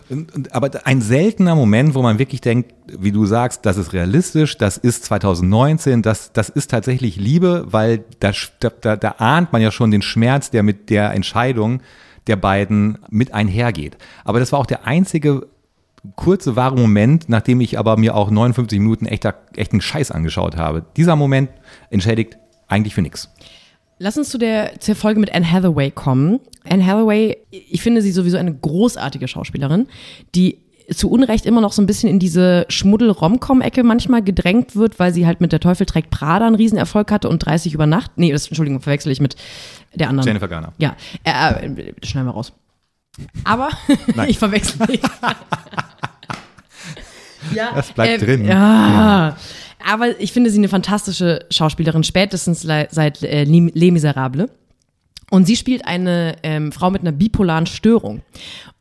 Aber 0.52 0.72
ein 0.86 1.02
seltener 1.02 1.56
Moment, 1.56 1.96
wo 1.96 2.02
man 2.02 2.20
wirklich 2.20 2.42
denkt, 2.42 2.74
wie 2.88 3.12
du 3.12 3.26
sagst, 3.26 3.66
das 3.66 3.78
ist 3.78 3.94
realistisch, 3.94 4.58
das 4.58 4.78
ist 4.78 5.06
2019, 5.06 6.02
das, 6.02 6.32
das 6.34 6.50
ist 6.50 6.72
tatsächlich 6.72 7.18
Liebe, 7.18 7.66
weil 7.68 8.04
da, 8.20 8.32
da, 8.82 8.96
da 8.96 9.10
ahnt 9.18 9.52
man 9.52 9.62
ja 9.62 9.72
schon 9.72 9.92
den 9.92 10.02
Schmerz, 10.02 10.50
der 10.50 10.64
mit 10.64 10.90
der 10.90 11.14
Entscheidung 11.14 11.82
der 12.28 12.38
beiden 12.38 13.00
mit 13.10 13.34
einhergeht. 13.34 13.98
Aber 14.24 14.40
das 14.40 14.52
war 14.52 14.60
auch 14.60 14.66
der 14.66 14.88
einzige 14.88 15.48
kurze, 16.16 16.56
wahre 16.56 16.76
Moment, 16.76 17.30
nachdem 17.30 17.62
ich 17.62 17.80
aber 17.80 17.98
mir 17.98 18.16
auch 18.16 18.30
59 18.30 18.80
Minuten 18.80 19.06
echter, 19.06 19.36
echten 19.56 19.82
Scheiß 19.82 20.12
angeschaut 20.12 20.58
habe. 20.58 20.86
Dieser 20.98 21.16
Moment 21.16 21.50
entschädigt 21.90 22.38
eigentlich 22.68 22.96
für 22.96 23.02
nichts. 23.02 23.30
Lass 24.00 24.18
uns 24.18 24.30
zu 24.30 24.38
der, 24.38 24.80
zur 24.80 24.96
Folge 24.96 25.20
mit 25.20 25.34
Anne 25.34 25.50
Hathaway 25.50 25.92
kommen. 25.92 26.40
Anne 26.68 26.86
Hathaway, 26.86 27.38
ich 27.52 27.82
finde 27.82 28.02
sie 28.02 28.12
sowieso 28.12 28.38
eine 28.38 28.54
großartige 28.54 29.28
Schauspielerin, 29.28 29.88
die 30.36 30.60
zu 30.92 31.10
Unrecht 31.10 31.46
immer 31.46 31.62
noch 31.62 31.72
so 31.72 31.82
ein 31.82 31.86
bisschen 31.86 32.10
in 32.10 32.20
diese 32.20 32.66
Schmuddel-Romcom-Ecke 32.70 33.84
manchmal 33.84 34.22
gedrängt 34.22 34.76
wird, 34.76 35.00
weil 35.00 35.14
sie 35.14 35.26
halt 35.26 35.40
mit 35.42 35.52
Der 35.52 35.60
Teufel 35.60 35.86
trägt 35.86 36.10
Prada 36.10 36.46
einen 36.46 36.56
Riesenerfolg 36.56 37.12
hatte 37.12 37.30
und 37.30 37.40
30 37.40 37.74
über 37.74 37.86
Nacht. 37.86 38.12
Nee, 38.18 38.32
das, 38.32 38.48
Entschuldigung, 38.48 38.82
verwechsel 38.82 39.12
ich 39.12 39.22
mit 39.22 39.36
der 39.94 40.10
anderen. 40.10 40.28
Jennifer 40.28 40.48
Garner. 40.48 40.74
Ja, 40.78 40.96
äh, 41.24 41.66
äh, 41.66 41.94
schneiden 42.04 42.28
wir 42.28 42.34
raus. 42.34 42.54
Aber 43.44 43.70
ich 44.28 44.40
verwechsel 44.40 44.86
nicht. 44.88 45.04
ja, 47.54 47.72
das 47.74 47.92
bleibt 47.92 48.22
äh, 48.22 48.26
drin. 48.26 48.46
Ja. 48.46 49.30
ja. 49.30 49.38
Aber 49.86 50.20
ich 50.20 50.32
finde 50.32 50.50
sie 50.50 50.58
eine 50.58 50.70
fantastische 50.70 51.46
Schauspielerin, 51.50 52.04
spätestens 52.04 52.62
seit 52.62 53.24
äh, 53.24 53.44
Les 53.44 53.92
Miserables. 53.92 54.50
Und 55.30 55.46
sie 55.46 55.56
spielt 55.56 55.86
eine 55.86 56.36
ähm, 56.44 56.72
Frau 56.72 56.92
mit 56.92 57.02
einer 57.02 57.12
bipolaren 57.12 57.66
Störung. 57.66 58.22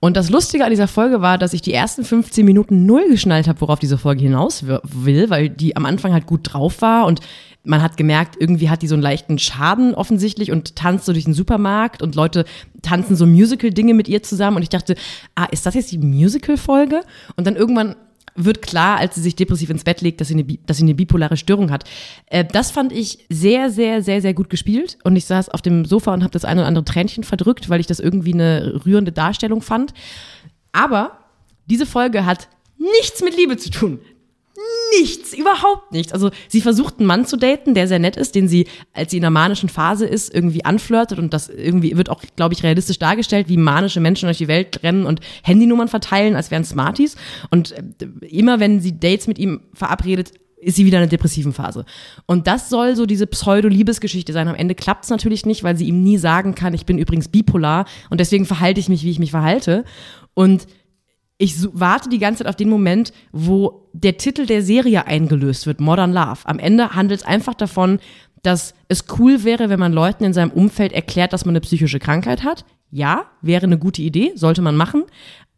Und 0.00 0.18
das 0.18 0.28
Lustige 0.28 0.64
an 0.64 0.70
dieser 0.70 0.88
Folge 0.88 1.22
war, 1.22 1.38
dass 1.38 1.54
ich 1.54 1.62
die 1.62 1.72
ersten 1.72 2.04
15 2.04 2.44
Minuten 2.44 2.84
null 2.84 3.08
geschnallt 3.08 3.48
habe, 3.48 3.60
worauf 3.62 3.78
diese 3.78 3.96
Folge 3.96 4.22
hinaus 4.22 4.66
will, 4.66 5.30
weil 5.30 5.48
die 5.48 5.76
am 5.76 5.86
Anfang 5.86 6.12
halt 6.12 6.26
gut 6.26 6.40
drauf 6.42 6.82
war 6.82 7.06
und 7.06 7.20
man 7.64 7.80
hat 7.80 7.96
gemerkt, 7.96 8.36
irgendwie 8.38 8.68
hat 8.68 8.82
die 8.82 8.88
so 8.88 8.94
einen 8.94 9.02
leichten 9.02 9.38
Schaden 9.38 9.94
offensichtlich 9.94 10.50
und 10.50 10.76
tanzt 10.76 11.06
so 11.06 11.12
durch 11.12 11.24
den 11.24 11.34
Supermarkt 11.34 12.02
und 12.02 12.16
Leute 12.16 12.44
tanzen 12.82 13.14
so 13.16 13.24
Musical-Dinge 13.24 13.94
mit 13.94 14.08
ihr 14.08 14.22
zusammen. 14.22 14.56
Und 14.56 14.62
ich 14.62 14.68
dachte, 14.68 14.96
ah, 15.36 15.44
ist 15.44 15.64
das 15.64 15.74
jetzt 15.74 15.92
die 15.92 15.98
Musical-Folge? 15.98 17.02
Und 17.36 17.46
dann 17.46 17.56
irgendwann 17.56 17.94
wird 18.34 18.62
klar, 18.62 18.98
als 18.98 19.14
sie 19.14 19.20
sich 19.20 19.36
depressiv 19.36 19.70
ins 19.70 19.84
Bett 19.84 20.00
legt, 20.00 20.20
dass 20.20 20.28
sie 20.28 20.34
eine, 20.34 20.44
dass 20.44 20.78
sie 20.78 20.84
eine 20.84 20.94
bipolare 20.94 21.36
Störung 21.36 21.70
hat. 21.70 21.84
Äh, 22.26 22.44
das 22.44 22.70
fand 22.70 22.92
ich 22.92 23.26
sehr, 23.28 23.70
sehr, 23.70 24.02
sehr, 24.02 24.20
sehr 24.20 24.34
gut 24.34 24.50
gespielt. 24.50 24.98
Und 25.04 25.16
ich 25.16 25.26
saß 25.26 25.48
auf 25.48 25.62
dem 25.62 25.84
Sofa 25.84 26.14
und 26.14 26.22
habe 26.22 26.32
das 26.32 26.44
eine 26.44 26.60
oder 26.60 26.68
andere 26.68 26.84
Tränchen 26.84 27.24
verdrückt, 27.24 27.68
weil 27.68 27.80
ich 27.80 27.86
das 27.86 28.00
irgendwie 28.00 28.34
eine 28.34 28.82
rührende 28.86 29.12
Darstellung 29.12 29.62
fand. 29.62 29.92
Aber 30.72 31.18
diese 31.66 31.86
Folge 31.86 32.24
hat 32.24 32.48
nichts 32.78 33.22
mit 33.22 33.36
Liebe 33.36 33.56
zu 33.56 33.70
tun 33.70 34.00
nichts, 34.98 35.32
überhaupt 35.32 35.92
nichts. 35.92 36.12
Also 36.12 36.30
sie 36.48 36.60
versucht 36.60 36.98
einen 36.98 37.06
Mann 37.06 37.26
zu 37.26 37.36
daten, 37.36 37.74
der 37.74 37.88
sehr 37.88 37.98
nett 37.98 38.16
ist, 38.16 38.34
den 38.34 38.48
sie, 38.48 38.66
als 38.92 39.10
sie 39.10 39.16
in 39.18 39.22
der 39.22 39.30
manischen 39.30 39.68
Phase 39.68 40.06
ist, 40.06 40.34
irgendwie 40.34 40.64
anflirtet 40.64 41.18
und 41.18 41.32
das 41.32 41.48
irgendwie 41.48 41.96
wird 41.96 42.10
auch, 42.10 42.22
glaube 42.36 42.54
ich, 42.54 42.62
realistisch 42.62 42.98
dargestellt, 42.98 43.48
wie 43.48 43.56
manische 43.56 44.00
Menschen 44.00 44.26
durch 44.26 44.38
die 44.38 44.48
Welt 44.48 44.82
rennen 44.82 45.06
und 45.06 45.20
Handynummern 45.42 45.88
verteilen, 45.88 46.36
als 46.36 46.50
wären 46.50 46.64
Smarties. 46.64 47.16
Und 47.50 47.72
äh, 47.72 48.06
immer 48.26 48.60
wenn 48.60 48.80
sie 48.80 48.98
Dates 48.98 49.26
mit 49.26 49.38
ihm 49.38 49.60
verabredet, 49.72 50.32
ist 50.62 50.76
sie 50.76 50.86
wieder 50.86 50.98
in 50.98 51.02
einer 51.02 51.10
depressiven 51.10 51.52
Phase. 51.52 51.84
Und 52.26 52.46
das 52.46 52.68
soll 52.68 52.94
so 52.94 53.04
diese 53.04 53.26
Pseudo-Liebesgeschichte 53.26 54.32
sein. 54.32 54.46
Am 54.46 54.54
Ende 54.54 54.76
klappt 54.76 55.04
es 55.04 55.10
natürlich 55.10 55.44
nicht, 55.44 55.64
weil 55.64 55.76
sie 55.76 55.86
ihm 55.86 56.02
nie 56.04 56.18
sagen 56.18 56.54
kann, 56.54 56.72
ich 56.72 56.86
bin 56.86 56.98
übrigens 56.98 57.28
bipolar 57.28 57.84
und 58.10 58.20
deswegen 58.20 58.46
verhalte 58.46 58.78
ich 58.78 58.88
mich, 58.88 59.02
wie 59.02 59.10
ich 59.10 59.18
mich 59.18 59.32
verhalte. 59.32 59.84
Und 60.34 60.66
ich 61.42 61.56
warte 61.72 62.08
die 62.08 62.20
ganze 62.20 62.44
Zeit 62.44 62.48
auf 62.48 62.54
den 62.54 62.68
Moment, 62.68 63.12
wo 63.32 63.88
der 63.92 64.16
Titel 64.16 64.46
der 64.46 64.62
Serie 64.62 65.08
eingelöst 65.08 65.66
wird, 65.66 65.80
Modern 65.80 66.12
Love. 66.12 66.38
Am 66.44 66.60
Ende 66.60 66.90
handelt 66.90 67.20
es 67.20 67.26
einfach 67.26 67.54
davon, 67.54 67.98
dass 68.44 68.74
es 68.86 69.06
cool 69.18 69.42
wäre, 69.42 69.68
wenn 69.68 69.80
man 69.80 69.92
Leuten 69.92 70.22
in 70.22 70.32
seinem 70.32 70.52
Umfeld 70.52 70.92
erklärt, 70.92 71.32
dass 71.32 71.44
man 71.44 71.52
eine 71.52 71.60
psychische 71.60 71.98
Krankheit 71.98 72.44
hat. 72.44 72.64
Ja, 72.92 73.24
wäre 73.40 73.64
eine 73.64 73.76
gute 73.76 74.02
Idee, 74.02 74.30
sollte 74.36 74.62
man 74.62 74.76
machen. 74.76 75.02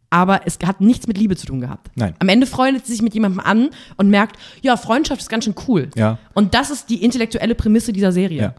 Aber 0.09 0.41
es 0.45 0.57
hat 0.65 0.81
nichts 0.81 1.05
mit 1.05 1.19
Liebe 1.19 1.35
zu 1.35 1.45
tun 1.45 1.61
gehabt. 1.61 1.91
Nein. 1.93 2.15
Am 2.17 2.29
Ende 2.29 2.47
freundet 2.47 2.87
sie 2.87 2.93
sich 2.93 3.03
mit 3.03 3.13
jemandem 3.13 3.41
an 3.41 3.69
und 3.97 4.09
merkt, 4.09 4.39
ja, 4.63 4.77
Freundschaft 4.77 5.21
ist 5.21 5.29
ganz 5.29 5.43
schön 5.43 5.55
cool. 5.67 5.91
Ja. 5.95 6.17
Und 6.33 6.55
das 6.55 6.71
ist 6.71 6.89
die 6.89 7.03
intellektuelle 7.03 7.53
Prämisse 7.53 7.93
dieser 7.93 8.11
Serie. 8.11 8.41
Ja. 8.41 8.55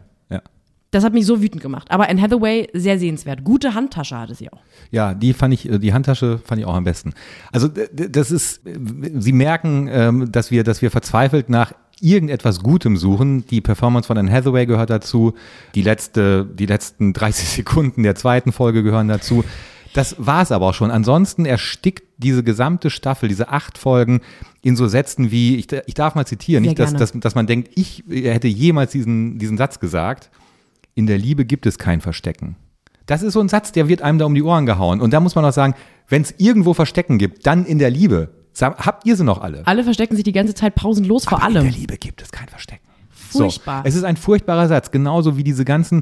Das 0.91 1.03
hat 1.03 1.13
mich 1.13 1.25
so 1.25 1.41
wütend 1.41 1.61
gemacht. 1.61 1.91
Aber 1.91 2.09
Anne 2.09 2.21
Hathaway, 2.21 2.69
sehr 2.73 2.97
sehenswert. 2.97 3.43
Gute 3.43 3.73
Handtasche 3.73 4.17
hatte 4.17 4.35
sie 4.35 4.51
auch. 4.51 4.61
Ja, 4.89 5.13
die 5.13 5.33
fand 5.33 5.53
ich, 5.53 5.69
die 5.69 5.93
Handtasche 5.93 6.39
fand 6.39 6.61
ich 6.61 6.65
auch 6.65 6.75
am 6.75 6.85
besten. 6.85 7.13
Also 7.51 7.67
das 7.67 8.31
ist, 8.31 8.61
Sie 8.63 9.33
merken, 9.33 9.89
ähm, 9.91 10.31
dass 10.31 10.49
wir, 10.49 10.63
dass 10.63 10.81
wir 10.81 10.89
verzweifelt 10.89 11.49
nach 11.49 11.73
irgendetwas 11.99 12.61
Gutem 12.61 12.95
suchen. 12.95 13.45
Die 13.47 13.59
Performance 13.59 14.07
von 14.07 14.17
Anne 14.17 14.31
Hathaway 14.31 14.65
gehört 14.65 14.89
dazu. 14.89 15.33
Die 15.75 15.81
letzte, 15.81 16.45
die 16.45 16.65
letzten 16.65 17.11
30 17.11 17.49
Sekunden 17.55 18.03
der 18.03 18.15
zweiten 18.15 18.53
Folge 18.53 18.83
gehören 18.83 19.09
dazu. 19.09 19.43
Das 19.93 20.15
war 20.19 20.43
es 20.43 20.51
aber 20.51 20.67
auch 20.67 20.73
schon. 20.73 20.91
Ansonsten 20.91 21.45
erstickt 21.45 22.03
diese 22.17 22.43
gesamte 22.43 22.89
Staffel, 22.89 23.27
diese 23.29 23.49
acht 23.49 23.77
Folgen 23.77 24.21
in 24.61 24.75
so 24.75 24.87
Sätzen 24.87 25.31
wie, 25.31 25.55
ich, 25.55 25.67
ich 25.85 25.93
darf 25.95 26.15
mal 26.15 26.25
zitieren, 26.25 26.63
Sehr 26.63 26.71
nicht, 26.71 26.79
dass, 26.79 26.93
dass, 26.93 27.11
dass 27.13 27.35
man 27.35 27.47
denkt, 27.47 27.71
ich 27.75 28.03
hätte 28.09 28.47
jemals 28.47 28.91
diesen, 28.91 29.39
diesen 29.39 29.57
Satz 29.57 29.79
gesagt 29.79 30.29
in 30.97 31.05
der 31.05 31.19
Liebe 31.19 31.45
gibt 31.45 31.67
es 31.67 31.77
kein 31.77 32.01
Verstecken. 32.01 32.55
Das 33.05 33.21
ist 33.21 33.33
so 33.33 33.39
ein 33.39 33.49
Satz, 33.49 33.71
der 33.71 33.87
wird 33.87 34.01
einem 34.01 34.17
da 34.17 34.25
um 34.25 34.33
die 34.33 34.41
Ohren 34.41 34.65
gehauen. 34.65 34.99
Und 34.99 35.13
da 35.13 35.19
muss 35.19 35.35
man 35.35 35.45
auch 35.45 35.53
sagen, 35.53 35.75
wenn 36.09 36.23
es 36.23 36.33
irgendwo 36.39 36.73
Verstecken 36.73 37.19
gibt, 37.19 37.45
dann 37.45 37.65
in 37.65 37.77
der 37.77 37.91
Liebe. 37.91 38.31
Habt 38.59 39.05
ihr 39.05 39.15
sie 39.15 39.23
noch 39.23 39.39
alle? 39.39 39.61
Alle 39.67 39.83
verstecken 39.83 40.15
sich 40.15 40.25
die 40.25 40.31
ganze 40.31 40.55
Zeit 40.55 40.73
pausenlos 40.73 41.25
vor 41.25 41.43
allem. 41.43 41.57
In 41.57 41.71
der 41.71 41.79
Liebe 41.79 41.97
gibt 41.97 42.23
es 42.23 42.31
kein 42.31 42.49
Verstecken. 42.49 42.87
Furchtbar. 43.11 43.83
So, 43.83 43.87
es 43.87 43.95
ist 43.95 44.05
ein 44.05 44.17
furchtbarer 44.17 44.67
Satz, 44.67 44.89
genauso 44.89 45.37
wie 45.37 45.43
diese 45.43 45.63
ganzen 45.65 46.01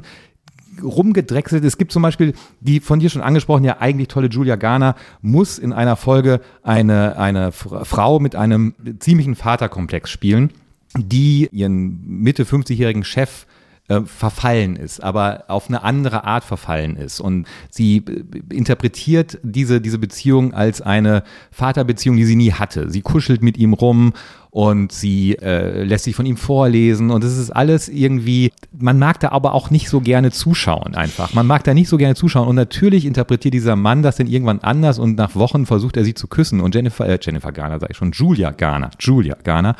rumgedrechselt. 0.82 1.62
Es 1.62 1.76
gibt 1.76 1.92
zum 1.92 2.00
Beispiel 2.00 2.32
die 2.60 2.80
von 2.80 2.98
dir 2.98 3.10
schon 3.10 3.20
angesprochen, 3.20 3.64
ja 3.64 3.76
eigentlich 3.80 4.08
tolle 4.08 4.28
Julia 4.28 4.56
Garner, 4.56 4.94
muss 5.20 5.58
in 5.58 5.74
einer 5.74 5.96
Folge 5.96 6.40
eine, 6.62 7.18
eine 7.18 7.52
Frau 7.52 8.18
mit 8.18 8.34
einem 8.34 8.74
ziemlichen 8.98 9.34
Vaterkomplex 9.34 10.08
spielen, 10.08 10.52
die 10.96 11.50
ihren 11.52 12.00
Mitte 12.22 12.44
50-jährigen 12.44 13.04
Chef 13.04 13.46
äh, 13.88 14.00
verfallen 14.02 14.76
ist, 14.76 15.00
aber 15.02 15.44
auf 15.48 15.68
eine 15.68 15.82
andere 15.82 16.24
Art 16.24 16.44
verfallen 16.44 16.96
ist. 16.96 17.20
Und 17.20 17.46
sie 17.70 17.98
äh, 17.98 18.54
interpretiert 18.54 19.38
diese, 19.42 19.80
diese 19.80 19.98
Beziehung 19.98 20.54
als 20.54 20.82
eine 20.82 21.22
Vaterbeziehung, 21.52 22.16
die 22.16 22.24
sie 22.24 22.36
nie 22.36 22.52
hatte. 22.52 22.90
Sie 22.90 23.02
kuschelt 23.02 23.42
mit 23.42 23.56
ihm 23.56 23.74
rum 23.74 24.12
und 24.50 24.90
sie 24.90 25.34
äh, 25.34 25.82
lässt 25.84 26.04
sich 26.04 26.16
von 26.16 26.24
ihm 26.24 26.38
vorlesen 26.38 27.10
und 27.10 27.22
es 27.22 27.36
ist 27.36 27.50
alles 27.50 27.90
irgendwie, 27.90 28.52
man 28.72 28.98
mag 28.98 29.20
da 29.20 29.28
aber 29.28 29.52
auch 29.52 29.70
nicht 29.70 29.90
so 29.90 30.00
gerne 30.00 30.30
zuschauen 30.30 30.94
einfach. 30.94 31.34
Man 31.34 31.46
mag 31.46 31.62
da 31.64 31.74
nicht 31.74 31.90
so 31.90 31.98
gerne 31.98 32.14
zuschauen 32.14 32.48
und 32.48 32.56
natürlich 32.56 33.04
interpretiert 33.04 33.52
dieser 33.52 33.76
Mann 33.76 34.02
das 34.02 34.16
dann 34.16 34.28
irgendwann 34.28 34.60
anders 34.60 34.98
und 34.98 35.16
nach 35.16 35.34
Wochen 35.34 35.66
versucht 35.66 35.98
er 35.98 36.04
sie 36.04 36.14
zu 36.14 36.26
küssen 36.26 36.60
und 36.60 36.74
Jennifer, 36.74 37.06
äh, 37.06 37.18
Jennifer 37.20 37.52
Garner 37.52 37.78
sage 37.78 37.92
ich 37.92 37.98
schon, 37.98 38.12
Julia 38.12 38.50
Garner, 38.50 38.90
Julia 38.98 39.36
Garner 39.44 39.76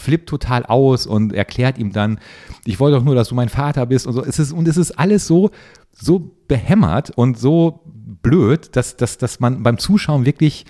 flippt 0.00 0.28
total 0.28 0.64
aus 0.64 1.06
und 1.06 1.32
erklärt 1.32 1.78
ihm 1.78 1.92
dann, 1.92 2.18
ich 2.64 2.80
wollte 2.80 2.96
doch 2.96 3.04
nur, 3.04 3.14
dass 3.14 3.28
du 3.28 3.34
mein 3.34 3.48
Vater 3.48 3.86
bist 3.86 4.06
und 4.06 4.14
so. 4.14 4.24
Es 4.24 4.38
ist, 4.38 4.52
und 4.52 4.66
es 4.66 4.76
ist 4.76 4.92
alles 4.92 5.26
so, 5.26 5.50
so 5.92 6.30
behämmert 6.48 7.10
und 7.10 7.38
so 7.38 7.80
blöd, 7.84 8.74
dass, 8.76 8.96
dass, 8.96 9.18
dass 9.18 9.40
man 9.40 9.62
beim 9.62 9.78
Zuschauen 9.78 10.24
wirklich 10.24 10.66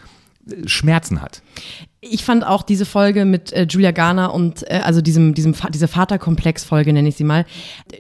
äh, 0.49 0.69
Schmerzen 0.69 1.23
hat. 1.23 1.43
Ich 2.03 2.25
fand 2.25 2.47
auch 2.47 2.63
diese 2.63 2.87
Folge 2.87 3.25
mit 3.25 3.53
äh, 3.53 3.67
Julia 3.69 3.91
Garner 3.91 4.33
und 4.33 4.69
äh, 4.71 4.81
also 4.83 5.01
diesem, 5.01 5.35
diesem 5.35 5.55
diese 5.71 5.89
Vaterkomplex-Folge 5.89 6.93
nenne 6.93 7.09
ich 7.09 7.17
sie 7.17 7.25
mal, 7.25 7.45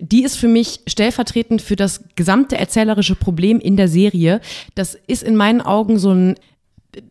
die 0.01 0.25
ist 0.25 0.37
für 0.37 0.49
mich 0.49 0.81
stellvertretend 0.87 1.63
für 1.63 1.77
das 1.77 2.05
gesamte 2.17 2.57
erzählerische 2.57 3.15
Problem 3.15 3.61
in 3.61 3.77
der 3.77 3.89
Serie. 3.89 4.41
Das 4.75 4.97
ist 5.07 5.23
in 5.23 5.37
meinen 5.37 5.61
Augen 5.61 5.99
so 5.99 6.13
ein 6.13 6.37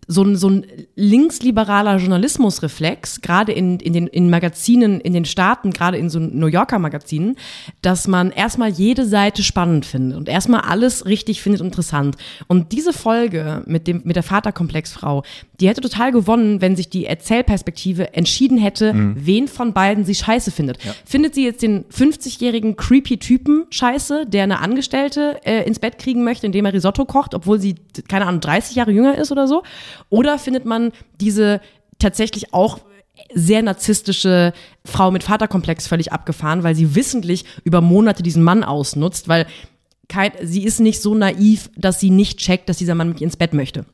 so 0.08 0.24
ein, 0.24 0.36
so 0.36 0.50
ein 0.50 0.66
linksliberaler 0.96 1.98
Journalismusreflex, 1.98 3.22
gerade 3.22 3.52
in, 3.52 3.80
in 3.80 3.94
den 3.94 4.08
in 4.08 4.30
Magazinen 4.30 5.00
in 5.00 5.14
den 5.14 5.26
Staaten, 5.26 5.72
gerade 5.72 5.98
in 5.98 6.10
so 6.10 6.20
New 6.20 6.48
Yorker 6.48 6.80
Magazinen, 6.80 7.38
dass 7.82 8.08
man 8.08 8.32
erstmal 8.32 8.70
jede 8.70 9.06
Seite 9.06 9.44
spannend 9.44 9.86
findet 9.86 10.18
und 10.18 10.28
erstmal 10.28 10.62
alles 10.62 11.06
richtig 11.06 11.42
findet 11.42 11.62
interessant. 11.62 12.18
Und 12.48 12.72
diese 12.72 12.94
Folge 12.94 13.64
mit, 13.66 13.88
dem, 13.88 14.02
mit 14.04 14.16
der 14.16 14.24
Vaterkomplexfrau, 14.24 15.24
die 15.60 15.68
hätte 15.68 15.82
total 15.82 16.12
gewonnen, 16.12 16.62
wenn 16.62 16.76
sich 16.76 16.90
die 16.90 17.06
Erzählperspektive 17.06 18.14
entschieden 18.14 18.58
hätte, 18.58 18.94
mhm. 18.94 19.16
wen 19.18 19.48
von 19.48 19.74
beiden 19.74 20.06
sie 20.06 20.16
scheiße 20.16 20.52
findet. 20.52 20.84
Ja. 20.84 20.96
Findet 21.06 21.36
sie 21.36 21.44
jetzt 21.44 21.62
den 21.62 21.86
50-jährigen 21.86 22.76
creepy 22.76 23.18
Typen 23.18 23.66
scheiße, 23.70 24.26
der 24.26 24.44
eine 24.44 24.60
Angestellte 24.60 25.40
äh, 25.44 25.66
ins 25.66 25.80
Bett 25.80 26.00
kriegen 26.00 26.24
möchte, 26.24 26.46
indem 26.46 26.66
er 26.66 26.74
Risotto 26.74 27.06
kocht, 27.06 27.34
obwohl 27.34 27.60
sie, 27.60 27.76
keine 28.08 28.26
Ahnung, 28.26 28.42
30 28.42 28.76
Jahre 28.76 28.92
jünger 28.92 29.18
ist 29.18 29.32
oder 29.32 29.48
so? 29.48 29.64
Oder 30.10 30.40
findet 30.40 30.66
man 30.66 30.92
diese 31.20 31.60
tatsächlich 32.00 32.54
auch 32.54 32.80
sehr 33.34 33.62
narzisstische 33.62 34.54
Frau 34.86 35.12
mit 35.12 35.24
Vaterkomplex 35.24 35.88
völlig 35.88 36.14
abgefahren, 36.14 36.64
weil 36.64 36.76
sie 36.76 36.96
wissentlich 36.96 37.44
über 37.66 37.82
Monate 37.82 38.24
diesen 38.24 38.44
Mann 38.44 38.64
ausnutzt, 38.64 39.28
weil 39.28 39.46
kein, 40.08 40.32
sie 40.42 40.64
ist 40.64 40.80
nicht 40.80 41.02
so 41.02 41.14
naiv, 41.16 41.70
dass 41.76 42.00
sie 42.00 42.10
nicht 42.10 42.40
checkt, 42.40 42.70
dass 42.70 42.78
dieser 42.78 42.96
Mann 42.96 43.10
mit 43.10 43.22
ihr 43.22 43.26
ins 43.26 43.38
Bett 43.38 43.54
möchte. 43.54 43.86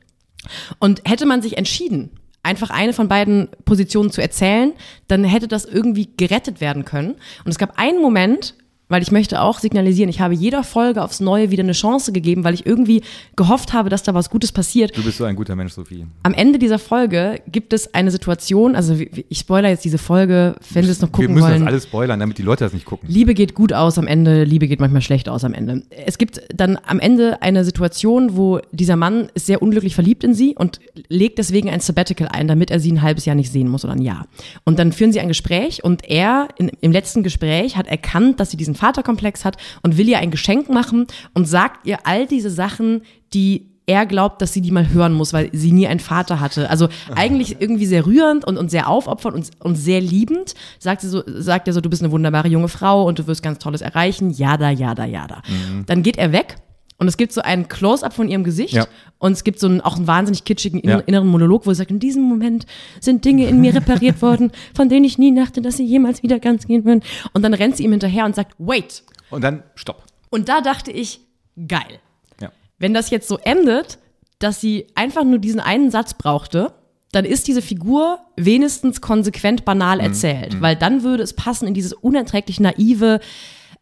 Und 0.78 1.02
hätte 1.06 1.26
man 1.26 1.42
sich 1.42 1.56
entschieden, 1.58 2.10
einfach 2.42 2.70
eine 2.70 2.92
von 2.92 3.08
beiden 3.08 3.48
Positionen 3.64 4.10
zu 4.10 4.22
erzählen, 4.22 4.72
dann 5.08 5.24
hätte 5.24 5.48
das 5.48 5.64
irgendwie 5.64 6.10
gerettet 6.16 6.60
werden 6.60 6.84
können. 6.84 7.16
Und 7.44 7.50
es 7.50 7.58
gab 7.58 7.78
einen 7.78 8.00
Moment, 8.00 8.54
weil 8.88 9.02
ich 9.02 9.10
möchte 9.10 9.40
auch 9.40 9.58
signalisieren, 9.58 10.08
ich 10.08 10.20
habe 10.20 10.34
jeder 10.34 10.62
Folge 10.62 11.02
aufs 11.02 11.20
Neue 11.20 11.50
wieder 11.50 11.62
eine 11.62 11.72
Chance 11.72 12.12
gegeben, 12.12 12.44
weil 12.44 12.54
ich 12.54 12.66
irgendwie 12.66 13.02
gehofft 13.34 13.72
habe, 13.72 13.88
dass 13.88 14.02
da 14.02 14.14
was 14.14 14.30
Gutes 14.30 14.52
passiert. 14.52 14.96
Du 14.96 15.02
bist 15.02 15.18
so 15.18 15.24
ein 15.24 15.34
guter 15.34 15.56
Mensch, 15.56 15.72
Sophie. 15.72 16.06
Am 16.22 16.34
Ende 16.34 16.58
dieser 16.58 16.78
Folge 16.78 17.40
gibt 17.50 17.72
es 17.72 17.94
eine 17.94 18.10
Situation, 18.10 18.76
also 18.76 18.96
ich 19.28 19.38
spoiler 19.38 19.68
jetzt 19.68 19.84
diese 19.84 19.98
Folge, 19.98 20.54
wenn 20.72 20.84
Sie 20.84 20.90
es 20.90 21.00
noch 21.00 21.10
gucken 21.10 21.28
wollen. 21.28 21.36
Wir 21.36 21.42
müssen 21.42 21.50
wollen. 21.50 21.60
das 21.64 21.68
alles 21.68 21.84
spoilern, 21.84 22.20
damit 22.20 22.38
die 22.38 22.42
Leute 22.42 22.64
das 22.64 22.72
nicht 22.72 22.86
gucken. 22.86 23.08
Liebe 23.10 23.34
geht 23.34 23.54
gut 23.54 23.72
aus 23.72 23.98
am 23.98 24.06
Ende, 24.06 24.44
Liebe 24.44 24.68
geht 24.68 24.80
manchmal 24.80 25.02
schlecht 25.02 25.28
aus 25.28 25.42
am 25.44 25.54
Ende. 25.54 25.82
Es 25.90 26.18
gibt 26.18 26.42
dann 26.54 26.78
am 26.86 27.00
Ende 27.00 27.42
eine 27.42 27.64
Situation, 27.64 28.36
wo 28.36 28.60
dieser 28.70 28.96
Mann 28.96 29.28
ist 29.34 29.46
sehr 29.46 29.62
unglücklich 29.62 29.94
verliebt 29.94 30.22
in 30.22 30.34
sie 30.34 30.54
und 30.54 30.80
legt 31.08 31.38
deswegen 31.38 31.70
ein 31.70 31.80
Sabbatical 31.80 32.28
ein, 32.28 32.46
damit 32.46 32.70
er 32.70 32.78
sie 32.78 32.92
ein 32.92 33.02
halbes 33.02 33.24
Jahr 33.24 33.34
nicht 33.34 33.50
sehen 33.50 33.68
muss 33.68 33.84
oder 33.84 33.94
ein 33.94 34.02
Jahr. 34.02 34.26
Und 34.64 34.78
dann 34.78 34.92
führen 34.92 35.12
sie 35.12 35.20
ein 35.20 35.28
Gespräch 35.28 35.82
und 35.82 36.08
er 36.08 36.48
in, 36.56 36.70
im 36.80 36.92
letzten 36.92 37.22
Gespräch 37.22 37.76
hat 37.76 37.88
erkannt, 37.88 38.38
dass 38.38 38.50
sie 38.50 38.56
diesen 38.56 38.75
Vaterkomplex 38.76 39.44
hat 39.44 39.56
und 39.82 39.96
will 39.96 40.08
ihr 40.08 40.18
ein 40.18 40.30
Geschenk 40.30 40.68
machen 40.68 41.06
und 41.34 41.46
sagt 41.48 41.86
ihr 41.86 41.98
all 42.04 42.26
diese 42.26 42.50
Sachen, 42.50 43.02
die 43.32 43.70
er 43.86 44.04
glaubt, 44.04 44.42
dass 44.42 44.52
sie 44.52 44.60
die 44.60 44.72
mal 44.72 44.90
hören 44.90 45.12
muss, 45.12 45.32
weil 45.32 45.48
sie 45.52 45.70
nie 45.70 45.86
einen 45.86 46.00
Vater 46.00 46.40
hatte. 46.40 46.68
Also 46.68 46.88
eigentlich 47.14 47.60
irgendwie 47.60 47.86
sehr 47.86 48.04
rührend 48.04 48.44
und, 48.44 48.58
und 48.58 48.68
sehr 48.68 48.88
aufopfernd 48.88 49.36
und, 49.36 49.50
und 49.60 49.76
sehr 49.76 50.00
liebend. 50.00 50.54
Sagt, 50.80 51.02
sie 51.02 51.08
so, 51.08 51.22
sagt 51.24 51.68
er 51.68 51.72
so, 51.72 51.80
du 51.80 51.88
bist 51.88 52.02
eine 52.02 52.10
wunderbare 52.10 52.48
junge 52.48 52.68
Frau 52.68 53.04
und 53.04 53.20
du 53.20 53.26
wirst 53.28 53.44
ganz 53.44 53.60
Tolles 53.60 53.82
erreichen. 53.82 54.30
Jada, 54.30 54.70
jada, 54.70 55.04
jada. 55.04 55.42
Mhm. 55.48 55.86
Dann 55.86 56.02
geht 56.02 56.18
er 56.18 56.32
weg 56.32 56.56
und 56.98 57.08
es 57.08 57.16
gibt 57.16 57.32
so 57.32 57.42
ein 57.42 57.68
Close-up 57.68 58.14
von 58.14 58.28
ihrem 58.28 58.42
Gesicht 58.42 58.74
ja. 58.74 58.86
und 59.18 59.32
es 59.32 59.44
gibt 59.44 59.60
so 59.60 59.66
einen, 59.66 59.80
auch 59.80 59.96
einen 59.96 60.06
wahnsinnig 60.06 60.44
kitschigen 60.44 60.80
ja. 60.82 60.98
inneren 61.00 61.28
Monolog, 61.28 61.66
wo 61.66 61.72
sie 61.72 61.78
sagt, 61.78 61.90
in 61.90 62.00
diesem 62.00 62.22
Moment 62.22 62.66
sind 63.00 63.24
Dinge 63.24 63.46
in 63.48 63.60
mir 63.60 63.74
repariert 63.74 64.22
worden, 64.22 64.50
von 64.74 64.88
denen 64.88 65.04
ich 65.04 65.18
nie 65.18 65.34
dachte, 65.34 65.60
dass 65.60 65.76
sie 65.76 65.84
jemals 65.84 66.22
wieder 66.22 66.38
ganz 66.38 66.66
gehen 66.66 66.84
würden. 66.84 67.02
Und 67.34 67.42
dann 67.42 67.52
rennt 67.52 67.76
sie 67.76 67.84
ihm 67.84 67.90
hinterher 67.90 68.24
und 68.24 68.34
sagt, 68.34 68.54
wait. 68.58 69.02
Und 69.30 69.44
dann 69.44 69.62
stopp. 69.74 70.04
Und 70.30 70.48
da 70.48 70.60
dachte 70.60 70.90
ich, 70.90 71.20
geil. 71.68 72.00
Ja. 72.40 72.50
Wenn 72.78 72.94
das 72.94 73.10
jetzt 73.10 73.28
so 73.28 73.38
endet, 73.38 73.98
dass 74.38 74.60
sie 74.60 74.86
einfach 74.94 75.24
nur 75.24 75.38
diesen 75.38 75.60
einen 75.60 75.90
Satz 75.90 76.14
brauchte, 76.14 76.72
dann 77.12 77.24
ist 77.24 77.46
diese 77.46 77.62
Figur 77.62 78.18
wenigstens 78.36 79.00
konsequent 79.00 79.64
banal 79.64 79.98
mhm. 79.98 80.04
erzählt, 80.04 80.54
mhm. 80.54 80.60
weil 80.60 80.76
dann 80.76 81.02
würde 81.02 81.22
es 81.22 81.34
passen 81.34 81.68
in 81.68 81.74
dieses 81.74 81.92
unerträglich 81.92 82.60
naive, 82.60 83.20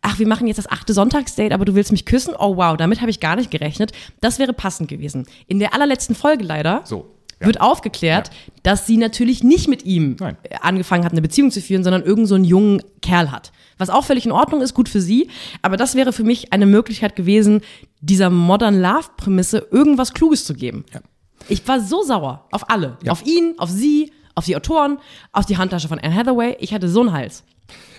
ach, 0.04 0.18
wir 0.18 0.28
machen 0.28 0.46
jetzt 0.46 0.58
das 0.58 0.70
achte 0.70 0.92
Sonntagsdate, 0.92 1.52
aber 1.52 1.64
du 1.64 1.74
willst 1.74 1.90
mich 1.90 2.04
küssen? 2.04 2.34
Oh 2.38 2.56
wow, 2.56 2.76
damit 2.76 3.00
habe 3.00 3.10
ich 3.10 3.20
gar 3.20 3.36
nicht 3.36 3.50
gerechnet. 3.50 3.92
Das 4.20 4.38
wäre 4.38 4.52
passend 4.52 4.88
gewesen. 4.88 5.26
In 5.46 5.58
der 5.58 5.74
allerletzten 5.74 6.14
Folge 6.14 6.44
leider 6.44 6.82
so, 6.84 7.16
ja. 7.40 7.46
wird 7.46 7.60
aufgeklärt, 7.60 8.28
ja. 8.28 8.52
dass 8.62 8.86
sie 8.86 8.98
natürlich 8.98 9.42
nicht 9.42 9.66
mit 9.66 9.84
ihm 9.84 10.16
Nein. 10.20 10.36
angefangen 10.60 11.04
hat, 11.04 11.12
eine 11.12 11.22
Beziehung 11.22 11.50
zu 11.50 11.60
führen, 11.60 11.82
sondern 11.82 12.02
irgendeinen 12.02 12.26
so 12.26 12.34
einen 12.34 12.44
jungen 12.44 12.82
Kerl 13.00 13.32
hat. 13.32 13.50
Was 13.78 13.88
auch 13.90 14.04
völlig 14.04 14.26
in 14.26 14.32
Ordnung 14.32 14.60
ist, 14.60 14.74
gut 14.74 14.88
für 14.88 15.00
sie. 15.00 15.28
Aber 15.62 15.76
das 15.76 15.94
wäre 15.94 16.12
für 16.12 16.22
mich 16.22 16.52
eine 16.52 16.66
Möglichkeit 16.66 17.16
gewesen, 17.16 17.62
dieser 18.00 18.28
Modern 18.28 18.80
Love-Prämisse 18.80 19.66
irgendwas 19.70 20.12
Kluges 20.12 20.44
zu 20.44 20.54
geben. 20.54 20.84
Ja. 20.92 21.00
Ich 21.48 21.66
war 21.66 21.80
so 21.80 22.02
sauer 22.02 22.46
auf 22.52 22.70
alle. 22.70 22.98
Auf 23.08 23.26
ihn, 23.26 23.54
auf 23.58 23.70
sie, 23.70 24.12
auf 24.34 24.44
die 24.44 24.54
Autoren, 24.54 24.98
auf 25.32 25.46
die 25.46 25.56
Handtasche 25.56 25.88
von 25.88 25.98
Anne 25.98 26.14
Hathaway. 26.14 26.56
Ich 26.60 26.74
hatte 26.74 26.88
so 26.88 27.00
einen 27.00 27.12
Hals. 27.12 27.44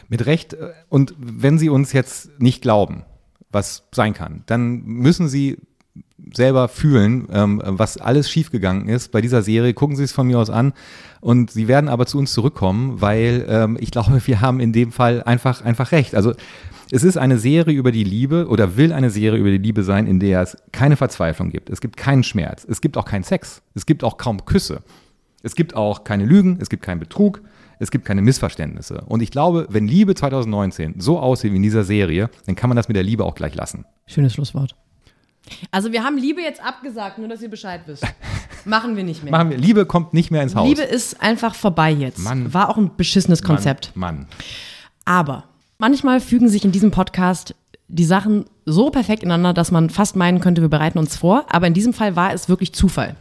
Mit 0.08 0.26
Recht. 0.26 0.56
Und 0.89 1.16
wenn 1.18 1.58
Sie 1.58 1.70
uns 1.70 1.93
jetzt 1.93 2.39
nicht 2.39 2.62
glauben, 2.62 3.03
was 3.51 3.88
sein 3.93 4.14
kann, 4.14 4.43
dann 4.45 4.84
müssen 4.84 5.28
Sie 5.28 5.58
selber 6.34 6.68
fühlen, 6.68 7.28
ähm, 7.32 7.62
was 7.64 7.97
alles 7.97 8.30
schiefgegangen 8.30 8.88
ist 8.88 9.12
bei 9.12 9.22
dieser 9.22 9.41
Serie. 9.41 9.74
Gucken 9.74 9.95
Sie 9.95 10.03
es 10.03 10.12
von 10.12 10.28
mir 10.28 10.39
aus 10.39 10.49
an. 10.49 10.74
Und 11.22 11.51
Sie 11.51 11.68
werden 11.68 11.89
aber 11.89 12.06
zu 12.06 12.18
uns 12.18 12.34
zurückkommen, 12.34 13.01
weil 13.01 13.45
ähm, 13.47 13.78
ich 13.80 13.91
glaube, 13.91 14.22
wir 14.26 14.41
haben 14.41 14.60
in 14.60 14.74
dem 14.74 14.91
Fall 14.91 15.24
einfach, 15.24 15.62
einfach 15.62 15.91
recht. 15.91 16.16
Also 16.16 16.34
es 16.91 17.03
ist 17.03 17.18
eine 17.18 17.38
Serie 17.38 17.76
über 17.76 17.91
die 17.91 18.03
Liebe 18.03 18.47
oder 18.47 18.78
will 18.78 18.93
eine 18.93 19.10
Serie 19.10 19.39
über 19.39 19.49
die 19.49 19.58
Liebe 19.58 19.84
sein, 19.84 20.08
in 20.08 20.20
der 20.20 20.41
es 20.41 20.58
keine 20.72 20.95
Verzweiflung 20.95 21.49
gibt. 21.49 21.70
Es 21.70 21.82
gibt 21.82 21.97
keinen 21.97 22.24
Schmerz. 22.24 22.66
Es 22.70 22.82
gibt 22.82 22.97
auch 22.97 23.06
keinen 23.06 23.24
Sex. 23.24 23.62
Es 23.74 23.86
gibt 23.86 24.03
auch 24.03 24.18
kaum 24.18 24.45
Küsse. 24.45 24.82
Es 25.41 25.56
gibt 25.56 25.76
auch 25.76 26.03
keine 26.03 26.26
Lügen. 26.26 26.58
Es 26.62 26.70
gibt 26.70 26.84
keinen 26.84 26.99
Betrug 26.99 27.41
es 27.80 27.91
gibt 27.91 28.05
keine 28.05 28.21
Missverständnisse. 28.21 29.03
Und 29.07 29.21
ich 29.21 29.32
glaube, 29.32 29.67
wenn 29.69 29.88
Liebe 29.88 30.15
2019 30.15 30.95
so 30.99 31.19
aussieht 31.19 31.51
wie 31.51 31.57
in 31.57 31.63
dieser 31.63 31.84
Serie, 31.84 32.30
dann 32.45 32.55
kann 32.55 32.69
man 32.69 32.78
das 32.78 32.88
mit 32.88 32.95
der 32.95 33.03
Liebe 33.03 33.23
auch 33.23 33.36
gleich 33.36 33.55
lassen. 33.55 33.86
Schönes 34.07 34.34
Schlusswort. 34.34 34.76
Also 35.71 35.91
wir 35.91 36.03
haben 36.03 36.17
Liebe 36.17 36.41
jetzt 36.41 36.63
abgesagt, 36.63 37.19
nur 37.19 37.28
dass 37.28 37.41
ihr 37.41 37.49
Bescheid 37.49 37.82
wisst. 37.86 38.05
Machen 38.65 38.95
wir 38.95 39.03
nicht 39.03 39.23
mehr. 39.23 39.32
Machen 39.32 39.51
wir. 39.51 39.57
Liebe 39.57 39.86
kommt 39.86 40.13
nicht 40.13 40.32
mehr 40.32 40.41
ins 40.41 40.55
Haus. 40.55 40.67
Liebe 40.67 40.82
ist 40.82 41.21
einfach 41.21 41.53
vorbei 41.53 41.91
jetzt. 41.91 42.19
Mann. 42.19 42.53
War 42.53 42.69
auch 42.69 42.78
ein 42.78 42.95
beschissenes 42.95 43.43
Konzept. 43.43 43.91
Mann. 43.95 44.15
Mann. 44.15 44.28
Aber 45.05 45.43
manchmal 45.78 46.19
fügen 46.19 46.49
sich 46.49 46.65
in 46.65 46.71
diesem 46.71 46.89
Podcast 46.89 47.53
die 47.88 48.03
Sachen 48.03 48.45
so 48.65 48.89
perfekt 48.89 49.21
ineinander, 49.21 49.53
dass 49.53 49.71
man 49.71 49.91
fast 49.91 50.15
meinen 50.15 50.39
könnte, 50.39 50.61
wir 50.61 50.69
bereiten 50.69 50.97
uns 50.97 51.15
vor. 51.15 51.45
Aber 51.49 51.67
in 51.67 51.75
diesem 51.75 51.93
Fall 51.93 52.15
war 52.15 52.33
es 52.33 52.49
wirklich 52.49 52.73
Zufall. 52.73 53.15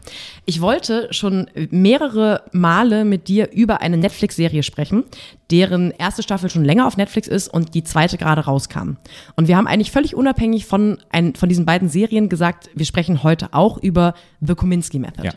Ich 0.46 0.62
wollte 0.62 1.08
schon 1.10 1.48
mehrere 1.70 2.42
Male 2.52 3.04
mit 3.04 3.28
dir 3.28 3.52
über 3.52 3.82
eine 3.82 3.98
Netflix-Serie 3.98 4.62
sprechen, 4.62 5.04
deren 5.50 5.90
erste 5.90 6.22
Staffel 6.22 6.48
schon 6.48 6.64
länger 6.64 6.86
auf 6.86 6.96
Netflix 6.96 7.28
ist 7.28 7.48
und 7.48 7.74
die 7.74 7.84
zweite 7.84 8.16
gerade 8.16 8.46
rauskam. 8.46 8.96
Und 9.36 9.48
wir 9.48 9.56
haben 9.58 9.66
eigentlich 9.66 9.92
völlig 9.92 10.14
unabhängig 10.14 10.64
von, 10.64 10.98
ein, 11.10 11.34
von 11.34 11.50
diesen 11.50 11.66
beiden 11.66 11.90
Serien 11.90 12.30
gesagt, 12.30 12.70
wir 12.74 12.86
sprechen 12.86 13.22
heute 13.22 13.52
auch 13.52 13.76
über 13.76 14.14
The 14.40 14.54
Kominsky 14.54 14.98
Method. 14.98 15.26
Ja. 15.26 15.32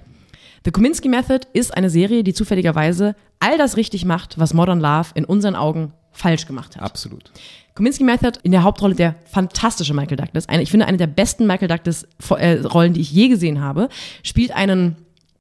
The 0.63 0.71
Kominsky 0.71 1.09
Method 1.09 1.47
ist 1.53 1.75
eine 1.75 1.89
Serie, 1.89 2.23
die 2.23 2.33
zufälligerweise 2.33 3.15
all 3.39 3.57
das 3.57 3.77
richtig 3.77 4.05
macht, 4.05 4.39
was 4.39 4.53
Modern 4.53 4.79
Love 4.79 5.09
in 5.15 5.25
unseren 5.25 5.55
Augen 5.55 5.93
falsch 6.17 6.45
gemacht 6.45 6.75
hat. 6.75 6.83
Absolut. 6.83 7.31
Kominsky 7.75 8.03
Method 8.03 8.39
in 8.41 8.51
der 8.51 8.63
Hauptrolle 8.63 8.95
der 8.95 9.15
fantastische 9.25 9.93
Michael 9.93 10.17
Douglas, 10.17 10.49
eine, 10.49 10.63
ich 10.63 10.71
finde 10.71 10.87
eine 10.87 10.97
der 10.97 11.07
besten 11.07 11.45
Michael 11.45 11.67
Douglas 11.67 12.07
äh, 12.31 12.59
Rollen, 12.61 12.93
die 12.93 13.01
ich 13.01 13.11
je 13.11 13.27
gesehen 13.27 13.61
habe, 13.61 13.89
spielt 14.23 14.51
einen 14.51 14.95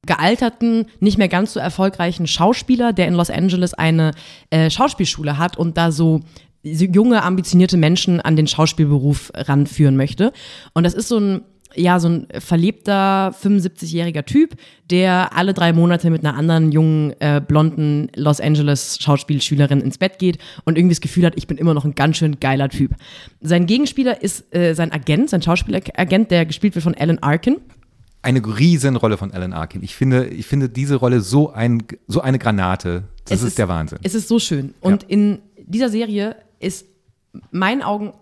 gealterten, 0.05 0.85
nicht 0.99 1.17
mehr 1.17 1.27
ganz 1.27 1.53
so 1.53 1.59
erfolgreichen 1.59 2.27
Schauspieler, 2.27 2.93
der 2.93 3.07
in 3.07 3.15
Los 3.15 3.31
Angeles 3.31 3.73
eine 3.73 4.11
äh, 4.51 4.69
Schauspielschule 4.69 5.37
hat 5.37 5.57
und 5.57 5.77
da 5.77 5.91
so 5.91 6.21
junge, 6.63 7.23
ambitionierte 7.23 7.77
Menschen 7.77 8.21
an 8.21 8.35
den 8.35 8.47
Schauspielberuf 8.47 9.31
ranführen 9.33 9.97
möchte. 9.97 10.31
Und 10.73 10.83
das 10.83 10.93
ist 10.93 11.07
so 11.07 11.19
ein 11.19 11.41
ja, 11.77 11.99
so 11.99 12.09
ein 12.09 12.27
verlebter 12.39 13.33
75-jähriger 13.41 14.25
Typ, 14.25 14.55
der 14.89 15.35
alle 15.35 15.53
drei 15.53 15.73
Monate 15.73 16.09
mit 16.09 16.25
einer 16.25 16.37
anderen 16.37 16.71
jungen, 16.71 17.13
äh, 17.19 17.41
blonden 17.45 18.09
Los 18.15 18.41
Angeles 18.41 18.97
Schauspielschülerin 18.99 19.81
ins 19.81 19.97
Bett 19.97 20.19
geht 20.19 20.39
und 20.65 20.77
irgendwie 20.77 20.95
das 20.95 21.01
Gefühl 21.01 21.25
hat, 21.25 21.33
ich 21.35 21.47
bin 21.47 21.57
immer 21.57 21.73
noch 21.73 21.85
ein 21.85 21.95
ganz 21.95 22.17
schön 22.17 22.39
geiler 22.39 22.69
Typ. 22.69 22.91
Sein 23.41 23.65
Gegenspieler 23.65 24.21
ist 24.21 24.53
äh, 24.53 24.73
sein 24.73 24.91
Agent, 24.91 25.29
sein 25.29 25.41
Schauspieleragent, 25.41 26.31
der 26.31 26.45
gespielt 26.45 26.75
wird 26.75 26.83
von 26.83 26.95
Alan 26.95 27.19
Arkin. 27.19 27.57
Eine 28.21 28.41
Riesenrolle 28.45 29.17
von 29.17 29.31
Alan 29.31 29.53
Arkin. 29.53 29.83
Ich 29.83 29.95
finde, 29.95 30.27
ich 30.27 30.47
finde 30.47 30.69
diese 30.69 30.95
Rolle 30.95 31.21
so, 31.21 31.51
ein, 31.51 31.83
so 32.07 32.21
eine 32.21 32.39
Granate. 32.39 33.03
Das 33.25 33.41
ist, 33.41 33.49
ist, 33.49 33.57
der 33.57 33.67
Wahnsinn. 33.67 33.99
Es 34.03 34.15
ist 34.15 34.27
so 34.27 34.39
schön. 34.39 34.73
Und 34.81 35.03
ja. 35.03 35.09
in 35.09 35.39
dieser 35.65 35.89
Serie 35.89 36.35
ist 36.59 36.85
meinen 37.51 37.83
Augen 37.83 38.13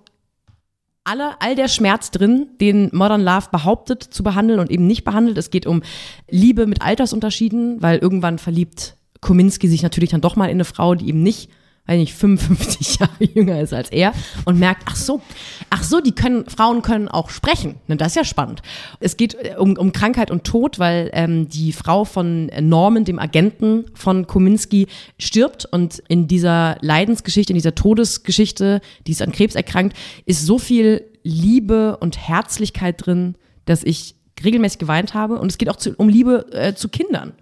alle, 1.06 1.40
all 1.40 1.56
der 1.56 1.68
Schmerz 1.68 2.12
drin, 2.12 2.48
den 2.60 2.90
Modern 2.92 3.24
Love 3.24 3.48
behauptet 3.52 4.04
zu 4.04 4.24
behandeln 4.24 4.60
und 4.60 4.72
eben 4.72 4.88
nicht 4.88 5.06
behandelt. 5.06 5.38
Es 5.38 5.52
geht 5.52 5.68
um 5.68 5.84
Liebe 6.30 6.68
mit 6.68 6.82
Altersunterschieden, 6.82 7.82
weil 7.82 8.00
irgendwann 8.00 8.40
verliebt 8.40 8.98
Kominski 9.22 9.68
sich 9.68 9.84
natürlich 9.84 10.10
dann 10.10 10.22
doch 10.22 10.36
mal 10.36 10.46
in 10.46 10.58
eine 10.58 10.66
Frau, 10.66 10.96
die 10.96 11.08
eben 11.08 11.24
nicht 11.24 11.50
weil 11.86 12.00
nicht 12.00 12.14
55 12.14 13.00
Jahre 13.00 13.24
jünger 13.34 13.62
ist 13.62 13.74
als 13.74 13.92
er 13.92 14.14
und 14.46 14.60
merkt, 14.60 14.84
ach 14.86 14.96
so, 14.96 15.22
ach 15.70 15.84
so, 15.84 16.02
die 16.02 16.14
können, 16.14 16.46
Frauen 16.48 16.82
können 16.82 17.08
auch 17.08 17.30
sprechen. 17.30 17.76
Ne, 17.88 17.96
das 17.96 18.10
ist 18.10 18.16
ja 18.16 18.24
spannend. 18.24 18.62
Es 19.00 19.18
geht 19.18 19.36
äh, 19.36 19.56
um, 19.58 19.78
um 19.78 19.92
Krankheit 19.92 20.32
und 20.32 20.44
Tod, 20.44 20.80
weil 20.80 21.10
ähm, 21.14 21.48
die 21.48 21.74
Frau 21.74 22.06
von 22.06 22.48
Norman, 22.60 23.06
dem 23.06 23.20
Agenten 23.20 23.86
von 23.94 24.28
Kominski, 24.28 24.88
stirbt 25.20 25.66
und 25.66 26.02
in 26.08 26.28
dieser 26.28 26.78
Leidensgeschichte, 26.82 27.54
in 27.54 27.58
dieser 27.58 27.76
Todesgeschichte, 27.76 28.82
die 29.06 29.12
ist 29.12 29.22
an 29.22 29.32
Krebs 29.32 29.56
erkrankt, 29.56 29.96
ist 30.26 30.46
so 30.46 30.58
viel 30.58 31.04
Liebe 31.24 31.98
und 31.98 32.18
Herzlichkeit 32.18 33.06
drin, 33.06 33.36
dass 33.66 33.84
ich 33.84 34.16
regelmäßig 34.44 34.80
geweint 34.80 35.14
habe. 35.14 35.40
Und 35.40 35.52
es 35.52 35.58
geht 35.58 35.70
auch 35.70 35.76
zu, 35.76 35.94
um 35.96 36.10
Liebe 36.10 36.52
äh, 36.52 36.76
zu 36.76 36.90
Kindern 36.90 37.34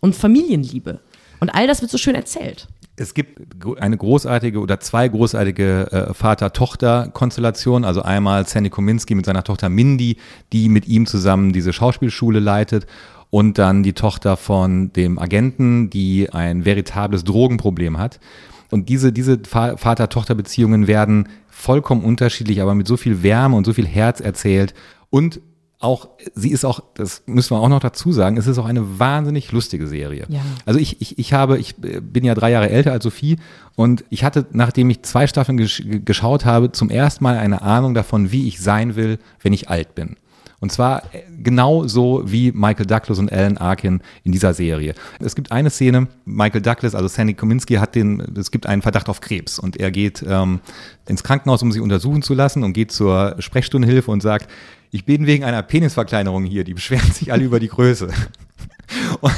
und 0.00 0.16
Familienliebe. 0.16 1.00
Und 1.40 1.50
all 1.50 1.66
das 1.66 1.82
wird 1.82 1.90
so 1.90 1.98
schön 1.98 2.16
erzählt 2.16 2.66
es 3.00 3.14
gibt 3.14 3.64
eine 3.80 3.96
großartige 3.96 4.60
oder 4.60 4.80
zwei 4.80 5.08
großartige 5.08 5.92
äh, 5.92 6.14
Vater-Tochter-Konstellationen. 6.14 7.84
Also 7.84 8.02
einmal 8.02 8.46
Sandy 8.46 8.70
Kominski 8.70 9.14
mit 9.14 9.26
seiner 9.26 9.44
Tochter 9.44 9.68
Mindy, 9.68 10.16
die 10.52 10.68
mit 10.68 10.88
ihm 10.88 11.06
zusammen 11.06 11.52
diese 11.52 11.72
Schauspielschule 11.72 12.40
leitet. 12.40 12.86
und 13.30 13.58
dann 13.58 13.82
die 13.82 13.92
Tochter 13.92 14.38
von 14.38 14.90
dem 14.94 15.18
Agenten, 15.18 15.90
die 15.90 16.30
ein 16.32 16.64
veritables 16.64 17.24
Drogenproblem 17.24 17.98
hat. 17.98 18.20
Und 18.70 18.88
diese, 18.88 19.12
diese 19.12 19.38
Vater-Tochter-Beziehungen 19.44 20.86
werden 20.86 21.28
vollkommen 21.48 22.04
unterschiedlich, 22.04 22.62
aber 22.62 22.74
mit 22.74 22.86
so 22.86 22.96
viel 22.96 23.22
Wärme 23.22 23.56
und 23.56 23.66
so 23.66 23.74
viel 23.74 23.86
Herz 23.86 24.20
erzählt. 24.20 24.72
Und 25.10 25.40
auch, 25.80 26.08
sie 26.34 26.50
ist 26.50 26.64
auch, 26.64 26.80
das 26.94 27.22
müssen 27.26 27.54
wir 27.56 27.60
auch 27.60 27.68
noch 27.68 27.78
dazu 27.78 28.10
sagen, 28.10 28.36
es 28.36 28.48
ist 28.48 28.58
auch 28.58 28.66
eine 28.66 28.98
wahnsinnig 28.98 29.52
lustige 29.52 29.86
Serie. 29.86 30.26
Ja. 30.28 30.40
Also 30.66 30.80
ich, 30.80 31.00
ich, 31.00 31.18
ich 31.18 31.32
habe, 31.32 31.58
ich 31.58 31.76
bin 31.76 32.24
ja 32.24 32.34
drei 32.34 32.50
Jahre 32.50 32.68
älter 32.68 32.92
als 32.92 33.04
Sophie 33.04 33.36
und 33.76 34.04
ich 34.10 34.24
hatte, 34.24 34.46
nachdem 34.50 34.90
ich 34.90 35.02
zwei 35.02 35.28
Staffeln 35.28 35.56
gesch 35.56 35.84
geschaut 35.86 36.44
habe, 36.44 36.72
zum 36.72 36.90
ersten 36.90 37.22
Mal 37.22 37.38
eine 37.38 37.62
Ahnung 37.62 37.94
davon, 37.94 38.32
wie 38.32 38.48
ich 38.48 38.60
sein 38.60 38.96
will, 38.96 39.18
wenn 39.40 39.52
ich 39.52 39.68
alt 39.68 39.94
bin. 39.94 40.16
Und 40.60 40.72
zwar 40.72 41.04
äh, 41.14 41.22
genau 41.42 41.86
so 41.86 42.22
wie 42.24 42.50
Michael 42.50 42.86
Douglas 42.86 43.18
und 43.18 43.32
Alan 43.32 43.58
Arkin 43.58 44.00
in 44.24 44.32
dieser 44.32 44.54
Serie. 44.54 44.94
Es 45.20 45.36
gibt 45.36 45.52
eine 45.52 45.70
Szene, 45.70 46.08
Michael 46.24 46.62
Douglas, 46.62 46.96
also 46.96 47.06
Sandy 47.06 47.34
Kominski 47.34 47.74
hat 47.74 47.94
den, 47.94 48.20
es 48.36 48.50
gibt 48.50 48.66
einen 48.66 48.82
Verdacht 48.82 49.08
auf 49.08 49.20
Krebs 49.20 49.58
und 49.58 49.76
er 49.76 49.92
geht 49.92 50.24
ähm, 50.26 50.60
ins 51.06 51.22
Krankenhaus, 51.22 51.62
um 51.62 51.70
sich 51.70 51.80
untersuchen 51.80 52.22
zu 52.22 52.34
lassen 52.34 52.64
und 52.64 52.72
geht 52.72 52.90
zur 52.90 53.36
Sprechstundenhilfe 53.38 54.10
und 54.10 54.20
sagt, 54.20 54.50
ich 54.90 55.04
bin 55.04 55.26
wegen 55.26 55.44
einer 55.44 55.62
Penisverkleinerung 55.62 56.44
hier, 56.44 56.64
die 56.64 56.74
beschweren 56.74 57.10
sich 57.12 57.32
alle 57.32 57.44
über 57.44 57.60
die 57.60 57.68
Größe. 57.68 58.08
Und, 59.20 59.32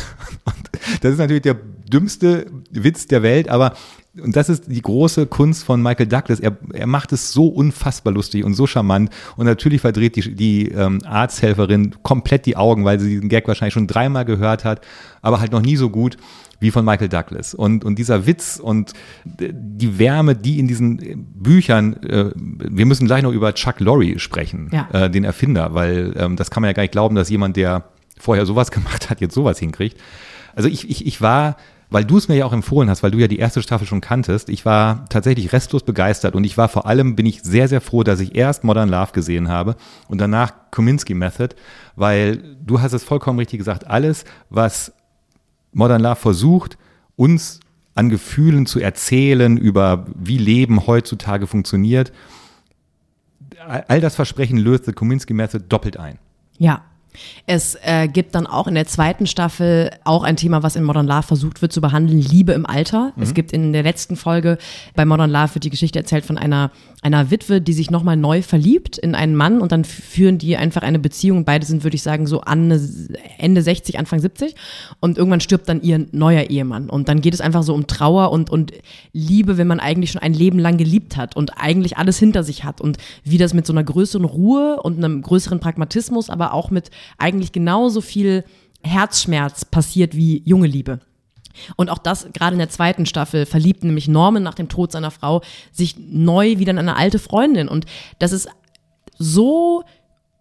und 0.45 0.71
das 1.01 1.13
ist 1.13 1.19
natürlich 1.19 1.43
der 1.43 1.55
dümmste 1.55 2.47
Witz 2.71 3.09
der 3.09 3.25
Welt, 3.25 3.49
aber 3.49 3.75
und 4.19 4.35
das 4.35 4.49
ist 4.49 4.65
die 4.67 4.83
große 4.83 5.27
Kunst 5.27 5.65
von 5.65 5.83
Michael 5.83 6.07
Douglas. 6.07 6.41
Er, 6.41 6.57
er 6.73 6.87
macht 6.87 7.13
es 7.13 7.33
so 7.33 7.47
unfassbar 7.47 8.13
lustig 8.13 8.45
und 8.45 8.55
so 8.55 8.67
charmant. 8.67 9.11
Und 9.37 9.47
natürlich 9.47 9.81
verdreht 9.81 10.17
die, 10.17 10.35
die 10.35 10.69
ähm, 10.69 11.01
Arzthelferin 11.05 11.95
komplett 12.03 12.47
die 12.47 12.57
Augen, 12.57 12.85
weil 12.85 12.99
sie 12.99 13.09
diesen 13.09 13.29
Gag 13.29 13.47
wahrscheinlich 13.47 13.75
schon 13.75 13.87
dreimal 13.87 14.25
gehört 14.25 14.65
hat, 14.65 14.81
aber 15.23 15.41
halt 15.41 15.53
noch 15.53 15.63
nie 15.63 15.77
so 15.77 15.91
gut 15.91 16.17
wie 16.61 16.71
von 16.71 16.85
Michael 16.85 17.09
Douglas. 17.09 17.55
Und, 17.55 17.85
und 17.85 17.99
dieser 17.99 18.27
Witz 18.27 18.61
und 18.63 18.93
die 19.25 19.99
Wärme, 19.99 20.37
die 20.37 20.59
in 20.59 20.69
diesen 20.69 21.27
Büchern, 21.35 21.95
äh, 22.03 22.31
wir 22.37 22.87
müssen 22.87 23.07
gleich 23.07 23.23
noch 23.23 23.33
über 23.33 23.55
Chuck 23.55 23.81
Lorre 23.81 24.19
sprechen, 24.19 24.71
ja. 24.73 24.89
äh, 24.93 25.11
den 25.11 25.25
Erfinder, 25.25 25.75
weil 25.75 26.15
ähm, 26.17 26.37
das 26.37 26.51
kann 26.51 26.61
man 26.61 26.69
ja 26.69 26.75
gar 26.75 26.83
nicht 26.83 26.93
glauben, 26.93 27.17
dass 27.17 27.29
jemand, 27.31 27.57
der 27.57 27.85
vorher 28.19 28.47
sowas 28.47 28.71
gemacht 28.71 29.11
hat, 29.11 29.21
jetzt 29.21 29.35
sowas 29.35 29.59
hinkriegt. 29.59 29.99
Also 30.55 30.69
ich, 30.69 30.89
ich, 30.89 31.07
ich 31.07 31.21
war 31.21 31.57
weil 31.91 32.05
du 32.05 32.17
es 32.17 32.29
mir 32.29 32.37
ja 32.37 32.47
auch 32.47 32.53
empfohlen 32.53 32.89
hast, 32.89 33.03
weil 33.03 33.11
du 33.11 33.19
ja 33.19 33.27
die 33.27 33.39
erste 33.39 33.63
Staffel 33.63 33.87
schon 33.87 34.01
kanntest. 34.01 34.49
Ich 34.49 34.65
war 34.65 35.05
tatsächlich 35.09 35.53
restlos 35.53 35.83
begeistert 35.83 36.37
und 36.37 36.45
ich 36.45 36.57
war 36.57 36.69
vor 36.69 36.87
allem, 36.87 37.17
bin 37.17 37.27
ich 37.27 37.43
sehr, 37.43 37.69
sehr 37.69 37.81
froh, 37.81 38.05
dass 38.05 38.21
ich 38.21 38.37
erst 38.37 38.63
Modern 38.65 38.89
Love 38.89 39.13
gesehen 39.13 39.49
habe 39.49 39.75
und 40.09 40.21
danach 40.21 40.53
Kominsky 40.71 41.15
Method, 41.15 41.57
weil 41.97 42.57
du 42.65 42.81
hast 42.81 42.93
es 42.93 43.03
vollkommen 43.03 43.41
richtig 43.41 43.59
gesagt, 43.59 43.89
alles, 43.89 44.25
was 44.49 44.93
Modern 45.73 46.03
Love 46.03 46.17
versucht, 46.17 46.79
uns 47.17 47.61
an 47.95 48.09
Gefühlen 48.09 48.67
zu 48.67 48.81
erzählen 48.81 49.57
über 49.57 50.07
wie 50.15 50.39
Leben 50.39 50.87
heutzutage 50.87 51.47
funktioniert, 51.47 52.13
all 53.67 54.01
das 54.01 54.15
Versprechen 54.17 54.59
löst 54.59 54.87
The 54.87 54.93
Kominsky 54.93 55.35
Method 55.35 55.65
doppelt 55.69 55.97
ein. 55.97 56.19
Ja, 56.59 56.83
es 57.47 57.77
äh, 57.83 58.09
gibt 58.09 58.35
dann 58.35 58.47
auch 58.47 58.67
in 58.67 58.75
der 58.75 58.87
zweiten 58.87 59.27
Staffel 59.27 59.91
auch 60.05 60.23
ein 60.23 60.37
Thema, 60.37 60.63
was 60.63 60.77
in 60.77 60.85
Modern 60.85 61.07
Love 61.07 61.23
versucht 61.23 61.63
wird 61.63 61.73
zu 61.73 61.81
behandeln, 61.81 62.21
Liebe 62.21 62.53
im 62.53 62.67
Alter. 62.67 63.13
Mhm. 63.17 63.23
Es 63.23 63.35
gibt 63.35 63.53
in 63.53 63.73
der 63.73 63.83
letzten 63.83 64.17
Folge 64.17 64.59
bei 64.95 65.05
Modern 65.05 65.31
Love 65.31 65.55
wird 65.55 65.65
die 65.65 65.71
Geschichte 65.71 65.99
erzählt 65.99 66.25
von 66.25 66.39
einer, 66.39 66.71
einer 67.03 67.31
Witwe, 67.31 67.61
die 67.61 67.73
sich 67.73 67.91
nochmal 67.91 68.17
neu 68.17 68.43
verliebt 68.43 68.99
in 68.99 69.15
einen 69.15 69.35
Mann 69.35 69.61
und 69.61 69.73
dann 69.73 69.85
führen 69.85 70.39
die 70.39 70.57
einfach 70.57 70.83
eine 70.83 70.99
Beziehung. 70.99 71.45
Beide 71.45 71.67
sind, 71.67 71.83
würde 71.83 71.97
ich 71.97 72.03
sagen, 72.03 72.27
so 72.27 72.43
an 72.43 72.71
Ende 73.39 73.63
60, 73.63 73.99
Anfang 73.99 74.21
70 74.21 74.55
und 75.01 75.19
irgendwann 75.19 75.41
stirbt 75.41 75.69
dann 75.69 75.83
ihr 75.83 76.07
neuer 76.13 76.45
Ehemann. 76.45 76.91
Und 76.91 77.09
dann 77.09 77.21
geht 77.21 77.35
es 77.35 77.41
einfach 77.41 77.63
so 77.63 77.75
um 77.75 77.87
Trauer 77.87 78.31
und, 78.33 78.51
und 78.51 78.73
Liebe, 79.13 79.59
wenn 79.59 79.67
man 79.67 79.81
eigentlich 79.81 80.13
schon 80.13 80.23
ein 80.23 80.35
Leben 80.35 80.59
lang 80.59 80.77
geliebt 80.77 81.17
hat 81.17 81.37
und 81.37 81.53
eigentlich 81.57 81.97
alles 81.97 82.19
hinter 82.19 82.45
sich 82.45 82.65
hat 82.65 82.81
und 82.81 82.99
wie 83.25 83.39
das 83.39 83.55
mit 83.55 83.67
so 83.67 83.73
einer 83.73 83.85
größeren 83.85 84.25
Ruhe 84.25 84.81
und 84.83 84.99
einem 84.99 85.23
größeren 85.23 85.61
Pragmatismus, 85.61 86.31
aber 86.31 86.55
auch 86.55 86.71
mit 86.71 86.91
eigentlich 87.19 87.53
genauso 87.53 88.01
viel 88.01 88.45
Herzschmerz 88.83 89.65
passiert 89.65 90.17
wie 90.17 90.43
junge 90.45 90.67
Liebe. 90.67 91.01
Und 91.77 91.91
auch 91.91 91.99
das 91.99 92.29
gerade 92.33 92.55
in 92.55 92.59
der 92.59 92.69
zweiten 92.69 93.07
Staffel 93.07 93.47
verliebt 93.47 93.85
nämlich 93.85 94.09
Norman 94.09 94.43
nach 94.43 94.55
dem 94.55 94.69
Tod 94.69 94.93
seiner 94.93 95.11
Frau 95.11 95.43
sich 95.73 95.97
neu 95.99 96.59
wieder 96.59 96.71
in 96.71 96.79
eine 96.79 96.97
alte 96.97 97.19
Freundin. 97.19 97.69
Und 97.69 97.87
das 98.19 98.33
ist 98.33 98.49
so 99.19 99.85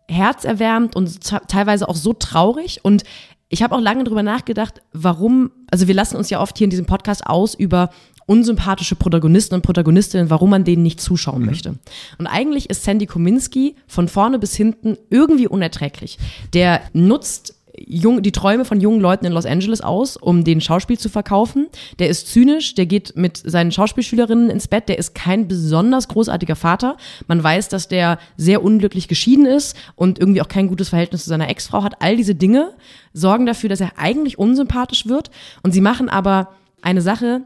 herzerwärmend 0.07 0.95
und 0.95 1.19
teilweise 1.47 1.87
auch 1.87 1.95
so 1.95 2.13
traurig. 2.13 2.79
Und 2.83 3.03
ich 3.49 3.63
habe 3.63 3.75
auch 3.75 3.81
lange 3.81 4.03
darüber 4.03 4.23
nachgedacht, 4.23 4.81
warum, 4.93 5.51
also 5.69 5.87
wir 5.87 5.95
lassen 5.95 6.17
uns 6.17 6.29
ja 6.29 6.39
oft 6.39 6.57
hier 6.57 6.65
in 6.65 6.71
diesem 6.71 6.85
Podcast 6.85 7.25
aus 7.25 7.55
über 7.55 7.89
unsympathische 8.29 8.95
Protagonisten 8.95 9.55
und 9.55 9.63
Protagonistinnen, 9.63 10.29
warum 10.29 10.51
man 10.51 10.63
denen 10.63 10.83
nicht 10.83 11.01
zuschauen 11.01 11.41
mhm. 11.41 11.45
möchte. 11.47 11.75
Und 12.19 12.27
eigentlich 12.27 12.69
ist 12.69 12.83
Sandy 12.83 13.07
Kominski 13.07 13.75
von 13.87 14.07
vorne 14.07 14.37
bis 14.37 14.55
hinten 14.55 14.97
irgendwie 15.09 15.47
unerträglich. 15.47 16.19
Der 16.53 16.81
nutzt 16.93 17.55
jung, 17.87 18.21
die 18.21 18.31
Träume 18.31 18.65
von 18.65 18.81
jungen 18.81 18.99
Leuten 19.01 19.25
in 19.25 19.31
Los 19.31 19.47
Angeles 19.47 19.81
aus, 19.81 20.15
um 20.15 20.43
den 20.43 20.61
Schauspiel 20.61 20.99
zu 20.99 21.09
verkaufen. 21.09 21.67
Der 21.97 22.09
ist 22.09 22.27
zynisch, 22.27 22.75
der 22.75 22.85
geht 22.85 23.15
mit 23.15 23.37
seinen 23.37 23.71
Schauspielschülerinnen 23.71 24.51
ins 24.51 24.67
Bett, 24.67 24.89
der 24.89 24.99
ist 24.99 25.15
kein 25.15 25.47
besonders 25.47 26.07
großartiger 26.07 26.55
Vater. 26.55 26.97
Man 27.27 27.43
weiß, 27.43 27.69
dass 27.69 27.87
der 27.87 28.19
sehr 28.37 28.63
unglücklich 28.63 29.07
geschieden 29.07 29.47
ist 29.47 29.75
und 29.95 30.19
irgendwie 30.19 30.41
auch 30.41 30.47
kein 30.47 30.67
gutes 30.67 30.89
Verhältnis 30.89 31.23
zu 31.23 31.29
seiner 31.29 31.49
Ex-Frau 31.49 31.81
hat. 31.83 32.01
All 32.01 32.15
diese 32.15 32.35
Dinge 32.35 32.73
sorgen 33.13 33.47
dafür, 33.47 33.69
dass 33.69 33.81
er 33.81 33.97
eigentlich 33.97 34.37
unsympathisch 34.37 35.07
wird. 35.07 35.31
Und 35.63 35.71
sie 35.71 35.81
machen 35.81 36.09
aber 36.09 36.49
eine 36.81 37.01
Sache, 37.01 37.41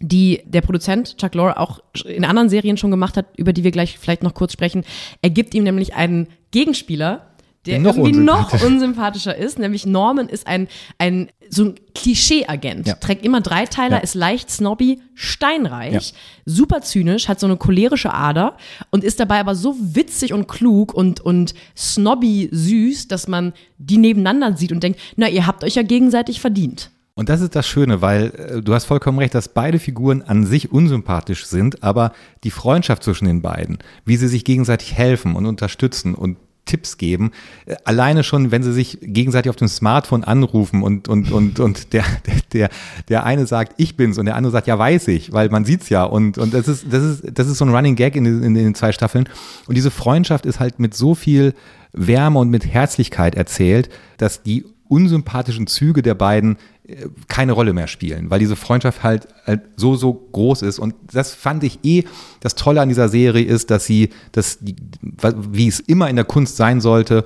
die 0.00 0.42
der 0.44 0.60
Produzent 0.60 1.16
Chuck 1.18 1.34
Lorre 1.34 1.58
auch 1.58 1.80
in 2.04 2.24
anderen 2.24 2.48
Serien 2.48 2.76
schon 2.76 2.90
gemacht 2.90 3.16
hat, 3.16 3.26
über 3.36 3.52
die 3.52 3.64
wir 3.64 3.70
gleich 3.70 3.98
vielleicht 3.98 4.22
noch 4.22 4.34
kurz 4.34 4.52
sprechen. 4.52 4.84
Er 5.22 5.30
gibt 5.30 5.54
ihm 5.54 5.64
nämlich 5.64 5.94
einen 5.94 6.28
Gegenspieler, 6.50 7.26
der 7.66 7.80
noch 7.80 7.96
irgendwie 7.96 8.20
noch 8.20 8.62
unsympathischer 8.62 9.36
ist, 9.36 9.58
nämlich 9.58 9.84
Norman 9.84 10.28
ist 10.28 10.46
ein, 10.46 10.68
ein 10.98 11.28
so 11.50 11.64
ein 11.64 11.74
Klischee-Agent, 11.94 12.86
ja. 12.86 12.94
trägt 12.94 13.24
immer 13.24 13.40
Dreiteiler, 13.40 13.96
ja. 13.96 14.02
ist 14.02 14.14
leicht 14.14 14.50
snobby, 14.50 15.00
steinreich, 15.14 15.92
ja. 15.92 16.16
super 16.44 16.82
zynisch, 16.82 17.28
hat 17.28 17.40
so 17.40 17.46
eine 17.46 17.56
cholerische 17.56 18.12
Ader 18.12 18.56
und 18.90 19.02
ist 19.02 19.18
dabei 19.18 19.40
aber 19.40 19.54
so 19.54 19.74
witzig 19.78 20.32
und 20.32 20.46
klug 20.46 20.94
und, 20.94 21.20
und 21.20 21.54
snobby 21.76 22.48
süß, 22.52 23.08
dass 23.08 23.28
man 23.28 23.54
die 23.78 23.98
nebeneinander 23.98 24.56
sieht 24.56 24.72
und 24.72 24.82
denkt, 24.82 25.00
na, 25.16 25.28
ihr 25.28 25.46
habt 25.46 25.64
euch 25.64 25.74
ja 25.74 25.82
gegenseitig 25.82 26.40
verdient. 26.40 26.90
Und 27.18 27.28
das 27.28 27.40
ist 27.40 27.56
das 27.56 27.66
Schöne, 27.66 28.00
weil 28.00 28.26
äh, 28.36 28.62
du 28.62 28.72
hast 28.74 28.84
vollkommen 28.84 29.18
recht, 29.18 29.34
dass 29.34 29.48
beide 29.48 29.80
Figuren 29.80 30.22
an 30.22 30.46
sich 30.46 30.70
unsympathisch 30.70 31.46
sind, 31.46 31.82
aber 31.82 32.12
die 32.44 32.52
Freundschaft 32.52 33.02
zwischen 33.02 33.24
den 33.24 33.42
beiden, 33.42 33.78
wie 34.04 34.16
sie 34.16 34.28
sich 34.28 34.44
gegenseitig 34.44 34.94
helfen 34.94 35.34
und 35.34 35.44
unterstützen 35.44 36.14
und 36.14 36.36
Tipps 36.64 36.96
geben. 36.96 37.32
Äh, 37.66 37.74
alleine 37.82 38.22
schon, 38.22 38.52
wenn 38.52 38.62
sie 38.62 38.72
sich 38.72 38.98
gegenseitig 39.02 39.50
auf 39.50 39.56
dem 39.56 39.66
Smartphone 39.66 40.22
anrufen 40.22 40.84
und, 40.84 41.08
und, 41.08 41.32
und, 41.32 41.58
und 41.58 41.92
der, 41.92 42.04
der, 42.52 42.68
der 43.08 43.24
eine 43.24 43.48
sagt, 43.48 43.74
ich 43.78 43.96
bin's 43.96 44.16
und 44.16 44.26
der 44.26 44.36
andere 44.36 44.52
sagt, 44.52 44.68
ja, 44.68 44.78
weiß 44.78 45.08
ich, 45.08 45.32
weil 45.32 45.48
man 45.48 45.64
sieht's 45.64 45.88
ja. 45.88 46.04
Und, 46.04 46.38
und 46.38 46.54
das 46.54 46.68
ist, 46.68 46.86
das 46.88 47.02
ist, 47.02 47.24
das 47.36 47.48
ist 47.48 47.58
so 47.58 47.64
ein 47.64 47.74
Running 47.74 47.96
Gag 47.96 48.14
in 48.14 48.22
den, 48.22 48.44
in 48.44 48.54
den 48.54 48.76
zwei 48.76 48.92
Staffeln. 48.92 49.28
Und 49.66 49.76
diese 49.76 49.90
Freundschaft 49.90 50.46
ist 50.46 50.60
halt 50.60 50.78
mit 50.78 50.94
so 50.94 51.16
viel 51.16 51.54
Wärme 51.92 52.38
und 52.38 52.48
mit 52.48 52.64
Herzlichkeit 52.64 53.34
erzählt, 53.34 53.88
dass 54.18 54.44
die 54.44 54.66
unsympathischen 54.88 55.66
Züge 55.66 56.02
der 56.02 56.14
beiden 56.14 56.56
äh, 56.86 57.06
keine 57.28 57.52
Rolle 57.52 57.72
mehr 57.72 57.86
spielen, 57.86 58.30
weil 58.30 58.38
diese 58.38 58.56
Freundschaft 58.56 59.02
halt, 59.02 59.28
halt, 59.46 59.60
so, 59.76 59.94
so 59.96 60.12
groß 60.12 60.62
ist. 60.62 60.78
Und 60.78 60.94
das 61.12 61.34
fand 61.34 61.64
ich 61.64 61.78
eh, 61.84 62.04
das 62.40 62.54
Tolle 62.54 62.80
an 62.80 62.88
dieser 62.88 63.08
Serie 63.08 63.44
ist, 63.44 63.70
dass 63.70 63.86
sie, 63.86 64.10
dass 64.32 64.58
wie 64.62 65.68
es 65.68 65.80
immer 65.80 66.08
in 66.08 66.16
der 66.16 66.24
Kunst 66.24 66.56
sein 66.56 66.80
sollte, 66.80 67.24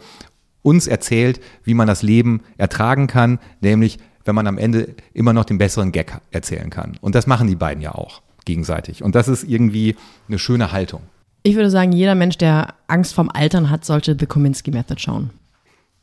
uns 0.63 0.87
erzählt, 0.87 1.41
wie 1.65 1.75
man 1.75 1.87
das 1.87 2.03
Leben 2.03 2.43
ertragen 2.57 3.07
kann, 3.07 3.39
nämlich 3.61 3.99
wenn 4.25 4.35
man 4.35 4.47
am 4.47 4.59
Ende 4.59 4.95
immer 5.13 5.33
noch 5.33 5.45
den 5.45 5.59
besseren 5.59 5.91
Gag 5.93 6.21
erzählen 6.31 6.71
kann. 6.71 6.97
Und 7.01 7.15
das 7.15 7.27
machen 7.27 7.49
die 7.49 7.57
beiden 7.57 7.83
ja 7.83 7.93
auch 7.95 8.23
gegenseitig. 8.45 9.03
Und 9.03 9.15
das 9.15 9.29
ist 9.29 9.45
irgendwie 9.45 9.97
eine 10.29 10.39
schöne 10.39 10.73
Haltung. 10.73 11.03
Ich 11.43 11.57
würde 11.57 11.71
sagen, 11.71 11.93
jeder 11.93 12.15
Mensch, 12.15 12.39
der 12.39 12.75
Angst 12.87 13.15
vorm 13.15 13.29
Altern 13.33 13.71
hat, 13.71 13.85
sollte 13.85 14.17
The 14.19 14.27
Kominsky 14.27 14.71
Method 14.71 15.01
schauen. 15.01 15.31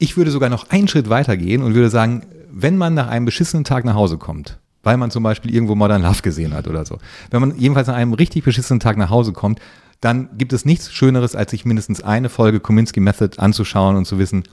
Ich 0.01 0.15
würde 0.15 0.31
sogar 0.31 0.49
noch 0.49 0.69
einen 0.69 0.87
Schritt 0.87 1.09
weiter 1.09 1.35
gehen 1.35 1.61
und 1.61 1.75
würde 1.75 1.89
sagen, 1.89 2.25
wenn 2.49 2.77
man 2.77 2.93
nach 2.93 3.09
einem 3.09 3.25
beschissenen 3.25 3.65
Tag 3.65 3.83
nach 3.83 3.95
Hause 3.95 4.17
kommt, 4.17 4.57
weil 4.81 4.95
man 4.95 5.11
zum 5.11 5.23
Beispiel 5.23 5.53
irgendwo 5.53 5.75
Modern 5.75 6.01
Love 6.01 6.21
gesehen 6.21 6.53
hat 6.53 6.69
oder 6.69 6.85
so, 6.85 6.99
wenn 7.31 7.41
man 7.41 7.57
jedenfalls 7.57 7.89
nach 7.89 7.95
einem 7.95 8.13
richtig 8.13 8.45
beschissenen 8.45 8.79
Tag 8.79 8.95
nach 8.95 9.09
Hause 9.09 9.33
kommt, 9.33 9.59
dann 9.99 10.29
gibt 10.37 10.53
es 10.53 10.63
nichts 10.63 10.93
Schöneres, 10.93 11.35
als 11.35 11.51
sich 11.51 11.65
mindestens 11.65 12.01
eine 12.01 12.29
Folge 12.29 12.61
Kominsky 12.61 13.01
Method 13.01 13.41
anzuschauen 13.41 13.97
und 13.97 14.05
zu 14.05 14.17
wissen, 14.17 14.43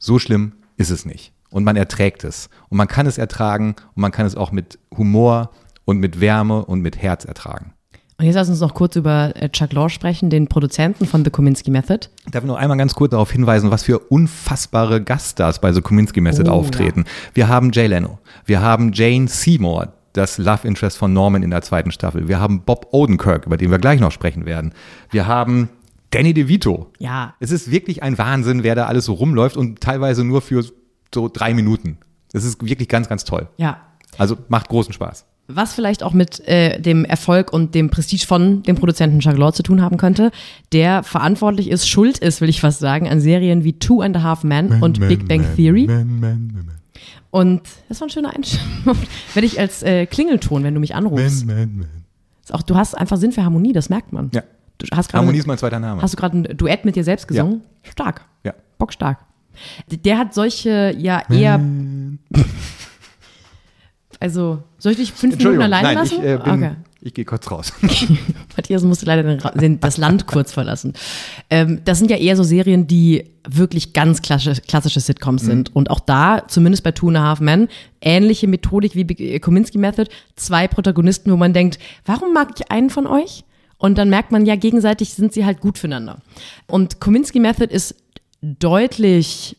so 0.00 0.18
schlimm 0.18 0.54
ist 0.76 0.90
es 0.90 1.06
nicht. 1.06 1.32
Und 1.50 1.62
man 1.62 1.76
erträgt 1.76 2.24
es. 2.24 2.50
Und 2.68 2.76
man 2.76 2.88
kann 2.88 3.06
es 3.06 3.16
ertragen 3.16 3.76
und 3.94 4.02
man 4.02 4.10
kann 4.10 4.26
es 4.26 4.34
auch 4.34 4.50
mit 4.50 4.80
Humor 4.96 5.52
und 5.84 5.98
mit 5.98 6.20
Wärme 6.20 6.64
und 6.64 6.80
mit 6.80 6.96
Herz 6.96 7.24
ertragen. 7.24 7.75
Und 8.18 8.24
jetzt 8.24 8.34
lass 8.34 8.48
uns 8.48 8.60
noch 8.60 8.72
kurz 8.72 8.96
über 8.96 9.32
äh, 9.36 9.50
Chuck 9.50 9.72
Lorre 9.74 9.90
sprechen, 9.90 10.30
den 10.30 10.46
Produzenten 10.46 11.04
von 11.04 11.22
The 11.24 11.30
Kominsky 11.30 11.70
Method. 11.70 12.08
Darf 12.30 12.44
ich 12.44 12.48
noch 12.48 12.56
einmal 12.56 12.78
ganz 12.78 12.94
kurz 12.94 13.10
darauf 13.10 13.30
hinweisen, 13.30 13.70
was 13.70 13.82
für 13.82 13.98
unfassbare 13.98 15.02
Gaststars 15.02 15.60
bei 15.60 15.72
The 15.72 15.82
Kominsky 15.82 16.22
Method 16.22 16.48
Oh, 16.50 16.54
auftreten. 16.54 17.04
Wir 17.34 17.48
haben 17.48 17.72
Jay 17.72 17.86
Leno, 17.86 18.18
wir 18.46 18.62
haben 18.62 18.92
Jane 18.94 19.28
Seymour, 19.28 19.92
das 20.14 20.38
Love 20.38 20.66
Interest 20.66 20.96
von 20.96 21.12
Norman 21.12 21.42
in 21.42 21.50
der 21.50 21.60
zweiten 21.60 21.90
Staffel. 21.90 22.26
Wir 22.26 22.40
haben 22.40 22.62
Bob 22.62 22.88
Odenkirk, 22.92 23.44
über 23.44 23.58
den 23.58 23.70
wir 23.70 23.78
gleich 23.78 24.00
noch 24.00 24.12
sprechen 24.12 24.46
werden. 24.46 24.72
Wir 25.10 25.26
haben 25.26 25.68
Danny 26.10 26.32
DeVito. 26.32 26.90
Ja. 26.98 27.34
Es 27.38 27.50
ist 27.50 27.70
wirklich 27.70 28.02
ein 28.02 28.16
Wahnsinn, 28.16 28.62
wer 28.62 28.74
da 28.74 28.86
alles 28.86 29.04
so 29.04 29.12
rumläuft 29.12 29.58
und 29.58 29.82
teilweise 29.82 30.24
nur 30.24 30.40
für 30.40 30.64
so 31.14 31.28
drei 31.30 31.52
Minuten. 31.52 31.98
Das 32.32 32.44
ist 32.44 32.64
wirklich 32.64 32.88
ganz, 32.88 33.10
ganz 33.10 33.24
toll. 33.24 33.48
Ja. 33.58 33.78
Also 34.16 34.38
macht 34.48 34.68
großen 34.70 34.94
Spaß. 34.94 35.26
Was 35.48 35.74
vielleicht 35.74 36.02
auch 36.02 36.12
mit 36.12 36.46
äh, 36.48 36.80
dem 36.80 37.04
Erfolg 37.04 37.52
und 37.52 37.74
dem 37.74 37.88
Prestige 37.88 38.26
von 38.26 38.64
dem 38.64 38.74
Produzenten 38.74 39.20
Chuck 39.20 39.36
Lorre 39.36 39.52
zu 39.52 39.62
tun 39.62 39.80
haben 39.80 39.96
könnte, 39.96 40.32
der 40.72 41.04
verantwortlich 41.04 41.70
ist, 41.70 41.88
schuld 41.88 42.18
ist, 42.18 42.40
will 42.40 42.48
ich 42.48 42.60
fast 42.60 42.80
sagen, 42.80 43.08
an 43.08 43.20
Serien 43.20 43.62
wie 43.62 43.74
Two 43.74 44.00
and 44.00 44.16
a 44.16 44.22
Half 44.22 44.42
Men 44.42 44.82
und 44.82 44.98
Big 45.00 45.28
Bang 45.28 45.44
Theory. 45.54 45.88
Und 47.30 47.62
das 47.88 48.00
war 48.00 48.08
ein 48.08 48.10
schöner 48.10 48.34
Einstellung. 48.34 48.96
wenn 49.34 49.44
ich 49.44 49.60
als 49.60 49.82
äh, 49.82 50.06
Klingelton, 50.06 50.64
wenn 50.64 50.74
du 50.74 50.80
mich 50.80 50.94
anrufst. 50.94 51.46
Ist 52.42 52.54
auch, 52.54 52.62
du 52.62 52.74
hast 52.74 52.94
einfach 52.94 53.16
Sinn 53.16 53.32
für 53.32 53.44
Harmonie, 53.44 53.72
das 53.72 53.88
merkt 53.88 54.12
man. 54.12 54.30
Ja. 54.34 54.42
Du 54.78 54.86
hast 54.96 55.08
gerade 55.08 55.20
Harmonie 55.22 55.38
ist 55.38 55.46
mein 55.46 55.58
zweiter 55.58 55.78
Name. 55.78 56.02
hast 56.02 56.14
du 56.14 56.16
gerade 56.16 56.38
ein 56.38 56.56
Duett 56.56 56.84
mit 56.84 56.96
dir 56.96 57.04
selbst 57.04 57.28
gesungen? 57.28 57.62
Stark. 57.82 58.24
Ja. 58.44 58.54
Bockstark. 58.78 59.18
Der 59.90 60.18
hat 60.18 60.34
solche 60.34 60.94
ja 60.98 61.22
eher. 61.30 61.60
Also, 64.20 64.62
soll 64.78 64.92
ich 64.92 64.98
dich 64.98 65.12
fünf 65.12 65.36
Minuten 65.36 65.60
alleine 65.62 65.88
nein, 65.88 65.96
lassen? 65.96 66.14
ich, 66.14 66.24
äh, 66.24 66.38
bin, 66.38 66.52
okay. 66.52 66.70
ich 67.02 67.14
gehe 67.14 67.24
kurz 67.24 67.50
raus. 67.50 67.72
Matthias 68.56 68.82
musste 68.82 69.06
leider 69.06 69.36
den, 69.52 69.80
das 69.80 69.98
Land 69.98 70.26
kurz 70.26 70.52
verlassen. 70.52 70.94
Ähm, 71.50 71.80
das 71.84 71.98
sind 71.98 72.10
ja 72.10 72.16
eher 72.16 72.36
so 72.36 72.42
Serien, 72.42 72.86
die 72.86 73.24
wirklich 73.48 73.92
ganz 73.92 74.22
klassische, 74.22 74.60
klassische 74.62 75.00
Sitcoms 75.00 75.42
sind. 75.42 75.74
Und 75.76 75.90
auch 75.90 76.00
da, 76.00 76.44
zumindest 76.48 76.82
bei 76.82 76.92
Two 76.92 77.08
and 77.08 77.18
a 77.18 77.22
Half 77.22 77.40
Men, 77.40 77.68
ähnliche 78.00 78.48
Methodik 78.48 78.94
wie 78.94 79.04
Big- 79.04 79.20
äh, 79.20 79.38
Kominsky 79.38 79.78
Method. 79.78 80.10
Zwei 80.36 80.66
Protagonisten, 80.66 81.30
wo 81.30 81.36
man 81.36 81.52
denkt, 81.52 81.78
warum 82.04 82.32
mag 82.32 82.50
ich 82.56 82.70
einen 82.70 82.90
von 82.90 83.06
euch? 83.06 83.44
Und 83.78 83.98
dann 83.98 84.08
merkt 84.08 84.32
man 84.32 84.46
ja, 84.46 84.56
gegenseitig 84.56 85.12
sind 85.12 85.32
sie 85.32 85.44
halt 85.44 85.60
gut 85.60 85.78
füreinander. 85.78 86.18
Und 86.66 87.00
Kominsky 87.00 87.40
Method 87.40 87.72
ist 87.72 87.94
deutlich 88.40 89.56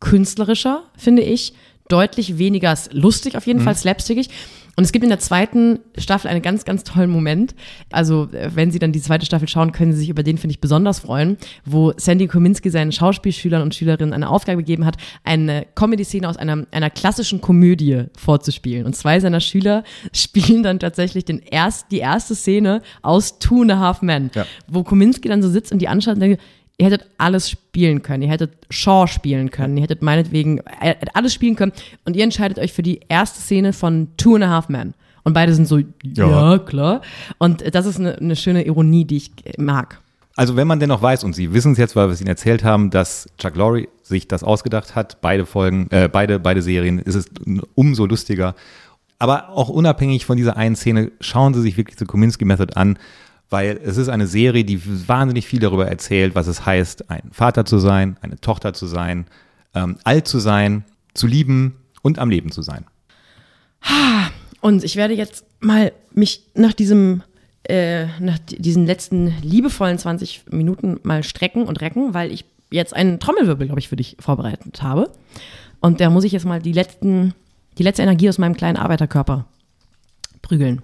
künstlerischer, 0.00 0.82
finde 0.96 1.22
ich. 1.22 1.54
Deutlich 1.88 2.38
weniger 2.38 2.74
lustig, 2.92 3.36
auf 3.36 3.46
jeden 3.46 3.60
Fall 3.60 3.76
slapstickig. 3.76 4.30
Und 4.76 4.82
es 4.84 4.90
gibt 4.90 5.04
in 5.04 5.10
der 5.10 5.20
zweiten 5.20 5.78
Staffel 5.96 6.28
einen 6.28 6.42
ganz, 6.42 6.64
ganz 6.64 6.82
tollen 6.82 7.10
Moment. 7.10 7.54
Also, 7.92 8.28
äh, 8.32 8.50
wenn 8.54 8.72
Sie 8.72 8.80
dann 8.80 8.90
die 8.90 9.00
zweite 9.00 9.24
Staffel 9.24 9.46
schauen, 9.46 9.70
können 9.70 9.92
Sie 9.92 9.98
sich 10.00 10.08
über 10.08 10.24
den, 10.24 10.36
finde 10.36 10.52
ich, 10.52 10.60
besonders 10.60 10.98
freuen, 10.98 11.36
wo 11.64 11.92
Sandy 11.96 12.26
Kominski 12.26 12.70
seinen 12.70 12.90
Schauspielschülern 12.90 13.62
und 13.62 13.74
Schülerinnen 13.74 14.12
eine 14.12 14.28
Aufgabe 14.28 14.58
gegeben 14.62 14.84
hat, 14.84 14.96
eine 15.22 15.66
Comedy-Szene 15.76 16.28
aus 16.28 16.36
einer, 16.36 16.66
einer 16.72 16.90
klassischen 16.90 17.40
Komödie 17.40 18.04
vorzuspielen. 18.16 18.84
Und 18.84 18.96
zwei 18.96 19.20
seiner 19.20 19.40
Schüler 19.40 19.84
spielen 20.12 20.64
dann 20.64 20.80
tatsächlich 20.80 21.24
den 21.24 21.38
erst, 21.38 21.92
die 21.92 21.98
erste 21.98 22.34
Szene 22.34 22.82
aus 23.02 23.38
Two 23.38 23.62
and 23.62 23.70
a 23.72 23.78
Half 23.78 24.02
Men, 24.02 24.30
Ja. 24.34 24.44
wo 24.66 24.82
Kominski 24.82 25.28
dann 25.28 25.42
so 25.42 25.48
sitzt 25.50 25.70
und 25.70 25.78
die 25.80 25.86
anschaut 25.88 26.14
und 26.14 26.20
denkt, 26.20 26.42
ihr 26.78 26.86
hättet 26.86 27.08
alles 27.18 27.50
spielen 27.50 28.02
können. 28.02 28.22
Ihr 28.22 28.30
hättet 28.30 28.52
Shaw 28.70 29.06
spielen 29.06 29.50
können. 29.50 29.76
Ihr 29.76 29.82
hättet 29.82 30.02
meinetwegen 30.02 30.60
hättet 30.80 31.14
alles 31.14 31.32
spielen 31.32 31.56
können. 31.56 31.72
Und 32.04 32.16
ihr 32.16 32.24
entscheidet 32.24 32.58
euch 32.58 32.72
für 32.72 32.82
die 32.82 33.00
erste 33.08 33.40
Szene 33.40 33.72
von 33.72 34.08
Two 34.16 34.34
and 34.34 34.44
a 34.44 34.48
Half 34.48 34.68
Men. 34.68 34.94
Und 35.22 35.32
beide 35.32 35.54
sind 35.54 35.66
so, 35.66 35.80
ja, 36.02 36.58
klar. 36.58 37.00
Und 37.38 37.74
das 37.74 37.86
ist 37.86 37.98
eine, 37.98 38.16
eine 38.16 38.36
schöne 38.36 38.66
Ironie, 38.66 39.04
die 39.04 39.16
ich 39.16 39.30
mag. 39.56 40.00
Also 40.36 40.56
wenn 40.56 40.66
man 40.66 40.80
denn 40.80 40.88
noch 40.88 41.00
weiß, 41.00 41.24
und 41.24 41.34
Sie 41.34 41.54
wissen 41.54 41.72
es 41.72 41.78
jetzt, 41.78 41.94
weil 41.96 42.08
wir 42.08 42.12
es 42.12 42.20
Ihnen 42.20 42.28
erzählt 42.28 42.64
haben, 42.64 42.90
dass 42.90 43.28
Chuck 43.38 43.54
Lorre 43.54 43.86
sich 44.02 44.26
das 44.26 44.42
ausgedacht 44.42 44.94
hat, 44.94 45.20
beide 45.20 45.46
Folgen, 45.46 45.86
äh, 45.90 46.08
beide, 46.12 46.40
beide 46.40 46.60
Serien, 46.60 46.98
ist 46.98 47.14
es 47.14 47.26
umso 47.74 48.04
lustiger. 48.04 48.54
Aber 49.18 49.50
auch 49.50 49.68
unabhängig 49.68 50.26
von 50.26 50.36
dieser 50.36 50.56
einen 50.56 50.74
Szene, 50.74 51.12
schauen 51.20 51.54
Sie 51.54 51.62
sich 51.62 51.76
wirklich 51.76 51.96
die 51.96 52.04
Kominsky 52.04 52.44
Method 52.44 52.74
an, 52.74 52.98
weil 53.50 53.78
es 53.84 53.96
ist 53.96 54.08
eine 54.08 54.26
Serie, 54.26 54.64
die 54.64 54.80
wahnsinnig 55.08 55.46
viel 55.46 55.60
darüber 55.60 55.86
erzählt, 55.86 56.34
was 56.34 56.46
es 56.46 56.64
heißt, 56.66 57.10
ein 57.10 57.30
Vater 57.32 57.64
zu 57.64 57.78
sein, 57.78 58.16
eine 58.22 58.40
Tochter 58.40 58.72
zu 58.74 58.86
sein, 58.86 59.26
ähm, 59.74 59.96
alt 60.04 60.26
zu 60.28 60.38
sein, 60.38 60.84
zu 61.14 61.26
lieben 61.26 61.76
und 62.02 62.18
am 62.18 62.30
Leben 62.30 62.50
zu 62.50 62.62
sein. 62.62 62.84
Und 64.60 64.82
ich 64.82 64.96
werde 64.96 65.14
jetzt 65.14 65.44
mal 65.60 65.92
mich 66.12 66.42
nach 66.54 66.72
diesem, 66.72 67.22
äh, 67.64 68.06
nach 68.18 68.38
di- 68.38 68.56
diesen 68.60 68.86
letzten 68.86 69.34
liebevollen 69.42 69.98
20 69.98 70.44
Minuten 70.50 70.98
mal 71.02 71.22
strecken 71.22 71.64
und 71.64 71.80
recken, 71.80 72.14
weil 72.14 72.32
ich 72.32 72.44
jetzt 72.70 72.94
einen 72.94 73.20
Trommelwirbel, 73.20 73.66
glaube 73.66 73.80
ich, 73.80 73.88
für 73.88 73.96
dich 73.96 74.16
vorbereitet 74.20 74.82
habe. 74.82 75.10
Und 75.80 76.00
da 76.00 76.08
muss 76.10 76.24
ich 76.24 76.32
jetzt 76.32 76.46
mal 76.46 76.60
die 76.62 76.72
letzten, 76.72 77.34
die 77.78 77.82
letzte 77.82 78.02
Energie 78.02 78.28
aus 78.28 78.38
meinem 78.38 78.56
kleinen 78.56 78.78
Arbeiterkörper 78.78 79.44
prügeln. 80.40 80.80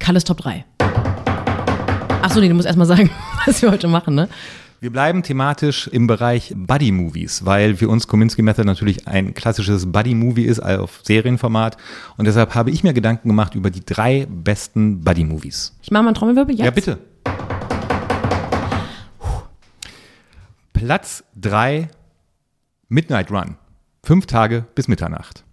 Kalles 0.00 0.24
Top 0.24 0.38
3. 0.38 0.64
Achso, 2.28 2.40
nee, 2.40 2.48
du 2.50 2.54
musst 2.54 2.66
erstmal 2.66 2.86
sagen, 2.86 3.08
was 3.46 3.62
wir 3.62 3.70
heute 3.70 3.88
machen, 3.88 4.14
ne? 4.14 4.28
Wir 4.80 4.92
bleiben 4.92 5.22
thematisch 5.22 5.88
im 5.88 6.06
Bereich 6.06 6.52
Buddy-Movies, 6.54 7.46
weil 7.46 7.74
für 7.74 7.88
uns 7.88 8.06
Kominsky 8.06 8.42
Method 8.42 8.66
natürlich 8.66 9.08
ein 9.08 9.32
klassisches 9.32 9.90
Buddy-Movie 9.90 10.44
ist, 10.44 10.60
also 10.60 10.84
auf 10.84 11.00
Serienformat. 11.04 11.78
Und 12.18 12.26
deshalb 12.26 12.54
habe 12.54 12.70
ich 12.70 12.84
mir 12.84 12.92
Gedanken 12.92 13.28
gemacht 13.28 13.54
über 13.54 13.70
die 13.70 13.82
drei 13.82 14.26
besten 14.28 15.00
Buddy-Movies. 15.00 15.74
Ich 15.80 15.90
mache 15.90 16.02
mal 16.02 16.10
einen 16.10 16.16
Trommelwirbel 16.16 16.54
jetzt. 16.54 16.66
Ja, 16.66 16.70
bitte. 16.70 16.98
Platz 20.74 21.24
drei 21.34 21.88
Midnight 22.90 23.30
Run. 23.30 23.56
Fünf 24.04 24.26
Tage 24.26 24.66
bis 24.74 24.86
Mitternacht. 24.86 25.44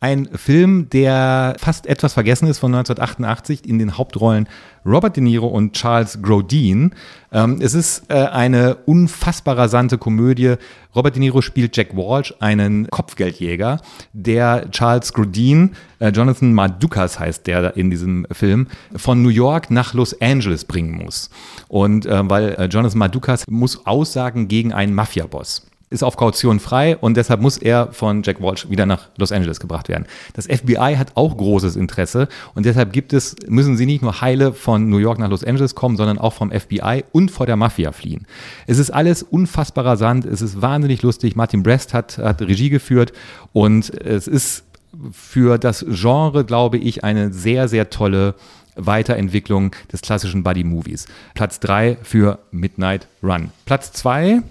Ein 0.00 0.28
Film, 0.34 0.88
der 0.90 1.54
fast 1.58 1.86
etwas 1.86 2.14
vergessen 2.14 2.48
ist 2.48 2.58
von 2.58 2.74
1988 2.74 3.68
in 3.68 3.78
den 3.78 3.96
Hauptrollen 3.96 4.48
Robert 4.84 5.16
De 5.16 5.22
Niro 5.22 5.46
und 5.46 5.74
Charles 5.74 6.20
Grodin. 6.20 6.92
Ähm, 7.30 7.58
es 7.60 7.74
ist 7.74 8.10
äh, 8.10 8.14
eine 8.14 8.74
unfassbar 8.86 9.56
rasante 9.56 9.98
Komödie. 9.98 10.56
Robert 10.94 11.14
De 11.14 11.20
Niro 11.20 11.40
spielt 11.40 11.76
Jack 11.76 11.96
Walsh, 11.96 12.34
einen 12.40 12.88
Kopfgeldjäger, 12.88 13.80
der 14.12 14.68
Charles 14.72 15.12
Grodin, 15.12 15.70
äh, 16.00 16.08
Jonathan 16.08 16.52
Madukas 16.52 17.20
heißt 17.20 17.46
der 17.46 17.76
in 17.76 17.90
diesem 17.90 18.26
Film, 18.32 18.66
von 18.96 19.22
New 19.22 19.28
York 19.28 19.70
nach 19.70 19.94
Los 19.94 20.20
Angeles 20.20 20.64
bringen 20.64 21.00
muss. 21.02 21.30
Und 21.68 22.06
äh, 22.06 22.28
weil 22.28 22.68
Jonathan 22.70 22.98
Madukas 22.98 23.44
muss 23.48 23.86
aussagen 23.86 24.48
gegen 24.48 24.72
einen 24.72 24.94
Mafiaboss 24.94 25.66
ist 25.92 26.02
auf 26.02 26.16
Kaution 26.16 26.58
frei 26.58 26.96
und 26.96 27.16
deshalb 27.16 27.40
muss 27.40 27.58
er 27.58 27.92
von 27.92 28.22
Jack 28.22 28.40
Walsh 28.40 28.68
wieder 28.68 28.86
nach 28.86 29.08
Los 29.16 29.30
Angeles 29.30 29.60
gebracht 29.60 29.88
werden. 29.88 30.06
Das 30.34 30.46
FBI 30.46 30.96
hat 30.96 31.12
auch 31.14 31.36
großes 31.36 31.76
Interesse 31.76 32.28
und 32.54 32.66
deshalb 32.66 32.92
gibt 32.92 33.12
es, 33.12 33.36
müssen 33.46 33.76
sie 33.76 33.86
nicht 33.86 34.02
nur 34.02 34.20
heile 34.20 34.52
von 34.52 34.88
New 34.88 34.98
York 34.98 35.18
nach 35.18 35.28
Los 35.28 35.44
Angeles 35.44 35.74
kommen, 35.74 35.96
sondern 35.96 36.18
auch 36.18 36.32
vom 36.32 36.50
FBI 36.50 37.04
und 37.12 37.30
vor 37.30 37.46
der 37.46 37.56
Mafia 37.56 37.92
fliehen. 37.92 38.26
Es 38.66 38.78
ist 38.78 38.90
alles 38.90 39.22
unfassbar 39.22 39.84
rasant, 39.84 40.24
es 40.24 40.42
ist 40.42 40.60
wahnsinnig 40.60 41.02
lustig. 41.02 41.36
Martin 41.36 41.62
Brest 41.62 41.94
hat, 41.94 42.18
hat 42.18 42.40
Regie 42.42 42.70
geführt 42.70 43.12
und 43.52 43.90
es 44.02 44.26
ist 44.26 44.64
für 45.12 45.58
das 45.58 45.84
Genre, 45.88 46.44
glaube 46.44 46.78
ich, 46.78 47.04
eine 47.04 47.32
sehr, 47.32 47.68
sehr 47.68 47.90
tolle 47.90 48.34
Weiterentwicklung 48.76 49.74
des 49.92 50.00
klassischen 50.00 50.42
Buddy-Movies. 50.42 51.06
Platz 51.34 51.60
3 51.60 51.98
für 52.02 52.38
Midnight 52.50 53.06
Run. 53.22 53.50
Platz 53.66 53.92
2 53.92 54.42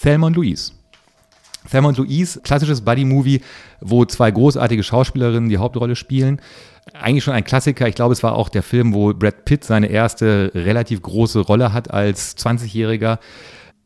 Thelma 0.00 0.28
und 0.28 0.36
Louise. 0.36 0.72
Thelma 1.70 1.88
und 1.88 1.98
Louise, 1.98 2.40
klassisches 2.40 2.80
Buddy-Movie, 2.80 3.40
wo 3.80 4.04
zwei 4.04 4.30
großartige 4.30 4.82
Schauspielerinnen 4.82 5.48
die 5.48 5.58
Hauptrolle 5.58 5.96
spielen. 5.96 6.40
Eigentlich 6.94 7.24
schon 7.24 7.34
ein 7.34 7.44
Klassiker. 7.44 7.88
Ich 7.88 7.94
glaube, 7.94 8.12
es 8.12 8.22
war 8.22 8.34
auch 8.34 8.48
der 8.48 8.62
Film, 8.62 8.94
wo 8.94 9.12
Brad 9.12 9.44
Pitt 9.44 9.64
seine 9.64 9.88
erste 9.88 10.50
relativ 10.54 11.02
große 11.02 11.40
Rolle 11.40 11.72
hat 11.72 11.90
als 11.90 12.36
20-Jähriger. 12.38 13.18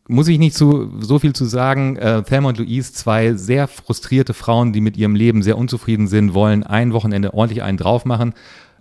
Muss 0.06 0.28
ich 0.28 0.38
nicht 0.38 0.54
zu, 0.54 0.92
so 1.00 1.18
viel 1.18 1.32
zu 1.32 1.44
sagen. 1.44 1.96
Äh, 1.96 2.22
Thelma 2.22 2.50
und 2.50 2.58
Louise, 2.58 2.92
zwei 2.92 3.34
sehr 3.34 3.66
frustrierte 3.66 4.34
Frauen, 4.34 4.72
die 4.72 4.80
mit 4.80 4.96
ihrem 4.96 5.14
Leben 5.14 5.42
sehr 5.42 5.58
unzufrieden 5.58 6.06
sind, 6.06 6.34
wollen 6.34 6.62
ein 6.62 6.92
Wochenende 6.92 7.34
ordentlich 7.34 7.62
einen 7.62 7.78
drauf 7.78 8.04
machen 8.04 8.34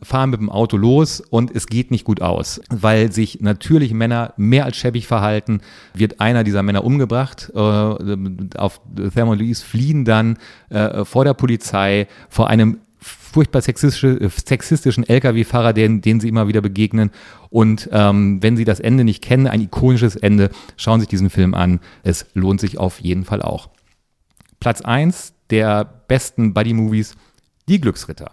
fahren 0.04 0.32
mit 0.32 0.40
dem 0.40 0.50
Auto 0.50 0.78
los 0.78 1.22
und 1.22 1.56
es 1.56 1.68
geht 1.68 1.92
nicht 1.92 2.06
gut 2.06 2.22
aus, 2.22 2.62
weil 2.70 3.12
sich 3.12 3.40
natürlich 3.42 3.94
Männer 3.94 4.34
mehr 4.38 4.66
als 4.66 4.78
schäbig 4.78 5.08
verhalten, 5.08 5.62
wird 5.94 6.20
einer 6.20 6.44
dieser 6.44 6.64
Männer 6.64 6.84
umgebracht. 6.84 7.52
Äh, 7.54 7.60
auf 7.60 8.82
und 8.88 9.40
Louise 9.40 9.64
fliehen 9.64 10.06
dann 10.06 10.38
äh, 10.70 11.06
vor 11.06 11.24
der 11.24 11.34
Polizei, 11.34 12.08
vor 12.30 12.48
einem 12.48 12.80
furchtbar 12.98 13.62
sexistische, 13.62 14.30
sexistischen 14.30 15.08
Lkw-Fahrer, 15.08 15.74
den, 15.74 16.02
den 16.02 16.20
sie 16.20 16.28
immer 16.28 16.48
wieder 16.48 16.62
begegnen. 16.62 17.12
Und 17.50 17.90
ähm, 17.92 18.44
wenn 18.44 18.58
Sie 18.58 18.66
das 18.66 18.80
Ende 18.80 19.04
nicht 19.04 19.24
kennen, 19.24 19.48
ein 19.48 19.62
ikonisches 19.62 20.16
Ende, 20.16 20.52
schauen 20.78 21.00
Sie 21.00 21.04
sich 21.04 21.10
diesen 21.10 21.30
Film 21.30 21.54
an. 21.54 21.80
Es 22.04 22.28
lohnt 22.34 22.62
sich 22.62 22.78
auf 22.78 23.00
jeden 23.00 23.26
Fall 23.26 23.42
auch. 23.42 23.70
Platz 24.60 24.82
1 24.82 25.34
der 25.50 25.84
besten 26.08 26.54
Buddy-Movies, 26.54 27.16
Die 27.68 27.82
Glücksritter. 27.82 28.32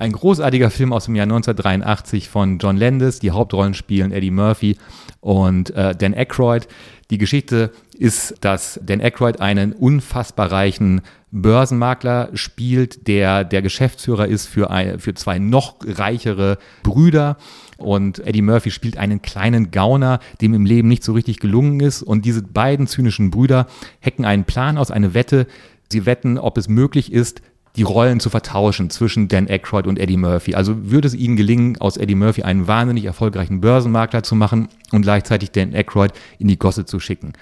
Ein 0.00 0.12
großartiger 0.12 0.70
Film 0.70 0.94
aus 0.94 1.04
dem 1.04 1.14
Jahr 1.14 1.24
1983 1.24 2.30
von 2.30 2.56
John 2.56 2.78
Landis. 2.78 3.18
Die 3.18 3.32
Hauptrollen 3.32 3.74
spielen 3.74 4.12
Eddie 4.12 4.30
Murphy 4.30 4.78
und 5.20 5.68
äh, 5.76 5.94
Dan 5.94 6.14
Aykroyd. 6.14 6.68
Die 7.10 7.18
Geschichte 7.18 7.70
ist, 7.98 8.36
dass 8.40 8.80
Dan 8.82 9.02
Aykroyd 9.02 9.42
einen 9.42 9.74
unfassbar 9.74 10.50
reichen 10.50 11.02
Börsenmakler 11.32 12.30
spielt, 12.32 13.08
der 13.08 13.44
der 13.44 13.60
Geschäftsführer 13.60 14.26
ist 14.26 14.46
für, 14.46 14.70
ein, 14.70 15.00
für 15.00 15.12
zwei 15.12 15.38
noch 15.38 15.76
reichere 15.84 16.56
Brüder. 16.82 17.36
Und 17.76 18.20
Eddie 18.20 18.40
Murphy 18.40 18.70
spielt 18.70 18.96
einen 18.96 19.20
kleinen 19.20 19.70
Gauner, 19.70 20.20
dem 20.40 20.54
im 20.54 20.64
Leben 20.64 20.88
nicht 20.88 21.04
so 21.04 21.12
richtig 21.12 21.40
gelungen 21.40 21.78
ist. 21.80 22.02
Und 22.02 22.24
diese 22.24 22.42
beiden 22.42 22.86
zynischen 22.86 23.30
Brüder 23.30 23.66
hacken 24.02 24.24
einen 24.24 24.44
Plan 24.44 24.78
aus, 24.78 24.90
eine 24.90 25.12
Wette. 25.12 25.46
Sie 25.92 26.06
wetten, 26.06 26.38
ob 26.38 26.56
es 26.56 26.68
möglich 26.68 27.12
ist, 27.12 27.42
die 27.76 27.82
Rollen 27.82 28.20
zu 28.20 28.30
vertauschen 28.30 28.90
zwischen 28.90 29.28
Dan 29.28 29.48
Aykroyd 29.48 29.86
und 29.86 29.98
Eddie 29.98 30.16
Murphy. 30.16 30.54
Also 30.54 30.90
würde 30.90 31.08
es 31.08 31.14
ihnen 31.14 31.36
gelingen, 31.36 31.80
aus 31.80 31.96
Eddie 31.96 32.14
Murphy 32.14 32.42
einen 32.42 32.66
wahnsinnig 32.66 33.04
erfolgreichen 33.04 33.60
Börsenmakler 33.60 34.22
zu 34.22 34.34
machen 34.34 34.68
und 34.92 35.02
gleichzeitig 35.02 35.52
Dan 35.52 35.74
Aykroyd 35.74 36.12
in 36.38 36.48
die 36.48 36.58
Gosse 36.58 36.84
zu 36.84 37.00
schicken. 37.00 37.32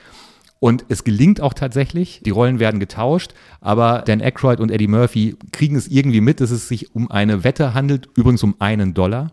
Und 0.60 0.84
es 0.88 1.04
gelingt 1.04 1.40
auch 1.40 1.54
tatsächlich, 1.54 2.20
die 2.24 2.30
Rollen 2.30 2.58
werden 2.58 2.80
getauscht, 2.80 3.32
aber 3.60 4.02
Dan 4.04 4.20
Aykroyd 4.20 4.60
und 4.60 4.70
Eddie 4.70 4.88
Murphy 4.88 5.36
kriegen 5.52 5.76
es 5.76 5.86
irgendwie 5.86 6.20
mit, 6.20 6.40
dass 6.40 6.50
es 6.50 6.68
sich 6.68 6.94
um 6.94 7.10
eine 7.10 7.44
Wette 7.44 7.74
handelt, 7.74 8.08
übrigens 8.16 8.42
um 8.42 8.56
einen 8.58 8.92
Dollar. 8.92 9.32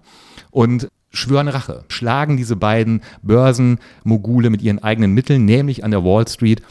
Und 0.52 0.88
schwören 1.10 1.48
Rache, 1.48 1.86
schlagen 1.88 2.38
diese 2.38 2.56
beiden 2.56 3.02
Börsenmogule 3.24 4.50
mit 4.50 4.62
ihren 4.62 4.80
eigenen 4.80 5.14
Mitteln, 5.14 5.46
nämlich 5.46 5.84
an 5.84 5.92
der 5.92 6.04
Wall 6.04 6.28
Street. 6.28 6.62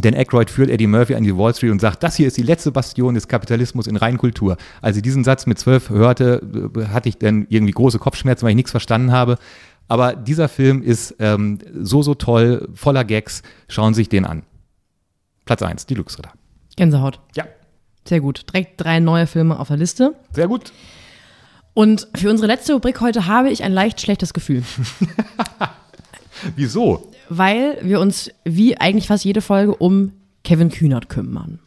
Dan 0.00 0.14
Aykroyd 0.14 0.50
führt 0.50 0.70
Eddie 0.70 0.86
Murphy 0.86 1.14
an 1.14 1.24
die 1.24 1.36
Wall 1.36 1.54
Street 1.54 1.70
und 1.70 1.80
sagt, 1.80 2.02
das 2.02 2.16
hier 2.16 2.26
ist 2.26 2.36
die 2.36 2.42
letzte 2.42 2.70
Bastion 2.70 3.14
des 3.14 3.28
Kapitalismus 3.28 3.86
in 3.86 3.96
Reinkultur. 3.96 4.56
Als 4.82 4.96
ich 4.96 5.02
diesen 5.02 5.24
Satz 5.24 5.46
mit 5.46 5.58
zwölf 5.58 5.88
hörte, 5.90 6.42
hatte 6.92 7.08
ich 7.08 7.18
dann 7.18 7.46
irgendwie 7.48 7.72
große 7.72 7.98
Kopfschmerzen, 7.98 8.44
weil 8.44 8.50
ich 8.50 8.56
nichts 8.56 8.70
verstanden 8.70 9.12
habe. 9.12 9.38
Aber 9.88 10.14
dieser 10.14 10.48
Film 10.48 10.82
ist 10.82 11.14
ähm, 11.18 11.58
so, 11.80 12.02
so 12.02 12.14
toll, 12.14 12.68
voller 12.74 13.04
Gags. 13.04 13.42
Schauen 13.68 13.94
Sie 13.94 14.00
sich 14.00 14.08
den 14.08 14.24
an. 14.24 14.42
Platz 15.44 15.62
1, 15.62 15.86
die 15.86 15.94
Glücksritter. 15.94 16.32
Gänsehaut. 16.76 17.20
Ja. 17.34 17.44
Sehr 18.06 18.20
gut. 18.20 18.46
Direkt 18.52 18.80
drei 18.80 19.00
neue 19.00 19.26
Filme 19.26 19.58
auf 19.58 19.68
der 19.68 19.76
Liste. 19.76 20.14
Sehr 20.32 20.48
gut. 20.48 20.72
Und 21.74 22.08
für 22.14 22.30
unsere 22.30 22.46
letzte 22.46 22.72
Rubrik 22.72 23.00
heute 23.00 23.26
habe 23.26 23.50
ich 23.50 23.62
ein 23.62 23.72
leicht 23.72 24.00
schlechtes 24.00 24.32
Gefühl. 24.32 24.62
Wieso? 26.54 27.10
Weil 27.28 27.78
wir 27.82 28.00
uns, 28.00 28.30
wie 28.44 28.76
eigentlich 28.78 29.06
fast 29.08 29.24
jede 29.24 29.40
Folge, 29.40 29.74
um 29.74 30.12
Kevin 30.44 30.70
Kühnert 30.70 31.08
kümmern. 31.08 31.58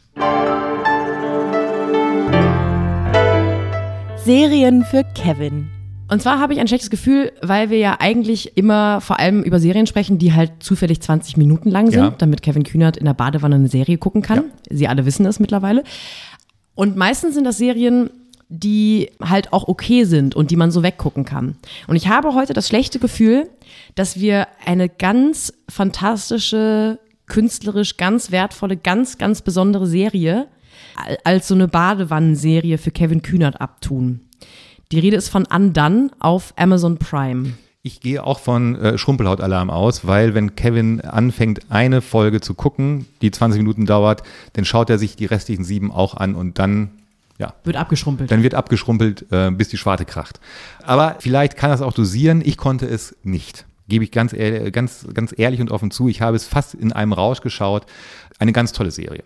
Serien 4.18 4.84
für 4.84 5.04
Kevin. 5.16 5.70
Und 6.12 6.22
zwar 6.22 6.40
habe 6.40 6.54
ich 6.54 6.60
ein 6.60 6.68
schlechtes 6.68 6.90
Gefühl, 6.90 7.32
weil 7.42 7.70
wir 7.70 7.78
ja 7.78 7.98
eigentlich 8.00 8.58
immer 8.58 9.00
vor 9.02 9.20
allem 9.20 9.44
über 9.44 9.60
Serien 9.60 9.86
sprechen, 9.88 10.18
die 10.18 10.34
halt 10.34 10.52
zufällig 10.60 11.02
20 11.02 11.38
Minuten 11.38 11.70
lang 11.70 11.92
sind, 11.92 12.00
Ja. 12.04 12.14
damit 12.18 12.42
Kevin 12.42 12.64
Kühnert 12.64 12.98
in 12.98 13.06
der 13.06 13.14
Badewanne 13.14 13.56
eine 13.56 13.68
Serie 13.68 13.98
gucken 13.98 14.22
kann. 14.22 14.38
Ja. 14.70 14.76
Sie 14.76 14.88
alle 14.88 15.06
wissen 15.06 15.26
es 15.26 15.40
mittlerweile. 15.40 15.84
Und 16.76 16.96
meistens 16.96 17.36
sind 17.36 17.44
das 17.44 17.58
Serien, 17.58 18.10
die 18.50 19.12
halt 19.24 19.54
auch 19.54 19.68
okay 19.68 20.04
sind 20.06 20.36
und 20.36 20.50
die 20.52 20.56
man 20.56 20.72
so 20.72 20.82
weggucken 20.84 21.24
kann. 21.24 21.56
Und 21.88 21.96
ich 21.96 22.08
habe 22.08 22.34
heute 22.34 22.54
das 22.54 22.68
schlechte 22.68 22.98
Gefühl, 23.00 23.48
dass 23.96 24.20
wir 24.20 24.48
eine 24.66 24.90
ganz 24.90 25.54
fantastische, 25.70 27.00
künstlerisch 27.28 27.98
ganz 27.98 28.32
wertvolle, 28.32 28.76
ganz, 28.76 29.18
ganz 29.20 29.42
besondere 29.44 29.86
Serie 29.86 30.48
al- 30.96 31.18
als 31.24 31.48
so 31.48 31.54
eine 31.56 31.68
Badewannenserie 31.68 32.78
für 32.80 32.92
Kevin 32.92 33.22
Kühnert 33.22 33.62
abtun. 33.62 34.22
Die 34.92 35.00
Rede 35.00 35.18
ist 35.18 35.30
von 35.30 35.46
Undone 35.46 36.10
auf 36.20 36.54
Amazon 36.58 36.98
Prime. 36.98 37.54
Ich 37.84 38.02
gehe 38.02 38.24
auch 38.24 38.40
von 38.40 38.76
äh, 38.76 38.98
Schrumpelhautalarm 38.98 39.70
aus, 39.70 40.06
weil 40.08 40.34
wenn 40.34 40.56
Kevin 40.56 41.00
anfängt, 41.02 41.70
eine 41.70 42.02
Folge 42.02 42.42
zu 42.42 42.56
gucken, 42.56 43.06
die 43.22 43.30
20 43.32 43.60
Minuten 43.62 43.86
dauert, 43.86 44.24
dann 44.54 44.66
schaut 44.66 44.90
er 44.90 44.98
sich 44.98 45.16
die 45.16 45.26
restlichen 45.26 45.64
sieben 45.64 45.92
auch 45.92 46.16
an 46.16 46.34
und 46.36 46.58
dann, 46.60 46.90
ja, 47.40 47.56
Wird 47.64 47.76
abgeschrumpelt. 47.78 48.30
dann 48.30 48.44
wird 48.44 48.54
abgeschrumpelt, 48.54 49.26
äh, 49.32 49.50
bis 49.50 49.70
die 49.70 49.78
Schwarte 49.78 50.06
kracht. 50.06 50.40
Aber 50.84 51.16
vielleicht 51.20 51.58
kann 51.58 51.72
es 51.72 51.82
auch 51.82 51.94
dosieren. 51.94 52.42
Ich 52.46 52.58
konnte 52.58 52.86
es 52.86 53.16
nicht. 53.24 53.66
Gebe 53.88 54.04
ich 54.04 54.12
ganz, 54.12 54.36
ganz, 54.72 55.08
ganz 55.16 55.34
ehrlich 55.36 55.60
und 55.62 55.72
offen 55.72 55.90
zu. 55.90 56.08
Ich 56.10 56.22
habe 56.22 56.36
es 56.36 56.46
fast 56.46 56.76
in 56.76 56.92
einem 56.94 57.14
Rausch 57.14 57.42
geschaut. 57.42 57.88
Eine 58.38 58.52
ganz 58.52 58.72
tolle 58.72 58.92
Serie. 58.92 59.24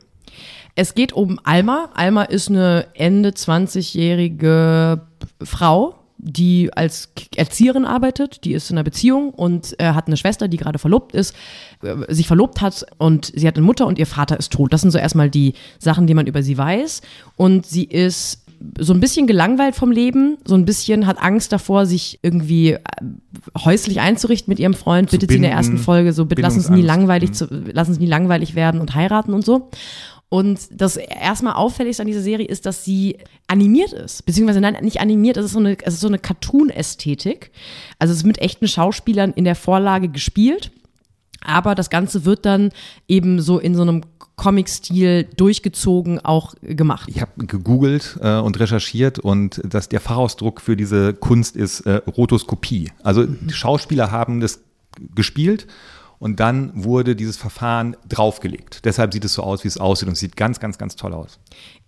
Es 0.76 0.96
geht 0.96 1.12
um 1.12 1.40
Alma. 1.44 1.90
Alma 1.94 2.24
ist 2.24 2.50
eine 2.50 2.88
Ende 2.94 3.32
20-jährige 3.32 5.02
Frau, 5.44 5.96
die 6.24 6.72
als 6.74 7.10
Erzieherin 7.36 7.86
arbeitet. 7.86 8.46
Die 8.46 8.54
ist 8.54 8.72
in 8.72 8.78
einer 8.78 8.84
Beziehung 8.84 9.32
und 9.32 9.76
äh, 9.80 9.94
hat 9.94 10.08
eine 10.08 10.18
Schwester, 10.18 10.48
die 10.48 10.58
gerade 10.58 10.80
verlobt 10.80 11.14
ist, 11.14 11.36
äh, 11.84 12.14
sich 12.14 12.28
verlobt 12.28 12.62
hat 12.62 12.86
und 12.98 13.32
sie 13.36 13.48
hat 13.48 13.58
eine 13.58 13.66
Mutter 13.66 13.86
und 13.86 14.00
ihr 14.00 14.08
Vater 14.08 14.40
ist 14.40 14.54
tot. 14.54 14.72
Das 14.72 14.82
sind 14.82 14.92
so 14.92 14.98
erstmal 14.98 15.30
die 15.30 15.54
Sachen, 15.80 16.08
die 16.08 16.14
man 16.14 16.26
über 16.26 16.42
sie 16.42 16.58
weiß. 16.58 17.02
Und 17.36 17.66
sie 17.66 17.84
ist 17.84 18.40
so 18.80 18.94
ein 18.94 19.02
bisschen 19.02 19.28
gelangweilt 19.28 19.76
vom 19.76 19.92
Leben, 19.92 20.38
so 20.46 20.56
ein 20.56 20.66
bisschen 20.66 21.06
hat 21.06 21.22
Angst 21.22 21.52
davor, 21.52 21.86
sich 21.86 22.20
irgendwie 22.22 22.72
äh, 22.72 22.80
häuslich 23.58 24.00
einzurichten 24.00 24.50
mit 24.50 24.60
ihrem 24.60 24.74
Freund, 24.74 25.12
bittet 25.12 25.30
sie 25.30 25.36
in 25.36 25.42
der 25.42 25.50
binden, 25.50 25.58
ersten 25.58 25.78
Folge 25.78 26.14
so, 26.14 26.26
bitte 26.26 26.42
lass 26.42 26.56
uns 26.56 26.70
nie 26.70 26.82
langweilig, 26.82 27.34
zu, 27.34 27.48
lass 27.50 27.90
uns 27.90 28.00
nie 28.00 28.06
langweilig 28.06 28.56
werden 28.56 28.80
und 28.80 28.96
heiraten 28.96 29.34
und 29.34 29.44
so. 29.44 29.70
Und 30.34 30.62
das 30.72 30.98
erstmal 30.98 31.54
auffälligste 31.54 32.02
an 32.02 32.08
dieser 32.08 32.24
Serie 32.24 32.48
ist, 32.48 32.66
dass 32.66 32.84
sie 32.84 33.20
animiert 33.46 33.94
ist. 33.94 34.26
Beziehungsweise 34.26 34.62
nein, 34.62 34.76
nicht 34.82 35.00
animiert, 35.00 35.38
es 35.38 35.46
ist 35.46 35.52
so 35.52 35.60
eine, 35.60 35.78
es 35.84 35.94
ist 35.94 36.00
so 36.00 36.08
eine 36.08 36.18
Cartoon-Ästhetik. 36.18 37.52
Also 38.00 38.14
es 38.14 38.22
ist 38.22 38.26
mit 38.26 38.40
echten 38.40 38.68
Schauspielern 38.68 39.34
in 39.34 39.44
der 39.44 39.54
Vorlage 39.54 40.10
gespielt. 40.10 40.72
Aber 41.46 41.76
das 41.76 41.92
Ganze 41.92 42.26
wird 42.26 42.48
dann 42.48 42.72
eben 43.08 43.42
so 43.42 43.60
in 43.60 43.76
so 43.76 43.84
einem 43.84 44.02
Comic-Stil 44.36 45.26
durchgezogen 45.38 46.20
auch 46.26 46.56
gemacht. 46.64 47.08
Ich 47.14 47.22
habe 47.22 47.46
gegoogelt 47.46 48.18
äh, 48.20 48.40
und 48.40 48.60
recherchiert 48.60 49.20
und 49.20 49.62
dass 49.64 49.88
der 49.88 50.00
Fachausdruck 50.00 50.62
für 50.62 50.76
diese 50.76 51.14
Kunst 51.14 51.56
ist 51.56 51.82
äh, 51.82 52.02
Rotoskopie. 52.18 52.92
Also 53.04 53.28
die 53.28 53.54
Schauspieler 53.54 54.10
haben 54.10 54.40
das 54.40 54.62
gespielt 55.14 55.68
und 56.24 56.40
dann 56.40 56.72
wurde 56.74 57.18
dieses 57.18 57.36
Verfahren 57.36 57.98
draufgelegt. 58.08 58.86
Deshalb 58.86 59.12
sieht 59.12 59.26
es 59.26 59.34
so 59.34 59.44
aus, 59.44 59.66
wie 59.66 59.68
es 59.68 59.78
aussieht 59.78 60.08
und 60.08 60.16
sieht 60.16 60.38
ganz, 60.38 60.62
ganz, 60.62 60.78
ganz 60.78 60.96
toll 60.96 61.14
aus. 61.14 61.38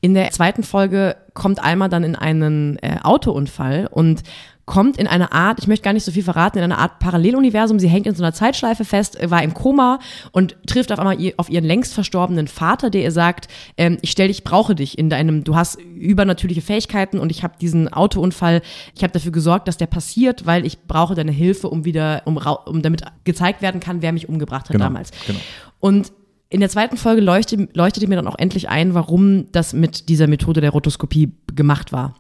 In 0.02 0.14
der 0.14 0.30
zweiten 0.32 0.62
Folge 0.62 1.16
kommt 1.34 1.64
Alma 1.64 1.88
dann 1.88 2.04
in 2.04 2.18
einen 2.18 2.78
äh, 2.80 2.98
Autounfall 3.02 3.88
und 3.90 4.24
kommt 4.66 4.98
in 4.98 5.06
eine 5.06 5.32
Art, 5.32 5.60
ich 5.60 5.68
möchte 5.68 5.84
gar 5.84 5.94
nicht 5.94 6.04
so 6.06 6.12
viel 6.12 6.24
verraten, 6.24 6.58
in 6.58 6.64
eine 6.64 6.80
Art 6.80 6.98
Paralleluniversum. 7.00 7.78
Sie 7.80 7.88
hängt 7.88 8.08
in 8.08 8.16
so 8.16 8.24
einer 8.24 8.34
Zeitschleife 8.34 8.84
fest, 8.84 9.20
äh, 9.20 9.30
war 9.30 9.44
im 9.44 9.54
Koma 9.54 10.00
und 10.32 10.56
trifft 10.66 10.92
auf 10.92 10.98
einmal 11.00 11.18
auf 11.38 11.50
ihren 11.50 11.66
längst 11.66 11.94
verstorbenen 11.94 12.48
Vater, 12.48 12.90
der 12.90 13.04
ihr 13.04 13.12
sagt, 13.12 13.48
ähm, 13.78 13.98
ich 14.02 14.10
stelle 14.12 14.30
dich, 14.30 14.44
brauche 14.44 14.74
dich 14.74 14.98
in 14.98 15.10
deinem, 15.10 15.44
du 15.44 15.56
hast 15.56 15.76
übernatürliche 15.80 16.62
Fähigkeiten 16.62 17.20
und 17.20 17.30
ich 17.32 17.44
habe 17.44 17.54
diesen 17.62 17.94
Autounfall, 17.94 18.62
ich 18.96 19.04
habe 19.04 19.14
dafür 19.14 19.32
gesorgt, 19.32 19.68
dass 19.68 19.78
der 19.78 19.86
passiert, 19.88 20.46
weil 20.48 20.66
ich 20.66 20.84
brauche 20.88 21.14
deine 21.14 21.32
Hilfe, 21.32 21.70
um 21.70 21.86
wieder, 21.86 22.24
um, 22.26 22.38
um 22.66 22.82
damit 22.82 23.04
gezeigt 23.24 23.62
werden 23.62 23.80
kann, 23.80 24.02
wer 24.02 24.14
mich 24.14 24.28
umgebracht 24.30 24.66
hat 24.66 24.72
Genau, 24.72 24.86
damals. 24.86 25.12
genau. 25.28 25.40
Und 25.80 26.12
in 26.50 26.60
der 26.60 26.70
zweiten 26.70 26.98
Folge 26.98 27.22
leuchtete, 27.22 27.70
leuchtete 27.74 28.08
mir 28.08 28.16
dann 28.16 28.28
auch 28.28 28.38
endlich 28.40 28.70
ein, 28.70 28.94
warum 28.96 29.52
das 29.52 29.74
mit 29.74 30.10
dieser 30.10 30.26
Methode 30.28 30.62
der 30.62 30.72
Rotoskopie 30.72 31.32
gemacht 31.54 31.92
war. 31.92 32.16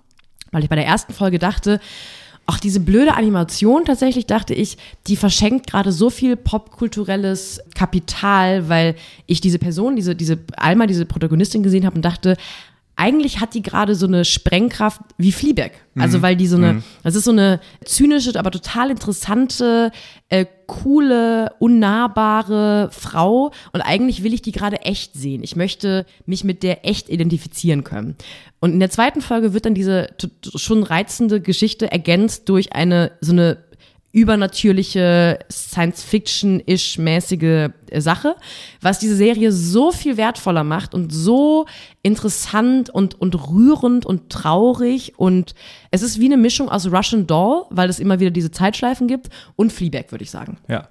Weil 0.52 0.64
ich 0.64 0.70
bei 0.70 0.76
der 0.76 0.86
ersten 0.86 1.14
Folge 1.14 1.40
dachte, 1.40 1.80
ach, 2.46 2.60
diese 2.60 2.80
blöde 2.80 3.16
Animation 3.16 3.86
tatsächlich, 3.86 4.28
dachte 4.28 4.54
ich, 4.54 4.78
die 5.08 5.16
verschenkt 5.16 5.68
gerade 5.68 5.92
so 5.92 6.10
viel 6.10 6.36
popkulturelles 6.36 7.60
Kapital, 7.74 8.70
weil 8.70 8.96
ich 9.26 9.42
diese 9.42 9.60
Person, 9.60 9.96
diese, 9.96 10.16
diese 10.16 10.40
Alma, 10.56 10.86
diese 10.86 11.06
Protagonistin 11.06 11.64
gesehen 11.64 11.86
habe 11.86 11.96
und 11.96 12.04
dachte, 12.04 12.38
eigentlich 12.98 13.42
hat 13.42 13.54
die 13.54 13.62
gerade 13.62 13.96
so 13.96 14.08
eine 14.08 14.24
Sprengkraft 14.24 15.02
wie 15.18 15.32
Fleabag. 15.32 15.72
Also 15.98 16.22
weil 16.22 16.36
die 16.36 16.48
so 16.48 16.58
eine, 16.58 16.84
das 17.04 17.16
ist 17.16 17.26
so 17.26 17.32
eine 17.32 17.60
zynische, 17.86 18.38
aber 18.38 18.52
total 18.52 18.90
interessante, 18.90 19.92
äh, 20.30 20.46
coole, 20.68 21.52
unnahbare 21.60 22.90
Frau 22.92 23.52
und 23.72 23.82
eigentlich 23.82 24.24
will 24.24 24.34
ich 24.34 24.42
die 24.42 24.52
gerade 24.52 24.82
echt 24.82 25.14
sehen. 25.14 25.44
Ich 25.44 25.56
möchte 25.56 26.06
mich 26.26 26.44
mit 26.44 26.64
der 26.64 26.86
echt 26.86 27.10
identifizieren 27.10 27.84
können. 27.84 28.16
Und 28.60 28.74
in 28.74 28.80
der 28.80 28.90
zweiten 28.90 29.22
Folge 29.22 29.54
wird 29.54 29.66
dann 29.66 29.76
diese 29.76 30.10
schon 30.56 30.84
reizende 30.84 31.40
Geschichte 31.40 31.92
ergänzt 31.92 32.50
durch 32.50 32.74
eine 32.74 33.12
so 33.22 33.32
eine 33.32 33.58
übernatürliche 34.16 35.40
Science-Fiction-ish 35.52 36.98
mäßige 36.98 37.70
äh, 37.90 38.00
Sache, 38.00 38.38
was 38.80 38.98
diese 38.98 39.18
Serie 39.18 39.52
so 39.52 39.92
viel 39.92 40.16
wertvoller 40.16 40.64
macht 40.64 40.94
und 40.94 41.12
so 41.12 41.66
interessant 42.02 42.90
und, 42.90 43.20
und 43.20 43.36
rührend 43.50 44.06
und 44.06 44.30
traurig 44.30 45.14
und 45.18 45.54
es 45.92 46.02
ist 46.02 46.18
wie 46.18 46.28
eine 46.28 46.38
Mischung 46.38 46.70
aus 46.70 46.90
Russian 46.90 47.28
Doll, 47.28 47.66
weil 47.72 47.90
es 47.90 48.00
immer 48.00 48.22
wieder 48.22 48.32
diese 48.32 48.52
Zeitschleifen 48.52 49.08
gibt 49.08 49.28
und 49.58 49.74
Fleabag, 49.74 50.06
würde 50.12 50.24
ich 50.24 50.32
sagen. 50.32 50.60
Ja. 50.70 50.88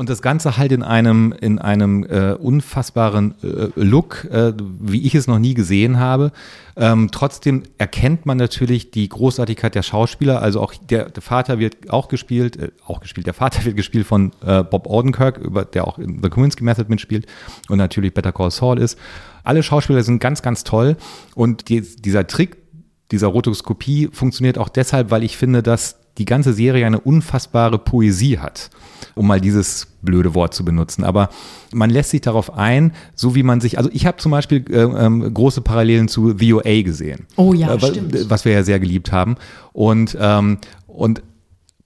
Und 0.00 0.08
das 0.08 0.22
Ganze 0.22 0.56
halt 0.56 0.72
in 0.72 0.82
einem, 0.82 1.34
in 1.42 1.58
einem 1.58 2.04
äh, 2.04 2.32
unfassbaren 2.32 3.34
äh, 3.42 3.68
Look, 3.74 4.24
äh, 4.30 4.54
wie 4.80 5.06
ich 5.06 5.14
es 5.14 5.26
noch 5.26 5.38
nie 5.38 5.52
gesehen 5.52 5.98
habe. 5.98 6.32
Ähm, 6.74 7.10
trotzdem 7.12 7.64
erkennt 7.76 8.24
man 8.24 8.38
natürlich 8.38 8.90
die 8.92 9.06
Großartigkeit 9.10 9.74
der 9.74 9.82
Schauspieler. 9.82 10.40
Also 10.40 10.62
auch 10.62 10.72
der, 10.72 11.10
der 11.10 11.22
Vater 11.22 11.58
wird 11.58 11.90
auch 11.90 12.08
gespielt, 12.08 12.56
äh, 12.56 12.70
auch 12.86 13.00
gespielt, 13.00 13.26
der 13.26 13.34
Vater 13.34 13.62
wird 13.66 13.76
gespielt 13.76 14.06
von 14.06 14.32
äh, 14.42 14.64
Bob 14.64 14.86
Odenkirk, 14.86 15.36
über, 15.36 15.66
der 15.66 15.86
auch 15.86 15.98
in 15.98 16.22
The 16.22 16.30
Kominsky 16.30 16.64
Method 16.64 16.86
mitspielt 16.88 17.26
und 17.68 17.76
natürlich 17.76 18.14
Better 18.14 18.32
Call 18.32 18.50
Saul 18.50 18.78
ist. 18.78 18.98
Alle 19.44 19.62
Schauspieler 19.62 20.02
sind 20.02 20.18
ganz, 20.18 20.40
ganz 20.40 20.64
toll. 20.64 20.96
Und 21.34 21.68
die, 21.68 21.82
dieser 21.82 22.26
Trick, 22.26 22.56
dieser 23.10 23.26
Rotoskopie 23.26 24.08
funktioniert 24.10 24.56
auch 24.56 24.70
deshalb, 24.70 25.10
weil 25.10 25.24
ich 25.24 25.36
finde, 25.36 25.62
dass 25.62 25.99
die 26.18 26.24
ganze 26.24 26.52
Serie 26.52 26.86
eine 26.86 27.00
unfassbare 27.00 27.78
Poesie 27.78 28.38
hat, 28.38 28.70
um 29.14 29.26
mal 29.26 29.40
dieses 29.40 29.86
blöde 30.02 30.34
Wort 30.34 30.54
zu 30.54 30.64
benutzen. 30.64 31.04
Aber 31.04 31.30
man 31.72 31.90
lässt 31.90 32.10
sich 32.10 32.20
darauf 32.20 32.56
ein, 32.56 32.92
so 33.14 33.34
wie 33.34 33.42
man 33.42 33.60
sich, 33.60 33.78
also 33.78 33.90
ich 33.92 34.06
habe 34.06 34.18
zum 34.18 34.32
Beispiel 34.32 34.64
äh, 34.70 34.82
ähm, 34.82 35.32
große 35.32 35.60
Parallelen 35.60 36.08
zu 36.08 36.38
VOA 36.38 36.82
gesehen. 36.82 37.26
Oh 37.36 37.52
ja, 37.52 37.74
äh, 37.74 37.80
stimmt. 37.80 38.30
Was 38.30 38.44
wir 38.44 38.52
ja 38.52 38.62
sehr 38.62 38.80
geliebt 38.80 39.12
haben. 39.12 39.36
Und, 39.72 40.16
ähm, 40.20 40.58
und 40.86 41.22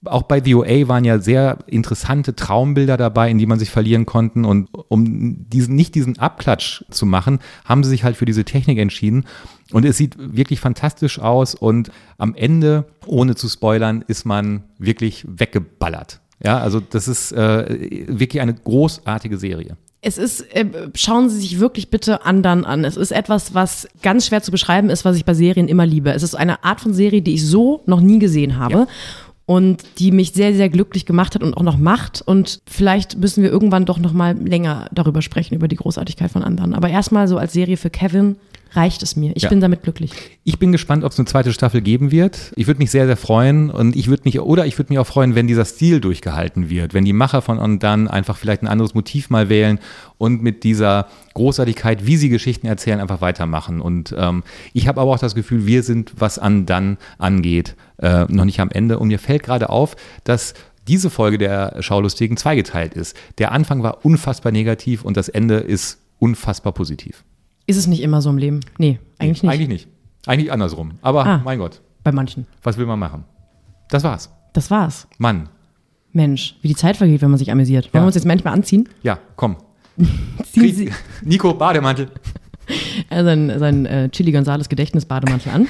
auch 0.05 0.23
bei 0.23 0.41
VOA 0.41 0.87
waren 0.87 1.03
ja 1.03 1.19
sehr 1.19 1.59
interessante 1.67 2.35
Traumbilder 2.35 2.97
dabei, 2.97 3.29
in 3.29 3.37
die 3.37 3.45
man 3.45 3.59
sich 3.59 3.69
verlieren 3.69 4.05
konnten. 4.05 4.45
Und 4.45 4.69
um 4.87 5.49
diesen, 5.49 5.75
nicht 5.75 5.95
diesen 5.95 6.19
Abklatsch 6.19 6.83
zu 6.89 7.05
machen, 7.05 7.39
haben 7.63 7.83
sie 7.83 7.89
sich 7.89 8.03
halt 8.03 8.15
für 8.15 8.25
diese 8.25 8.45
Technik 8.45 8.77
entschieden. 8.77 9.25
Und 9.71 9.85
es 9.85 9.97
sieht 9.97 10.15
wirklich 10.17 10.59
fantastisch 10.59 11.19
aus. 11.19 11.55
Und 11.55 11.91
am 12.17 12.35
Ende, 12.35 12.85
ohne 13.05 13.35
zu 13.35 13.49
spoilern, 13.49 14.03
ist 14.07 14.25
man 14.25 14.63
wirklich 14.77 15.25
weggeballert. 15.27 16.19
Ja, 16.43 16.59
also 16.59 16.79
das 16.79 17.07
ist 17.07 17.31
äh, 17.31 18.07
wirklich 18.07 18.41
eine 18.41 18.53
großartige 18.53 19.37
Serie. 19.37 19.77
Es 20.01 20.19
ist, 20.19 20.41
äh, 20.53 20.65
schauen 20.93 21.29
Sie 21.29 21.39
sich 21.39 21.59
wirklich 21.59 21.89
bitte 21.89 22.25
anderen 22.25 22.63
an. 22.63 22.85
Es 22.85 22.95
ist 22.95 23.11
etwas, 23.11 23.55
was 23.55 23.87
ganz 24.03 24.27
schwer 24.27 24.43
zu 24.43 24.51
beschreiben 24.51 24.91
ist, 24.91 25.03
was 25.03 25.17
ich 25.17 25.25
bei 25.25 25.33
Serien 25.33 25.67
immer 25.67 25.85
liebe. 25.85 26.11
Es 26.11 26.21
ist 26.21 26.35
eine 26.35 26.63
Art 26.63 26.81
von 26.81 26.93
Serie, 26.93 27.23
die 27.23 27.33
ich 27.33 27.47
so 27.47 27.81
noch 27.87 28.01
nie 28.01 28.19
gesehen 28.19 28.59
habe. 28.59 28.73
Ja 28.73 28.87
und 29.45 29.83
die 29.99 30.11
mich 30.11 30.33
sehr, 30.33 30.53
sehr 30.53 30.69
glücklich 30.69 31.05
gemacht 31.05 31.35
hat 31.35 31.43
und 31.43 31.55
auch 31.55 31.63
noch 31.63 31.77
macht. 31.77 32.21
Und 32.25 32.61
vielleicht 32.65 33.17
müssen 33.17 33.43
wir 33.43 33.51
irgendwann 33.51 33.85
doch 33.85 33.99
noch 33.99 34.11
mal 34.11 34.35
länger 34.35 34.87
darüber 34.91 35.21
sprechen, 35.21 35.55
über 35.55 35.67
die 35.67 35.75
Großartigkeit 35.75 36.31
von 36.31 36.43
anderen. 36.43 36.73
Aber 36.73 36.89
erstmal 36.89 37.27
so 37.27 37.37
als 37.37 37.53
Serie 37.53 37.77
für 37.77 37.89
Kevin 37.89 38.37
reicht 38.75 39.03
es 39.03 39.15
mir. 39.15 39.31
Ich 39.35 39.43
ja. 39.43 39.49
bin 39.49 39.61
damit 39.61 39.83
glücklich. 39.83 40.11
Ich 40.43 40.59
bin 40.59 40.71
gespannt, 40.71 41.03
ob 41.03 41.11
es 41.11 41.19
eine 41.19 41.25
zweite 41.25 41.53
Staffel 41.53 41.81
geben 41.81 42.11
wird. 42.11 42.51
Ich 42.55 42.67
würde 42.67 42.79
mich 42.79 42.91
sehr, 42.91 43.05
sehr 43.05 43.17
freuen 43.17 43.69
und 43.69 43.95
ich 43.95 44.07
würde 44.07 44.23
mich, 44.25 44.39
oder 44.39 44.65
ich 44.65 44.77
würde 44.77 44.91
mich 44.91 44.99
auch 44.99 45.07
freuen, 45.07 45.35
wenn 45.35 45.47
dieser 45.47 45.65
Stil 45.65 46.01
durchgehalten 46.01 46.69
wird, 46.69 46.93
wenn 46.93 47.05
die 47.05 47.13
Macher 47.13 47.41
von 47.41 47.59
On 47.59 47.79
Done 47.79 48.11
einfach 48.11 48.37
vielleicht 48.37 48.61
ein 48.61 48.67
anderes 48.67 48.93
Motiv 48.93 49.29
mal 49.29 49.49
wählen 49.49 49.79
und 50.17 50.41
mit 50.41 50.63
dieser 50.63 51.07
Großartigkeit, 51.33 52.05
wie 52.05 52.17
sie 52.17 52.29
Geschichten 52.29 52.67
erzählen, 52.67 52.99
einfach 52.99 53.21
weitermachen. 53.21 53.81
Und 53.81 54.13
ähm, 54.17 54.43
ich 54.73 54.87
habe 54.87 55.01
aber 55.01 55.11
auch 55.11 55.19
das 55.19 55.35
Gefühl, 55.35 55.65
wir 55.65 55.83
sind, 55.83 56.13
was 56.17 56.41
On 56.41 56.65
Done 56.65 56.97
angeht, 57.17 57.75
äh, 57.97 58.25
noch 58.25 58.45
nicht 58.45 58.59
am 58.59 58.71
Ende. 58.71 58.99
Und 58.99 59.09
mir 59.09 59.19
fällt 59.19 59.43
gerade 59.43 59.69
auf, 59.69 59.95
dass 60.23 60.53
diese 60.87 61.09
Folge 61.09 61.37
der 61.37 61.81
Schaulustigen 61.81 62.37
zweigeteilt 62.37 62.93
ist. 62.93 63.17
Der 63.37 63.51
Anfang 63.51 63.83
war 63.83 64.05
unfassbar 64.05 64.51
negativ 64.51 65.03
und 65.03 65.17
das 65.17 65.29
Ende 65.29 65.55
ist 65.55 65.99
unfassbar 66.19 66.73
positiv. 66.73 67.23
Ist 67.67 67.77
es 67.77 67.87
nicht 67.87 68.01
immer 68.01 68.21
so 68.21 68.29
im 68.29 68.37
Leben? 68.37 68.59
Nee, 68.77 68.99
eigentlich 69.17 69.43
nee, 69.43 69.49
nicht. 69.49 69.55
Eigentlich 69.55 69.67
nicht. 69.69 69.87
Eigentlich 70.27 70.51
andersrum. 70.51 70.93
Aber 71.01 71.25
ah, 71.25 71.41
mein 71.43 71.59
Gott. 71.59 71.81
Bei 72.03 72.11
manchen. 72.11 72.45
Was 72.63 72.77
will 72.77 72.85
man 72.85 72.99
machen? 72.99 73.23
Das 73.89 74.03
war's. 74.03 74.31
Das 74.53 74.69
war's. 74.71 75.07
Mann. 75.17 75.49
Mensch, 76.11 76.57
wie 76.61 76.69
die 76.69 76.75
Zeit 76.75 76.97
vergeht, 76.97 77.21
wenn 77.21 77.29
man 77.29 77.39
sich 77.39 77.51
amüsiert. 77.51 77.85
Wollen 77.85 78.01
ja. 78.01 78.01
wir 78.01 78.07
uns 78.07 78.15
jetzt 78.15 78.25
manchmal 78.25 78.53
anziehen? 78.53 78.87
Ja, 79.03 79.19
komm. 79.35 79.57
Sie 80.51 80.91
Nico, 81.23 81.53
Bademantel. 81.53 82.09
Er 83.11 83.23
sein, 83.23 83.59
sein 83.59 83.85
äh, 83.85 84.09
Chili 84.09 84.31
Gonzales 84.31 84.69
Gedächtnis-Bademantel 84.69 85.51
an. 85.51 85.67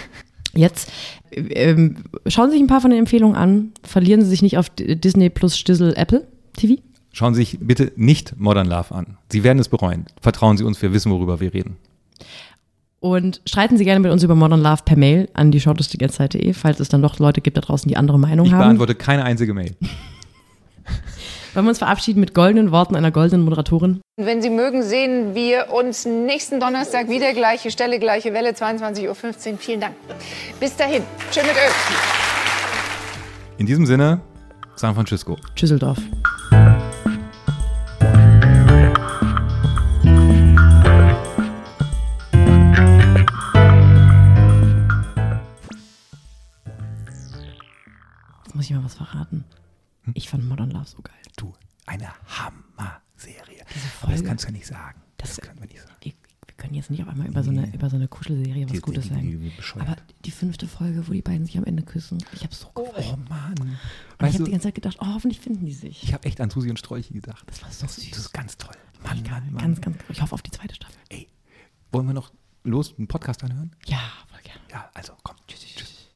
Jetzt 0.56 0.90
ähm, 1.32 2.06
schauen 2.28 2.50
Sie 2.50 2.54
sich 2.54 2.64
ein 2.64 2.68
paar 2.68 2.80
von 2.80 2.90
den 2.90 3.00
Empfehlungen 3.00 3.36
an. 3.36 3.72
Verlieren 3.84 4.22
Sie 4.22 4.28
sich 4.28 4.42
nicht 4.42 4.58
auf 4.58 4.70
Disney 4.70 5.30
plus 5.30 5.58
Stissel 5.58 5.94
Apple 5.98 6.26
TV. 6.56 6.82
Schauen 7.16 7.34
Sie 7.34 7.46
sich 7.46 7.60
bitte 7.62 7.94
nicht 7.96 8.38
Modern 8.38 8.68
Love 8.68 8.94
an. 8.94 9.18
Sie 9.32 9.46
werden 9.46 9.60
es 9.60 9.70
bereuen. 9.70 10.06
Vertrauen 10.22 10.58
Sie 10.58 10.66
uns, 10.66 10.82
wir 10.82 10.92
wissen, 10.92 11.14
worüber 11.14 11.40
wir 11.40 11.54
reden. 11.54 11.78
Und 13.00 13.40
streiten 13.46 13.78
Sie 13.78 13.86
gerne 13.86 14.02
mit 14.02 14.12
uns 14.12 14.22
über 14.22 14.36
Modern 14.36 14.62
Love 14.62 14.82
per 14.84 14.98
Mail 14.98 15.30
an 15.34 15.50
die 15.50 15.62
shortlistige.de, 15.62 16.52
falls 16.52 16.82
es 16.82 16.90
dann 16.90 17.02
doch 17.02 17.18
Leute 17.18 17.40
gibt 17.40 17.56
da 17.56 17.62
draußen, 17.62 17.88
die 17.88 17.96
andere 17.96 18.20
Meinung 18.20 18.48
ich 18.48 18.52
haben. 18.52 18.60
Ich 18.60 18.66
beantworte 18.66 18.96
keine 18.96 19.24
einzige 19.24 19.54
Mail. 19.54 19.78
Wollen 21.54 21.66
wir 21.66 21.70
uns 21.70 21.78
verabschieden 21.78 22.20
mit 22.20 22.34
goldenen 22.34 22.72
Worten 22.72 22.98
einer 22.98 23.12
goldenen 23.12 23.46
Moderatorin? 23.46 24.02
Wenn 24.18 24.42
Sie 24.42 24.50
mögen, 24.50 24.84
sehen 24.84 25.36
wir 25.36 25.68
uns 25.72 26.06
nächsten 26.06 26.60
Donnerstag 26.60 27.08
wieder. 27.08 27.32
Gleiche 27.32 27.72
Stelle, 27.72 27.98
gleiche 27.98 28.34
Welle, 28.34 28.50
22.15 28.50 29.08
Uhr. 29.08 29.58
Vielen 29.58 29.80
Dank. 29.80 29.96
Bis 30.60 30.76
dahin. 30.76 31.02
Tschüss 31.32 31.44
mit 31.44 31.54
Öl. 31.54 31.72
In 33.58 33.66
diesem 33.66 33.86
Sinne, 33.86 34.20
San 34.76 34.94
Francisco. 34.94 35.38
Tschüsseldorf. 35.56 36.00
Muss 48.56 48.66
ich 48.66 48.72
mal 48.72 48.84
was 48.84 48.96
verraten. 48.96 49.46
Hm? 50.04 50.14
Ich 50.16 50.30
fand 50.30 50.48
Modern 50.48 50.72
Love 50.72 50.86
so 50.86 51.02
geil. 51.02 51.16
Du, 51.38 51.54
eine 51.86 52.08
Hammer-Serie. 52.28 53.66
Das 54.10 54.24
kannst 54.24 54.46
du 54.46 54.48
ja 54.48 54.54
nicht 54.54 54.68
sagen. 54.68 55.02
Das, 55.18 55.36
das 55.36 55.42
können 55.42 55.60
wir 55.60 55.68
nicht 55.68 55.82
sagen. 55.82 55.96
Wir, 56.02 56.14
wir, 56.14 56.56
können 56.58 56.74
jetzt 56.74 56.90
nicht 56.90 57.02
auf 57.02 57.10
einmal 57.10 57.28
über, 57.28 57.44
so 57.44 57.52
eine, 57.52 57.74
über 57.74 57.90
so 57.90 57.98
eine 57.98 58.08
Kuschelserie 58.08 58.66
was 58.66 58.72
die, 58.72 58.80
Gutes 58.80 59.04
die, 59.04 59.10
sagen. 59.10 59.52
Aber 59.80 59.98
die 60.24 60.32
fünfte 60.32 60.68
Folge, 60.68 61.06
wo 61.08 61.12
die 61.12 61.22
beiden 61.22 61.46
sich 61.46 61.58
am 61.58 61.66
Ende 61.66 61.84
küssen, 61.84 62.24
ich 62.34 62.44
habe 62.44 62.56
so 62.56 62.72
oh, 62.76 62.86
gefallen. 62.86 63.26
Oh 63.26 63.30
Mann. 63.30 63.60
Und 63.60 64.28
ich 64.28 64.36
habe 64.36 64.46
die 64.46 64.52
ganze 64.52 64.68
Zeit 64.68 64.76
gedacht, 64.76 64.98
oh, 65.02 65.06
hoffentlich 65.06 65.42
finden 65.42 65.66
die 65.66 65.74
sich. 65.74 66.04
Ich 66.04 66.14
habe 66.14 66.24
echt 66.24 66.40
an 66.40 66.50
Susi 66.50 66.70
und 66.70 66.80
Strolchi 66.80 67.14
gedacht. 67.14 67.44
Das 67.48 67.62
war 67.62 67.72
so 67.72 67.88
süß. 67.88 68.10
Das 68.12 68.20
ist 68.20 68.32
ganz 68.32 68.58
toll. 68.58 68.76
Mann, 69.04 69.22
Mann, 69.24 69.52
Mann. 69.52 69.62
Ganz, 69.62 69.82
ganz, 69.82 69.98
ich 70.10 70.22
hoffe 70.22 70.34
auf 70.34 70.42
die 70.42 70.52
zweite 70.52 70.74
Staffel. 70.76 70.98
Ey, 71.10 71.28
wollen 71.92 72.08
wir 72.08 72.14
noch 72.14 72.32
los 72.64 72.96
einen 72.98 73.08
Podcast 73.08 73.44
anhören? 73.44 73.76
Ja, 73.86 74.00
voll 74.30 74.42
gerne. 74.44 74.62
Ja, 74.72 74.90
also 74.94 75.14